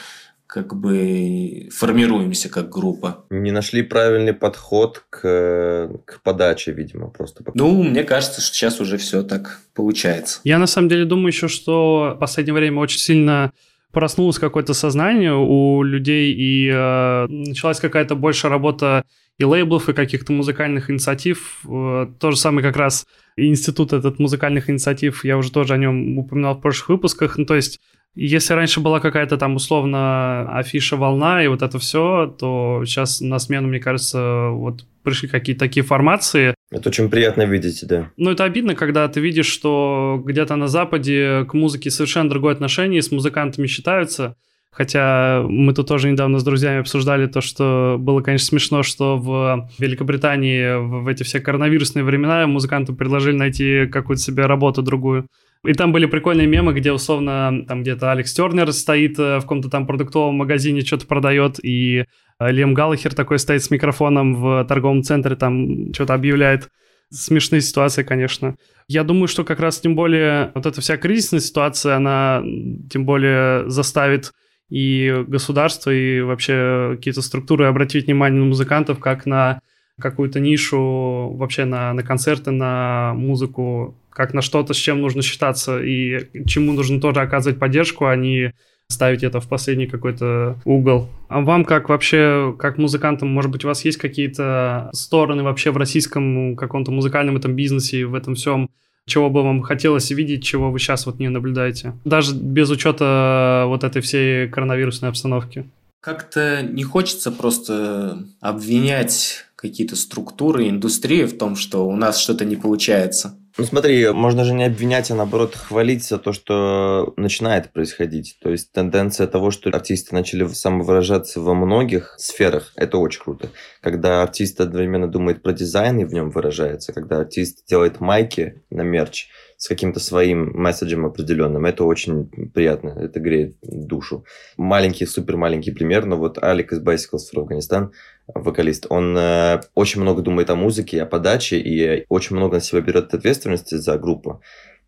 как 0.47 0.73
бы 0.75 1.67
формируемся 1.71 2.49
как 2.49 2.69
группа. 2.69 3.25
Не 3.29 3.51
нашли 3.51 3.83
правильный 3.83 4.33
подход 4.33 5.03
к, 5.09 5.89
к 6.05 6.21
подаче, 6.23 6.71
видимо, 6.71 7.09
просто. 7.09 7.43
Ну, 7.53 7.83
мне 7.83 8.03
кажется, 8.03 8.41
что 8.41 8.55
сейчас 8.55 8.79
уже 8.79 8.97
все 8.97 9.23
так 9.23 9.59
получается. 9.75 10.39
Я 10.45 10.57
на 10.57 10.67
самом 10.67 10.87
деле 10.87 11.05
думаю 11.05 11.27
еще, 11.27 11.49
что 11.49 12.13
в 12.15 12.19
последнее 12.19 12.53
время 12.53 12.79
очень 12.79 12.99
сильно 12.99 13.51
проснулось 13.91 14.39
какое-то 14.39 14.73
сознание 14.73 15.33
у 15.33 15.83
людей, 15.83 16.33
и 16.33 16.69
э, 16.71 17.27
началась 17.27 17.79
какая-то 17.79 18.15
больше 18.15 18.47
работа 18.47 19.03
и 19.37 19.43
лейблов, 19.43 19.89
и 19.89 19.93
каких-то 19.93 20.33
музыкальных 20.33 20.89
инициатив. 20.89 21.61
Э, 21.67 22.07
то 22.19 22.31
же 22.31 22.37
самое 22.37 22.65
как 22.65 22.75
раз 22.75 23.05
институт 23.35 23.93
этот 23.93 24.19
музыкальных 24.19 24.69
инициатив, 24.69 25.23
я 25.23 25.37
уже 25.37 25.51
тоже 25.51 25.73
о 25.73 25.77
нем 25.77 26.17
упоминал 26.17 26.55
в 26.55 26.61
прошлых 26.61 26.89
выпусках. 26.89 27.37
Ну, 27.37 27.45
то 27.45 27.55
есть, 27.55 27.79
если 28.15 28.53
раньше 28.53 28.79
была 28.79 28.99
какая-то 28.99 29.37
там 29.37 29.55
условно 29.55 30.57
афиша 30.57 30.97
волна 30.97 31.43
и 31.43 31.47
вот 31.47 31.61
это 31.61 31.77
все, 31.77 32.35
то 32.39 32.81
сейчас 32.85 33.21
на 33.21 33.37
смену, 33.37 33.67
мне 33.67 33.79
кажется, 33.79 34.49
вот 34.49 34.85
пришли 35.03 35.29
какие-то 35.29 35.59
такие 35.59 35.85
формации. 35.85 36.55
Это 36.71 36.89
очень 36.89 37.09
приятно 37.09 37.43
видеть, 37.43 37.85
да. 37.87 38.11
Ну, 38.17 38.31
это 38.31 38.43
обидно, 38.43 38.75
когда 38.75 39.07
ты 39.07 39.21
видишь, 39.21 39.45
что 39.45 40.21
где-то 40.25 40.55
на 40.55 40.67
Западе 40.67 41.45
к 41.47 41.53
музыке 41.53 41.91
совершенно 41.91 42.29
другое 42.29 42.53
отношение, 42.53 43.01
с 43.03 43.11
музыкантами 43.11 43.67
считаются, 43.67 44.35
Хотя 44.71 45.43
мы 45.47 45.73
тут 45.73 45.87
тоже 45.87 46.11
недавно 46.11 46.39
с 46.39 46.43
друзьями 46.43 46.81
обсуждали 46.81 47.25
то, 47.25 47.41
что 47.41 47.97
было, 47.99 48.21
конечно, 48.21 48.47
смешно, 48.47 48.83
что 48.83 49.17
в 49.17 49.69
Великобритании 49.79 50.77
в 50.77 51.07
эти 51.07 51.23
все 51.23 51.39
коронавирусные 51.39 52.03
времена 52.03 52.45
музыкантам 52.45 52.95
предложили 52.95 53.35
найти 53.35 53.87
какую-то 53.87 54.21
себе 54.21 54.45
работу 54.45 54.83
другую. 54.83 55.27
И 55.65 55.73
там 55.73 55.91
были 55.91 56.05
прикольные 56.05 56.47
мемы, 56.47 56.73
где 56.73 56.91
условно 56.91 57.65
там 57.67 57.81
где-то 57.81 58.11
Алекс 58.11 58.31
Тернер 58.31 58.71
стоит 58.71 59.17
э, 59.19 59.37
в 59.39 59.41
каком-то 59.41 59.69
там 59.69 59.87
продуктовом 59.87 60.35
магазине, 60.35 60.81
что-то 60.81 61.07
продает, 61.07 61.59
и 61.63 62.05
э, 62.39 62.51
Лем 62.51 62.73
Галлахер 62.73 63.13
такой 63.13 63.39
стоит 63.39 63.63
с 63.63 63.71
микрофоном 63.71 64.35
в 64.35 64.65
торговом 64.65 65.03
центре, 65.03 65.35
там 65.35 65.93
что-то 65.93 66.13
объявляет. 66.13 66.69
Смешные 67.09 67.61
ситуации, 67.61 68.03
конечно. 68.03 68.57
Я 68.87 69.03
думаю, 69.03 69.27
что 69.27 69.43
как 69.43 69.59
раз 69.59 69.79
тем 69.79 69.95
более 69.95 70.51
вот 70.53 70.65
эта 70.65 70.81
вся 70.81 70.97
кризисная 70.97 71.39
ситуация, 71.39 71.95
она 71.95 72.43
тем 72.89 73.05
более 73.05 73.69
заставит 73.69 74.33
и 74.69 75.23
государство, 75.27 75.91
и 75.91 76.21
вообще 76.21 76.95
какие-то 76.95 77.21
структуры 77.21 77.65
обратить 77.65 78.05
внимание 78.05 78.41
на 78.41 78.47
музыкантов 78.47 78.99
как 78.99 79.25
на 79.25 79.61
какую-то 79.99 80.39
нишу, 80.39 81.33
вообще 81.35 81.65
на, 81.65 81.93
на 81.93 82.03
концерты, 82.03 82.51
на 82.51 83.13
музыку, 83.15 83.95
как 84.09 84.33
на 84.33 84.41
что-то, 84.41 84.73
с 84.73 84.77
чем 84.77 85.01
нужно 85.01 85.21
считаться 85.21 85.81
и 85.81 86.27
чему 86.45 86.73
нужно 86.73 86.99
тоже 86.99 87.21
оказывать 87.21 87.59
поддержку, 87.59 88.05
а 88.05 88.15
не 88.15 88.53
ставить 88.89 89.23
это 89.23 89.41
в 89.41 89.47
последний 89.47 89.87
какой-то 89.87 90.57
угол. 90.65 91.09
А 91.27 91.41
вам 91.41 91.65
как 91.65 91.89
вообще, 91.89 92.55
как 92.57 92.77
музыкантам, 92.77 93.27
может 93.29 93.51
быть, 93.51 93.65
у 93.65 93.67
вас 93.67 93.83
есть 93.83 93.97
какие-то 93.97 94.89
стороны 94.93 95.43
вообще 95.43 95.71
в 95.71 95.77
российском 95.77 96.55
каком-то 96.55 96.91
музыкальном 96.91 97.35
этом 97.35 97.55
бизнесе, 97.55 98.05
в 98.05 98.15
этом 98.15 98.35
всем, 98.35 98.69
чего 99.07 99.29
бы 99.29 99.41
вам 99.41 99.61
хотелось 99.61 100.11
видеть, 100.11 100.43
чего 100.43 100.69
вы 100.69 100.77
сейчас 100.79 101.05
вот 101.05 101.17
не 101.17 101.29
наблюдаете? 101.29 101.93
Даже 102.05 102.35
без 102.35 102.69
учета 102.69 103.63
вот 103.67 103.83
этой 103.83 104.01
всей 104.01 104.49
коронавирусной 104.49 105.09
обстановки. 105.09 105.65
Как-то 106.01 106.61
не 106.61 106.83
хочется 106.83 107.31
просто 107.31 108.23
обвинять 108.41 109.45
какие-то 109.55 109.95
структуры, 109.95 110.69
индустрии 110.69 111.23
в 111.23 111.37
том, 111.37 111.55
что 111.55 111.87
у 111.87 111.95
нас 111.95 112.19
что-то 112.19 112.45
не 112.45 112.55
получается. 112.55 113.35
Ну 113.59 113.65
смотри, 113.65 114.11
можно 114.11 114.43
же 114.43 114.53
не 114.53 114.65
обвинять, 114.65 115.09
а 115.09 115.15
наоборот 115.15 115.55
хвалить 115.55 116.03
за 116.03 116.19
то, 116.19 116.31
что 116.31 117.13
начинает 117.17 117.73
происходить. 117.73 118.37
То 118.39 118.51
есть 118.51 118.71
тенденция 118.71 119.25
того, 119.25 119.49
что 119.49 119.71
артисты 119.71 120.13
начали 120.13 120.45
самовыражаться 120.47 121.41
во 121.41 121.55
многих 121.55 122.13
сферах, 122.19 122.71
это 122.75 122.99
очень 122.99 123.19
круто. 123.19 123.49
Когда 123.81 124.21
артист 124.21 124.61
одновременно 124.61 125.07
думает 125.07 125.41
про 125.41 125.53
дизайн 125.53 125.97
и 125.97 126.05
в 126.05 126.13
нем 126.13 126.29
выражается, 126.29 126.93
когда 126.93 127.17
артист 127.17 127.65
делает 127.67 127.99
майки 127.99 128.61
на 128.69 128.83
мерч, 128.83 129.27
с 129.57 129.67
каким-то 129.67 129.99
своим 129.99 130.51
месседжем 130.53 131.05
определенным. 131.05 131.65
Это 131.65 131.83
очень 131.83 132.27
приятно, 132.53 132.89
это 132.89 133.19
греет 133.19 133.57
душу. 133.61 134.23
Маленький, 134.55 135.05
супер 135.07 135.35
маленький 135.35 135.71
пример, 135.71 136.05
но 136.05 136.15
вот 136.15 136.41
Алик 136.41 136.71
из 136.73 136.81
Bicycles 136.81 137.25
for 137.33 137.47
Afghanistan, 137.47 137.89
вокалист, 138.27 138.85
он 138.89 139.17
э, 139.17 139.61
очень 139.73 140.01
много 140.01 140.21
думает 140.21 140.49
о 140.51 140.55
музыке, 140.55 141.01
о 141.01 141.07
подаче 141.07 141.59
и 141.59 142.05
очень 142.07 142.35
много 142.35 142.55
на 142.55 142.61
себя 142.61 142.81
берет 142.81 143.13
ответственности 143.13 143.75
за 143.75 143.97
группу. 143.97 144.41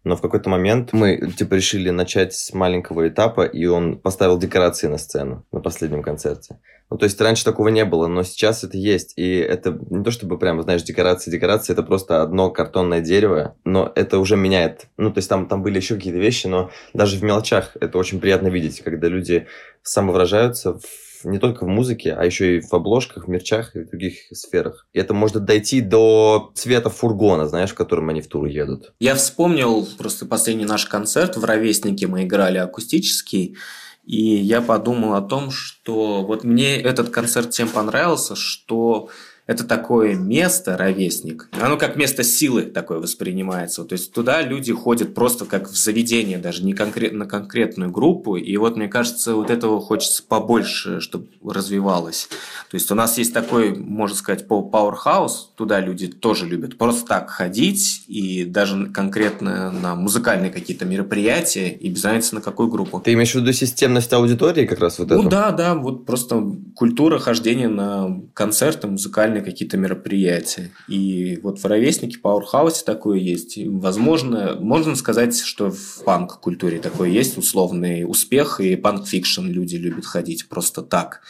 Но 0.04 0.16
в 0.16 0.22
какой-то 0.22 0.50
момент 0.50 0.93
мы 0.93 1.18
типа 1.32 1.56
решили 1.56 1.89
начать 1.89 2.34
с 2.34 2.54
маленького 2.54 3.08
этапа, 3.08 3.43
и 3.43 3.66
он 3.66 4.00
поставил 4.00 4.38
декорации 4.38 4.88
на 4.88 4.97
сцену 4.97 5.45
на 5.52 5.60
последнем 5.60 6.04
концерте. 6.04 6.60
Ну, 6.89 6.97
то 6.97 7.04
есть 7.04 7.22
раньше 7.22 7.45
такого 7.45 7.68
не 7.68 7.86
было, 7.86 8.08
но 8.08 8.24
сейчас 8.24 8.64
это 8.64 8.76
есть. 8.78 9.14
И 9.16 9.36
это 9.36 9.78
не 9.89 10.04
то 10.04 10.10
чтобы 10.10 10.39
прям, 10.39 10.62
знаешь, 10.64 10.82
декорации, 10.82 11.30
декорации, 11.30 11.74
это 11.74 11.84
просто 11.84 12.24
одно 12.24 12.50
картонное 12.50 13.02
дерево, 13.02 13.56
но 13.64 13.91
это 13.95 14.18
уже 14.18 14.36
меняет. 14.36 14.88
Ну, 14.97 15.12
то 15.12 15.20
есть 15.20 15.30
там, 15.30 15.47
там 15.47 15.62
были 15.62 15.78
еще 15.78 15.95
какие-то 15.95 16.20
вещи, 16.20 16.47
но 16.47 16.72
даже 16.93 17.18
в 17.18 17.24
мелочах 17.24 17.78
это 17.80 17.97
очень 17.97 18.20
приятно 18.20 18.47
видеть, 18.47 18.82
когда 18.82 19.08
люди 19.08 19.47
самовыражаются 19.84 20.80
в 20.80 21.09
не 21.24 21.39
только 21.39 21.65
в 21.65 21.67
музыке, 21.67 22.13
а 22.13 22.26
еще 22.26 22.57
и 22.57 22.61
в 22.61 22.74
обложках, 22.74 23.26
в 23.26 23.30
мерчах 23.30 23.76
и 23.76 23.80
в 23.80 23.89
других 23.89 24.15
сферах. 24.32 24.88
И 24.93 24.99
это 24.99 25.13
может 25.13 25.45
дойти 25.45 25.82
до 25.82 26.51
цвета 26.55 26.89
фургона, 26.89 27.47
знаешь, 27.47 27.72
в 27.72 27.76
котором 27.76 28.09
они 28.09 28.22
в 28.22 28.28
тур 28.28 28.45
едут. 28.45 28.93
Я 28.99 29.15
вспомнил 29.15 29.88
просто 29.97 30.26
последний 30.26 30.65
наш 30.65 30.86
концерт 30.86 31.38
в 31.38 31.43
«Ровеснике» 31.43 32.07
мы 32.07 32.24
играли 32.24 32.57
акустический, 32.57 33.57
и 34.05 34.36
я 34.36 34.61
подумал 34.61 35.13
о 35.13 35.22
том, 35.22 35.51
что 35.51 36.24
вот 36.24 36.43
мне 36.43 36.78
этот 36.82 37.09
концерт 37.09 37.51
тем 37.51 37.70
понравился, 37.70 38.36
что 38.36 39.09
это 39.50 39.64
такое 39.64 40.14
место, 40.14 40.78
ровесник, 40.78 41.50
оно 41.60 41.76
как 41.76 41.95
место 41.95 42.22
силы 42.22 42.62
такое 42.62 43.00
воспринимается. 43.00 43.84
То 43.84 43.93
есть 43.93 44.14
туда 44.14 44.43
люди 44.43 44.72
ходят 44.72 45.16
просто 45.16 45.45
как 45.45 45.72
в 45.72 45.76
заведение, 45.76 46.38
даже 46.38 46.64
не 46.64 46.74
конкретно 46.74 47.20
на 47.20 47.26
конкретную 47.26 47.89
группу. 47.89 48.36
И 48.36 48.56
вот 48.58 48.78
мне 48.78 48.88
кажется, 48.88 49.34
вот 49.34 49.50
этого 49.50 49.82
хочется 49.82 50.22
побольше, 50.22 51.00
чтобы 51.00 51.30
развивалось. 51.43 52.30
То 52.70 52.76
есть 52.76 52.91
у 52.91 52.95
нас 52.95 53.18
есть 53.18 53.34
такой, 53.34 53.76
можно 53.76 54.16
сказать, 54.16 54.45
powerhouse, 54.47 55.47
туда 55.56 55.80
люди 55.80 56.06
тоже 56.06 56.45
любят 56.45 56.78
просто 56.78 57.08
так 57.08 57.32
ходить, 57.32 58.04
и 58.08 58.45
даже 58.45 58.91
конкретно 58.91 59.72
на 59.72 59.95
музыкальные 59.95 60.52
какие-то 60.52 60.86
мероприятия, 60.86 61.70
и 61.70 61.89
без 61.89 62.06
разницы 62.06 62.36
на 62.36 62.41
какую 62.41 62.70
группу. 62.70 63.00
Ты 63.00 63.14
имеешь 63.14 63.32
в 63.32 63.36
виду 63.36 63.52
системность 63.52 64.14
аудитории 64.14 64.68
как 64.68 64.80
раз 64.80 65.00
вот 65.00 65.10
Ну 65.10 65.28
да, 65.28 65.50
да, 65.50 65.74
вот 65.74 66.06
просто 66.06 66.56
культура 66.76 67.18
хождения 67.18 67.68
на 67.68 68.22
концерты 68.36 68.86
музыкальные 68.86 69.39
музыкальные 69.40 69.42
какие-то 69.42 69.78
мероприятия. 69.78 70.72
И 70.88 71.40
вот 71.44 71.60
в 71.60 71.66
«Ровеснике» 71.66 72.20
Powerhouse 72.22 72.84
такое 72.86 73.20
есть. 73.20 73.58
Возможно, 73.66 74.58
можно 74.60 74.96
сказать, 74.96 75.40
что 75.40 75.72
в 75.72 76.04
панк-культуре 76.06 76.80
такое 76.80 77.10
есть 77.10 77.38
условный 77.38 78.04
успех, 78.06 78.60
и 78.60 78.76
Punk 78.76 79.01
Fiction 79.01 79.45
люди 79.48 79.76
любят 79.76 80.06
ходить 80.06 80.48
просто 80.50 80.82
так. 80.82 81.22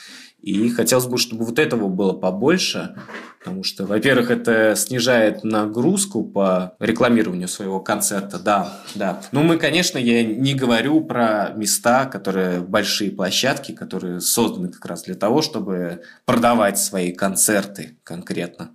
И 0.41 0.69
хотелось 0.69 1.07
бы, 1.07 1.17
чтобы 1.17 1.45
вот 1.45 1.59
этого 1.59 1.89
было 1.89 2.13
побольше, 2.13 2.95
потому 3.39 3.63
что, 3.63 3.85
во-первых, 3.85 4.29
это 4.31 4.75
снижает 4.75 5.43
нагрузку 5.43 6.23
по 6.23 6.75
рекламированию 6.79 7.47
своего 7.47 7.79
концерта, 7.79 8.37
да, 8.37 8.81
да. 8.95 9.21
Ну, 9.31 9.43
мы, 9.43 9.57
конечно, 9.57 9.97
я 9.97 10.23
не 10.23 10.53
говорю 10.53 11.01
про 11.01 11.53
места, 11.55 12.05
которые 12.05 12.59
большие 12.59 13.11
площадки, 13.11 13.71
которые 13.71 14.19
созданы 14.19 14.67
как 14.67 14.85
раз 14.85 15.03
для 15.03 15.15
того, 15.15 15.41
чтобы 15.41 16.03
продавать 16.25 16.77
свои 16.77 17.13
концерты 17.13 17.97
конкретно. 18.03 18.71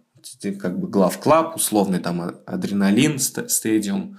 Как 0.58 0.78
бы 0.78 0.88
глав 0.88 1.18
клаб, 1.18 1.56
условный 1.56 1.98
там 1.98 2.36
адреналин, 2.46 3.18
стадиум, 3.18 4.16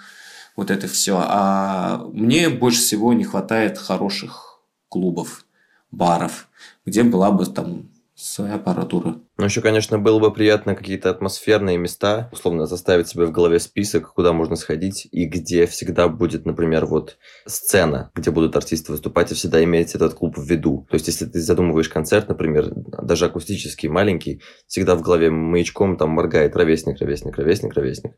вот 0.56 0.70
это 0.70 0.88
все. 0.88 1.24
А 1.28 2.06
мне 2.14 2.50
больше 2.50 2.80
всего 2.80 3.14
не 3.14 3.24
хватает 3.24 3.80
хороших 3.80 4.60
клубов, 4.90 5.46
баров, 5.92 6.48
где 6.86 7.04
была 7.04 7.32
бы 7.32 7.46
там 7.48 7.90
своя 8.16 8.56
аппаратура. 8.56 9.20
Ну, 9.38 9.44
еще, 9.44 9.60
конечно, 9.60 10.00
было 10.00 10.20
бы 10.20 10.34
приятно 10.34 10.76
какие-то 10.76 11.10
атмосферные 11.10 11.78
места, 11.78 12.30
условно, 12.32 12.68
заставить 12.68 13.10
себе 13.10 13.26
в 13.26 13.34
голове 13.34 13.60
список, 13.60 14.14
куда 14.14 14.32
можно 14.32 14.56
сходить, 14.56 15.10
и 15.12 15.26
где 15.26 15.66
всегда 15.66 16.08
будет, 16.08 16.46
например, 16.46 16.86
вот 16.86 17.18
сцена, 17.46 18.12
где 18.16 18.32
будут 18.32 18.56
артисты 18.56 18.94
выступать, 18.94 19.34
и 19.34 19.36
всегда 19.36 19.62
иметь 19.66 19.94
этот 19.94 20.14
клуб 20.14 20.38
в 20.38 20.50
виду. 20.50 20.88
То 20.90 20.96
есть, 20.96 21.08
если 21.08 21.26
ты 21.26 21.42
задумываешь 21.42 21.90
концерт, 21.90 22.30
например, 22.30 22.72
даже 22.74 23.26
акустический, 23.26 23.90
маленький, 23.90 24.42
всегда 24.68 24.96
в 24.96 25.02
голове 25.02 25.30
маячком 25.30 25.98
там 25.98 26.12
моргает 26.12 26.56
ровесник, 26.56 27.02
ровесник, 27.02 27.38
ровесник, 27.38 27.74
ровесник. 27.74 28.14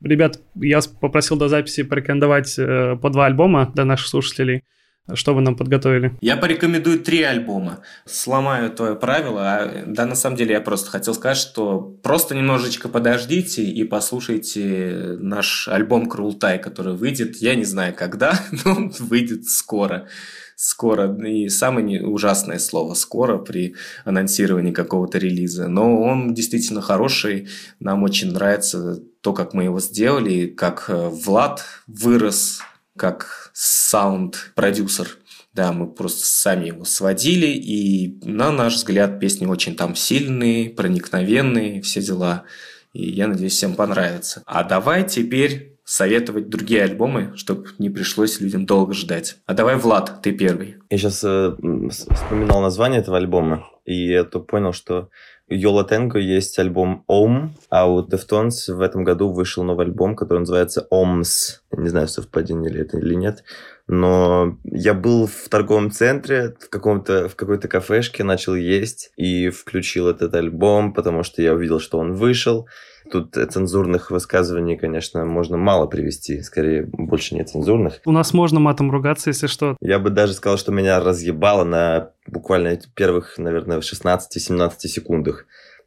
Ребят, 0.00 0.40
я 0.54 0.80
попросил 0.98 1.36
до 1.36 1.48
записи 1.48 1.82
порекомендовать 1.82 2.58
э, 2.58 2.96
по 2.96 3.10
два 3.10 3.26
альбома 3.26 3.70
для 3.74 3.84
наших 3.84 4.08
слушателей. 4.08 4.64
Что 5.12 5.34
вы 5.34 5.42
нам 5.42 5.54
подготовили? 5.54 6.16
Я 6.22 6.38
порекомендую 6.38 6.98
три 6.98 7.22
альбома. 7.22 7.80
Сломаю 8.06 8.70
твое 8.70 8.96
правило. 8.96 9.42
А, 9.42 9.84
да, 9.86 10.06
на 10.06 10.14
самом 10.14 10.36
деле 10.36 10.54
я 10.54 10.62
просто 10.62 10.90
хотел 10.90 11.12
сказать, 11.14 11.36
что 11.36 11.80
просто 12.02 12.34
немножечко 12.34 12.88
подождите 12.88 13.62
и 13.64 13.84
послушайте 13.84 15.16
наш 15.18 15.68
альбом 15.68 16.08
Крултай, 16.08 16.58
который 16.58 16.94
выйдет, 16.94 17.36
я 17.36 17.54
не 17.54 17.64
знаю 17.64 17.94
когда, 17.94 18.40
но 18.64 18.72
он 18.72 18.88
выйдет 18.98 19.44
скоро 19.44 20.08
скоро. 20.56 21.14
И 21.26 21.48
самое 21.48 22.06
ужасное 22.06 22.58
слово 22.58 22.94
«скоро» 22.94 23.38
при 23.38 23.74
анонсировании 24.04 24.72
какого-то 24.72 25.18
релиза. 25.18 25.68
Но 25.68 26.00
он 26.00 26.32
действительно 26.34 26.80
хороший. 26.80 27.48
Нам 27.80 28.02
очень 28.02 28.32
нравится 28.32 29.02
то, 29.20 29.32
как 29.32 29.54
мы 29.54 29.64
его 29.64 29.80
сделали, 29.80 30.46
как 30.46 30.84
э, 30.88 31.08
Влад 31.08 31.64
вырос 31.86 32.60
как 32.96 33.50
саунд-продюсер. 33.52 35.18
Да, 35.52 35.72
мы 35.72 35.86
просто 35.86 36.24
сами 36.24 36.66
его 36.66 36.84
сводили, 36.84 37.46
и 37.46 38.18
на 38.24 38.50
наш 38.50 38.74
взгляд 38.74 39.20
песни 39.20 39.46
очень 39.46 39.76
там 39.76 39.94
сильные, 39.94 40.70
проникновенные, 40.70 41.80
все 41.80 42.02
дела. 42.02 42.44
И 42.92 43.08
я 43.10 43.28
надеюсь, 43.28 43.52
всем 43.52 43.74
понравится. 43.74 44.42
А 44.46 44.64
давай 44.64 45.06
теперь 45.06 45.74
советовать 45.84 46.48
другие 46.48 46.82
альбомы, 46.82 47.32
чтобы 47.36 47.68
не 47.78 47.90
пришлось 47.90 48.40
людям 48.40 48.66
долго 48.66 48.94
ждать. 48.94 49.36
А 49.46 49.54
давай, 49.54 49.76
Влад, 49.76 50.22
ты 50.22 50.32
первый. 50.32 50.76
Я 50.90 50.98
сейчас 50.98 51.22
э, 51.22 51.54
вспоминал 51.90 52.62
название 52.62 53.00
этого 53.00 53.18
альбома, 53.18 53.68
и 53.84 54.08
я 54.08 54.24
то 54.24 54.40
понял, 54.40 54.72
что 54.72 55.10
Йола 55.48 55.84
Тенго 55.84 56.18
есть 56.18 56.58
альбом 56.58 57.04
Ом, 57.06 57.54
а 57.68 57.86
у 57.86 58.02
Deftones 58.02 58.72
в 58.72 58.80
этом 58.80 59.04
году 59.04 59.30
вышел 59.30 59.62
новый 59.62 59.86
альбом, 59.86 60.16
который 60.16 60.38
называется 60.38 60.86
Омс. 60.88 61.60
Не 61.70 61.88
знаю, 61.90 62.08
совпадение 62.08 62.72
ли 62.72 62.80
это 62.80 62.96
или 62.96 63.14
нет. 63.14 63.44
Но 63.86 64.58
я 64.64 64.94
был 64.94 65.26
в 65.26 65.48
торговом 65.50 65.90
центре, 65.90 66.54
в, 66.58 66.70
каком-то, 66.70 67.28
в 67.28 67.36
какой-то 67.36 67.68
кафешке, 67.68 68.24
начал 68.24 68.54
есть 68.54 69.12
и 69.16 69.50
включил 69.50 70.08
этот 70.08 70.34
альбом, 70.34 70.94
потому 70.94 71.22
что 71.22 71.42
я 71.42 71.52
увидел, 71.52 71.80
что 71.80 71.98
он 71.98 72.14
вышел. 72.14 72.66
Тут 73.10 73.34
цензурных 73.34 74.10
высказываний, 74.10 74.78
конечно, 74.78 75.26
можно 75.26 75.58
мало 75.58 75.86
привести, 75.86 76.40
скорее 76.40 76.88
больше 76.90 77.34
нет 77.34 77.50
цензурных. 77.50 78.00
У 78.06 78.12
нас 78.12 78.32
можно 78.32 78.60
матом 78.60 78.90
ругаться, 78.90 79.28
если 79.28 79.46
что. 79.46 79.76
Я 79.82 79.98
бы 79.98 80.08
даже 80.08 80.32
сказал, 80.32 80.56
что 80.56 80.72
меня 80.72 80.98
разъебало 81.00 81.64
на 81.64 82.12
буквально 82.26 82.78
первых, 82.94 83.36
наверное, 83.36 83.80
16-17 83.80 84.70
секундах. 84.86 85.44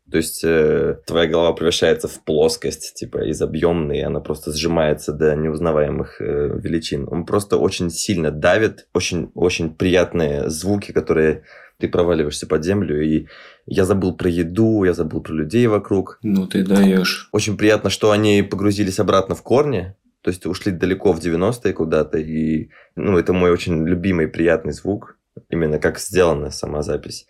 То 0.09 0.17
есть 0.17 0.41
э, 0.43 0.99
твоя 1.05 1.27
голова 1.27 1.53
превращается 1.53 2.07
в 2.07 2.23
плоскость, 2.23 2.93
типа 2.95 3.25
из 3.25 3.41
объемной, 3.41 4.03
она 4.03 4.21
просто 4.21 4.53
сжимается 4.53 5.11
до 5.11 5.35
неузнаваемых 5.35 6.21
э, 6.21 6.59
величин. 6.63 7.07
Он 7.11 7.25
просто 7.25 7.57
очень 7.57 7.89
сильно 7.89 8.31
давит, 8.31 8.87
очень, 8.93 9.31
очень 9.35 9.73
приятные 9.73 10.49
звуки, 10.49 10.93
которые 10.93 11.43
ты 11.77 11.89
проваливаешься 11.89 12.47
под 12.47 12.63
землю, 12.63 13.03
и 13.05 13.27
я 13.65 13.85
забыл 13.85 14.15
про 14.15 14.29
еду, 14.29 14.83
я 14.83 14.93
забыл 14.93 15.21
про 15.21 15.33
людей 15.33 15.67
вокруг. 15.67 16.19
Ну 16.23 16.47
ты 16.47 16.63
даешь. 16.63 17.29
Очень 17.31 17.57
приятно, 17.57 17.89
что 17.89 18.11
они 18.11 18.41
погрузились 18.41 18.99
обратно 18.99 19.35
в 19.35 19.43
корни, 19.43 19.93
то 20.21 20.29
есть 20.29 20.45
ушли 20.45 20.71
далеко 20.71 21.13
в 21.13 21.19
90-е 21.19 21.73
куда-то, 21.73 22.17
и 22.17 22.69
ну, 22.95 23.17
это 23.17 23.33
мой 23.33 23.51
очень 23.51 23.85
любимый 23.85 24.27
приятный 24.27 24.73
звук, 24.73 25.17
именно 25.49 25.79
как 25.79 25.99
сделана 25.99 26.49
сама 26.49 26.81
запись. 26.81 27.27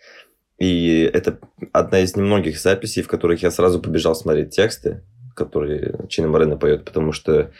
И 0.58 1.08
это 1.12 1.38
одна 1.72 2.00
из 2.00 2.16
немногих 2.16 2.58
записей, 2.58 3.02
в 3.02 3.08
которых 3.08 3.42
я 3.42 3.50
сразу 3.50 3.80
побежал 3.80 4.14
смотреть 4.14 4.50
тексты, 4.50 5.04
которые 5.36 6.06
Чина 6.08 6.28
Морена 6.28 6.56
поет, 6.56 6.84
потому 6.84 7.12
что 7.12 7.52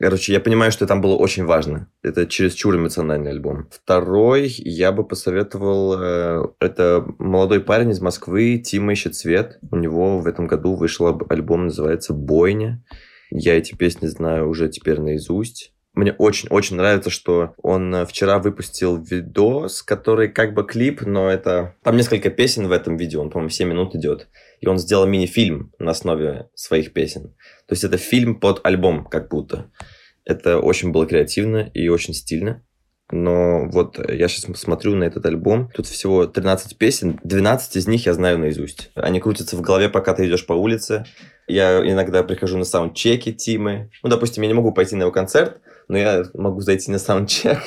Короче, 0.00 0.32
я 0.32 0.40
понимаю, 0.40 0.72
что 0.72 0.86
там 0.86 1.00
было 1.00 1.14
очень 1.14 1.44
важно. 1.44 1.88
Это 2.02 2.26
чересчур 2.26 2.74
эмоциональный 2.74 3.30
альбом. 3.30 3.68
Второй 3.70 4.48
я 4.48 4.90
бы 4.90 5.06
посоветовал... 5.06 5.94
Э, 5.98 6.48
это 6.58 7.06
молодой 7.18 7.60
парень 7.60 7.90
из 7.90 8.00
Москвы, 8.00 8.58
Тима 8.58 8.92
ищет 8.92 9.14
цвет. 9.14 9.58
У 9.70 9.76
него 9.76 10.18
в 10.18 10.26
этом 10.26 10.46
году 10.48 10.74
вышел 10.74 11.06
альбом, 11.28 11.66
называется 11.66 12.12
«Бойня». 12.12 12.84
Я 13.30 13.56
эти 13.56 13.74
песни 13.74 14.06
знаю 14.06 14.48
уже 14.48 14.68
теперь 14.68 15.00
наизусть. 15.00 15.73
Мне 15.94 16.12
очень-очень 16.12 16.76
нравится, 16.76 17.08
что 17.08 17.54
он 17.62 17.94
э, 17.94 18.04
вчера 18.06 18.40
выпустил 18.40 19.00
видос, 19.00 19.80
который 19.82 20.28
как 20.28 20.52
бы 20.52 20.64
клип, 20.64 21.02
но 21.02 21.30
это... 21.30 21.76
Там 21.84 21.96
несколько 21.96 22.30
песен 22.30 22.66
в 22.66 22.72
этом 22.72 22.96
видео, 22.96 23.22
он, 23.22 23.30
по-моему, 23.30 23.50
7 23.50 23.68
минут 23.68 23.94
идет. 23.94 24.26
И 24.60 24.66
он 24.66 24.78
сделал 24.78 25.06
мини-фильм 25.06 25.72
на 25.78 25.92
основе 25.92 26.48
своих 26.54 26.92
песен. 26.92 27.34
То 27.68 27.72
есть 27.74 27.84
это 27.84 27.96
фильм 27.96 28.40
под 28.40 28.60
альбом, 28.64 29.04
как 29.04 29.30
будто. 29.30 29.70
Это 30.24 30.58
очень 30.58 30.90
было 30.90 31.06
креативно 31.06 31.70
и 31.74 31.88
очень 31.88 32.14
стильно. 32.14 32.64
Но 33.12 33.68
вот 33.68 33.98
я 34.10 34.28
сейчас 34.28 34.58
смотрю 34.58 34.96
на 34.96 35.04
этот 35.04 35.24
альбом. 35.26 35.70
Тут 35.74 35.86
всего 35.86 36.26
13 36.26 36.76
песен. 36.78 37.20
12 37.22 37.76
из 37.76 37.86
них 37.86 38.06
я 38.06 38.14
знаю 38.14 38.38
наизусть. 38.38 38.90
Они 38.94 39.20
крутятся 39.20 39.56
в 39.56 39.60
голове, 39.60 39.88
пока 39.88 40.14
ты 40.14 40.26
идешь 40.26 40.46
по 40.46 40.54
улице. 40.54 41.04
Я 41.46 41.80
иногда 41.88 42.22
прихожу 42.22 42.56
на 42.56 42.64
саундчеки 42.64 43.32
Тимы. 43.32 43.90
Ну, 44.02 44.08
допустим, 44.08 44.42
я 44.42 44.48
не 44.48 44.54
могу 44.54 44.72
пойти 44.72 44.96
на 44.96 45.02
его 45.02 45.12
концерт, 45.12 45.60
но 45.88 45.98
я 45.98 46.24
могу 46.34 46.60
зайти 46.60 46.90
на 46.90 46.98
саундчек, 46.98 47.58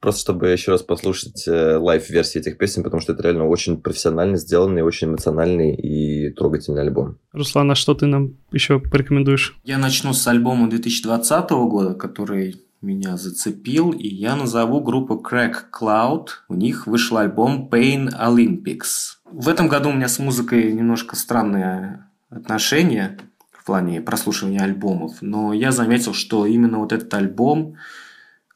просто 0.00 0.20
чтобы 0.20 0.48
еще 0.48 0.72
раз 0.72 0.82
послушать 0.82 1.46
э, 1.46 1.76
live 1.76 1.99
-версии 1.99 2.40
этих 2.40 2.58
песен, 2.58 2.82
потому 2.82 3.00
что 3.00 3.12
это 3.12 3.22
реально 3.22 3.46
очень 3.46 3.76
профессионально 3.76 4.36
сделанный, 4.36 4.82
очень 4.82 5.08
эмоциональный 5.08 5.74
и 5.74 6.30
трогательный 6.30 6.82
альбом. 6.82 7.18
Руслан, 7.32 7.70
а 7.70 7.74
что 7.74 7.94
ты 7.94 8.06
нам 8.06 8.36
еще 8.50 8.80
порекомендуешь? 8.80 9.58
Я 9.64 9.78
начну 9.78 10.12
с 10.12 10.26
альбома 10.26 10.68
2020 10.68 11.50
года, 11.50 11.94
который 11.94 12.56
меня 12.82 13.16
зацепил, 13.16 13.90
и 13.90 14.08
я 14.08 14.36
назову 14.36 14.80
группу 14.80 15.22
Crack 15.22 15.66
Cloud. 15.78 16.28
У 16.48 16.54
них 16.54 16.86
вышел 16.86 17.18
альбом 17.18 17.68
Pain 17.70 18.08
Olympics. 18.18 19.18
В 19.30 19.48
этом 19.48 19.68
году 19.68 19.90
у 19.90 19.92
меня 19.92 20.08
с 20.08 20.18
музыкой 20.18 20.72
немножко 20.72 21.14
странные 21.14 22.06
отношения 22.30 23.18
в 23.60 23.64
плане 23.64 24.00
прослушивания 24.00 24.62
альбомов, 24.62 25.18
но 25.20 25.52
я 25.52 25.70
заметил, 25.70 26.14
что 26.14 26.46
именно 26.46 26.78
вот 26.78 26.92
этот 26.92 27.12
альбом 27.12 27.76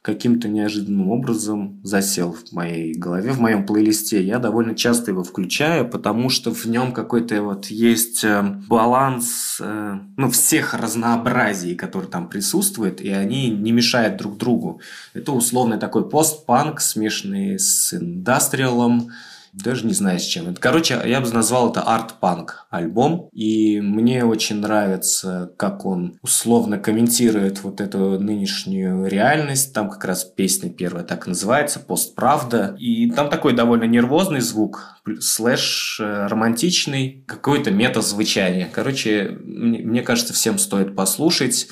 каким-то 0.00 0.48
неожиданным 0.48 1.10
образом 1.10 1.80
засел 1.82 2.32
в 2.32 2.52
моей 2.52 2.94
голове, 2.94 3.32
в 3.32 3.40
моем 3.40 3.64
плейлисте. 3.64 4.22
Я 4.22 4.38
довольно 4.38 4.74
часто 4.74 5.10
его 5.10 5.24
включаю, 5.24 5.88
потому 5.88 6.28
что 6.28 6.54
в 6.54 6.66
нем 6.66 6.92
какой-то 6.92 7.42
вот 7.42 7.66
есть 7.66 8.22
э, 8.22 8.42
баланс 8.68 9.58
э, 9.60 9.98
ну, 10.16 10.30
всех 10.30 10.74
разнообразий, 10.74 11.74
которые 11.74 12.10
там 12.10 12.28
присутствуют, 12.28 13.00
и 13.00 13.10
они 13.10 13.48
не 13.48 13.72
мешают 13.72 14.16
друг 14.16 14.36
другу. 14.36 14.80
Это 15.14 15.32
условный 15.32 15.78
такой 15.78 16.08
постпанк, 16.08 16.82
смешанный 16.82 17.58
с 17.58 17.94
индастриалом, 17.94 19.10
Даже 19.54 19.86
не 19.86 19.92
знаю 19.92 20.18
с 20.18 20.24
чем. 20.24 20.52
Короче, 20.56 21.00
я 21.04 21.20
бы 21.20 21.30
назвал 21.30 21.70
это 21.70 21.82
арт-панк 21.82 22.66
альбом. 22.70 23.28
И 23.32 23.80
мне 23.80 24.24
очень 24.24 24.56
нравится, 24.56 25.52
как 25.56 25.86
он 25.86 26.18
условно 26.22 26.78
комментирует 26.78 27.62
вот 27.62 27.80
эту 27.80 28.18
нынешнюю 28.18 29.06
реальность. 29.06 29.72
Там 29.72 29.88
как 29.88 30.04
раз 30.04 30.24
песня 30.24 30.70
первая 30.70 31.04
так 31.04 31.28
называется, 31.28 31.78
«Постправда». 31.78 32.74
И 32.80 33.08
там 33.10 33.30
такой 33.30 33.54
довольно 33.54 33.84
нервозный 33.84 34.40
звук, 34.40 35.00
слэш 35.20 36.00
э, 36.00 36.26
романтичный, 36.26 37.24
какое-то 37.26 37.70
мета-звучание. 37.70 38.68
Короче, 38.72 39.38
мне, 39.40 39.78
мне 39.78 40.02
кажется, 40.02 40.32
всем 40.32 40.58
стоит 40.58 40.96
послушать 40.96 41.68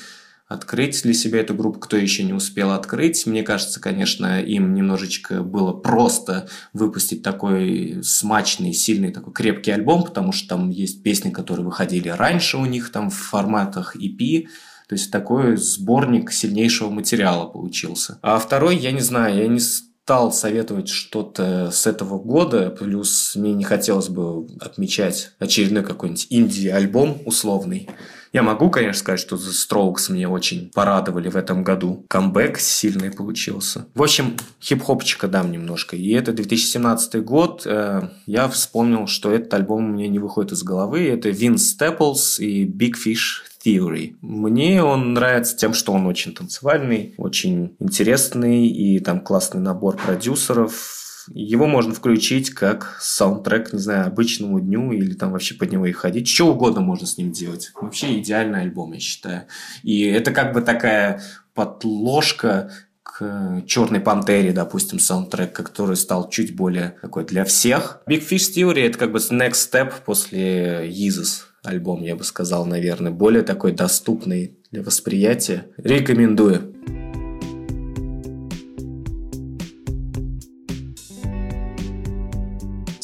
открыть 0.53 1.01
для 1.03 1.13
себя 1.13 1.39
эту 1.39 1.53
группу, 1.53 1.79
кто 1.79 1.97
еще 1.97 2.23
не 2.23 2.33
успел 2.33 2.71
открыть. 2.71 3.25
Мне 3.25 3.43
кажется, 3.43 3.79
конечно, 3.79 4.41
им 4.41 4.73
немножечко 4.73 5.41
было 5.41 5.73
просто 5.73 6.47
выпустить 6.71 7.23
такой 7.23 8.01
смачный, 8.03 8.73
сильный, 8.73 9.11
такой 9.11 9.33
крепкий 9.33 9.71
альбом, 9.71 10.03
потому 10.03 10.31
что 10.31 10.49
там 10.49 10.69
есть 10.69 11.03
песни, 11.03 11.31
которые 11.31 11.65
выходили 11.65 12.09
раньше 12.09 12.57
у 12.57 12.65
них 12.65 12.91
там 12.91 13.09
в 13.09 13.15
форматах 13.15 13.95
EP, 13.95 14.47
то 14.87 14.95
есть 14.95 15.11
такой 15.11 15.57
сборник 15.57 16.31
сильнейшего 16.31 16.89
материала 16.89 17.47
получился. 17.47 18.19
А 18.21 18.37
второй, 18.37 18.77
я 18.77 18.91
не 18.91 19.01
знаю, 19.01 19.37
я 19.37 19.47
не 19.47 19.59
стал 19.59 20.33
советовать 20.33 20.89
что-то 20.89 21.71
с 21.71 21.87
этого 21.87 22.19
года, 22.19 22.69
плюс 22.69 23.35
мне 23.35 23.53
не 23.53 23.63
хотелось 23.63 24.09
бы 24.09 24.47
отмечать 24.59 25.31
очередной 25.39 25.83
какой-нибудь 25.83 26.27
инди-альбом 26.29 27.21
условный. 27.25 27.89
Я 28.33 28.41
могу, 28.41 28.71
конечно, 28.71 28.99
сказать, 28.99 29.19
что 29.19 29.35
The 29.35 29.51
Strokes 29.51 30.11
мне 30.11 30.27
очень 30.27 30.71
порадовали 30.73 31.29
в 31.29 31.35
этом 31.37 31.63
году. 31.63 32.03
Камбэк 32.09 32.57
сильный 32.57 33.11
получился. 33.11 33.85
В 33.93 34.01
общем, 34.01 34.35
хип-хопчика 34.59 35.27
дам 35.27 35.51
немножко. 35.51 35.95
И 35.95 36.09
это 36.09 36.33
2017 36.33 37.23
год. 37.23 37.61
Э, 37.65 38.09
я 38.25 38.47
вспомнил, 38.47 39.05
что 39.05 39.31
этот 39.31 39.53
альбом 39.53 39.85
у 39.85 39.93
меня 39.93 40.07
не 40.07 40.17
выходит 40.17 40.53
из 40.53 40.63
головы. 40.63 41.07
Это 41.07 41.29
Vince 41.29 41.77
Staples 41.77 42.43
и 42.43 42.65
Big 42.65 42.93
Fish 42.93 43.43
Theory. 43.63 44.15
Мне 44.21 44.83
он 44.83 45.13
нравится 45.13 45.55
тем, 45.55 45.75
что 45.75 45.93
он 45.93 46.07
очень 46.07 46.33
танцевальный, 46.33 47.13
очень 47.17 47.75
интересный, 47.79 48.67
и 48.67 48.99
там 48.99 49.21
классный 49.21 49.61
набор 49.61 49.95
продюсеров, 49.97 51.02
его 51.33 51.67
можно 51.67 51.93
включить 51.93 52.51
как 52.51 52.97
саундтрек, 53.01 53.73
не 53.73 53.79
знаю, 53.79 54.07
обычному 54.07 54.59
дню 54.59 54.91
или 54.91 55.13
там 55.13 55.31
вообще 55.31 55.55
под 55.55 55.71
него 55.71 55.85
и 55.85 55.91
ходить. 55.91 56.27
Что 56.27 56.53
угодно 56.53 56.81
можно 56.81 57.07
с 57.07 57.17
ним 57.17 57.31
делать. 57.31 57.71
Вообще 57.75 58.19
идеальный 58.19 58.61
альбом, 58.61 58.93
я 58.93 58.99
считаю. 58.99 59.43
И 59.83 60.01
это 60.03 60.31
как 60.31 60.53
бы 60.53 60.61
такая 60.61 61.21
подложка 61.53 62.71
к 63.03 63.63
Черной 63.67 63.99
Пантере, 63.99 64.53
допустим, 64.53 64.99
саундтрек, 64.99 65.53
который 65.53 65.95
стал 65.95 66.29
чуть 66.29 66.55
более 66.55 66.95
такой 67.01 67.25
для 67.25 67.45
всех. 67.45 68.01
Big 68.07 68.27
Fish 68.27 68.53
Theory– 68.55 68.81
это 68.87 68.97
как 68.97 69.11
бы 69.11 69.19
next 69.19 69.71
step 69.71 69.93
после 70.05 70.89
Yeezus 70.89 71.43
альбом, 71.63 72.01
я 72.01 72.15
бы 72.15 72.23
сказал, 72.23 72.65
наверное. 72.65 73.11
Более 73.11 73.43
такой 73.43 73.71
доступный 73.71 74.57
для 74.71 74.81
восприятия. 74.81 75.67
Рекомендую. 75.77 76.73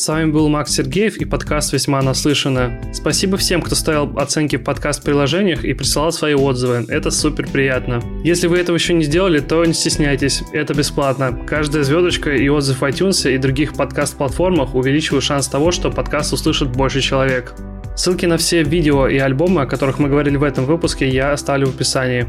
Вами 0.10 0.32
был 0.32 0.50
Макс 0.50 0.74
Сергеев 0.74 1.18
и 1.18 1.26
подкаст 1.26 1.72
«Весьма 1.72 2.02
наслышано». 2.02 2.82
Спасибо 2.92 3.38
всем, 3.38 3.62
кто 3.62 3.76
ставил 3.76 4.18
оценки 4.18 4.56
в 4.56 4.64
подкаст-приложениях 4.64 5.64
и 5.64 5.74
присылал 5.74 6.12
свои 6.12 6.34
отзывы. 6.34 6.86
Это 6.90 7.12
супер 7.12 7.48
приятно. 7.48 8.02
Если 8.24 8.48
вы 8.48 8.58
этого 8.58 8.76
еще 8.76 8.94
не 8.94 9.04
сделали, 9.04 9.40
то 9.40 9.64
не 9.64 9.74
стесняйтесь, 9.74 10.44
это 10.52 10.74
бесплатно. 10.74 11.40
Каждая 11.48 11.84
звездочка 11.84 12.36
и 12.36 12.50
отзыв 12.50 12.82
в 12.82 12.84
iTunes 12.84 13.32
и 13.32 13.38
других 13.38 13.74
подкаст-платформах 13.74 14.74
увеличивают 14.74 15.24
шанс 15.24 15.48
того, 15.48 15.72
что 15.72 15.92
подкаст 15.92 16.34
услышит 16.34 16.72
больше 16.72 17.02
человек. 17.02 17.54
Ссылки 17.96 18.26
на 18.26 18.38
все 18.38 18.64
видео 18.64 19.08
и 19.08 19.18
альбомы, 19.18 19.62
о 19.62 19.66
которых 19.66 20.00
мы 20.00 20.10
говорили 20.10 20.38
в 20.38 20.44
этом 20.44 20.66
выпуске, 20.66 21.08
я 21.08 21.34
оставлю 21.34 21.68
в 21.68 21.76
описании. 21.76 22.26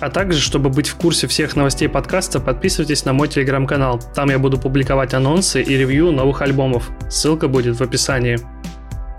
А 0.00 0.10
также, 0.10 0.40
чтобы 0.40 0.68
быть 0.68 0.88
в 0.88 0.96
курсе 0.96 1.26
всех 1.26 1.56
новостей 1.56 1.88
подкаста, 1.88 2.38
подписывайтесь 2.38 3.04
на 3.04 3.12
мой 3.12 3.28
телеграм-канал. 3.28 4.00
Там 4.14 4.28
я 4.30 4.38
буду 4.38 4.58
публиковать 4.58 5.14
анонсы 5.14 5.62
и 5.62 5.76
ревью 5.76 6.12
новых 6.12 6.42
альбомов. 6.42 6.90
Ссылка 7.08 7.48
будет 7.48 7.78
в 7.78 7.82
описании. 7.82 8.38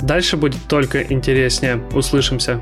Дальше 0.02 0.38
будет 0.38 0.62
только 0.68 1.02
интереснее. 1.02 1.82
Услышимся. 1.94 2.62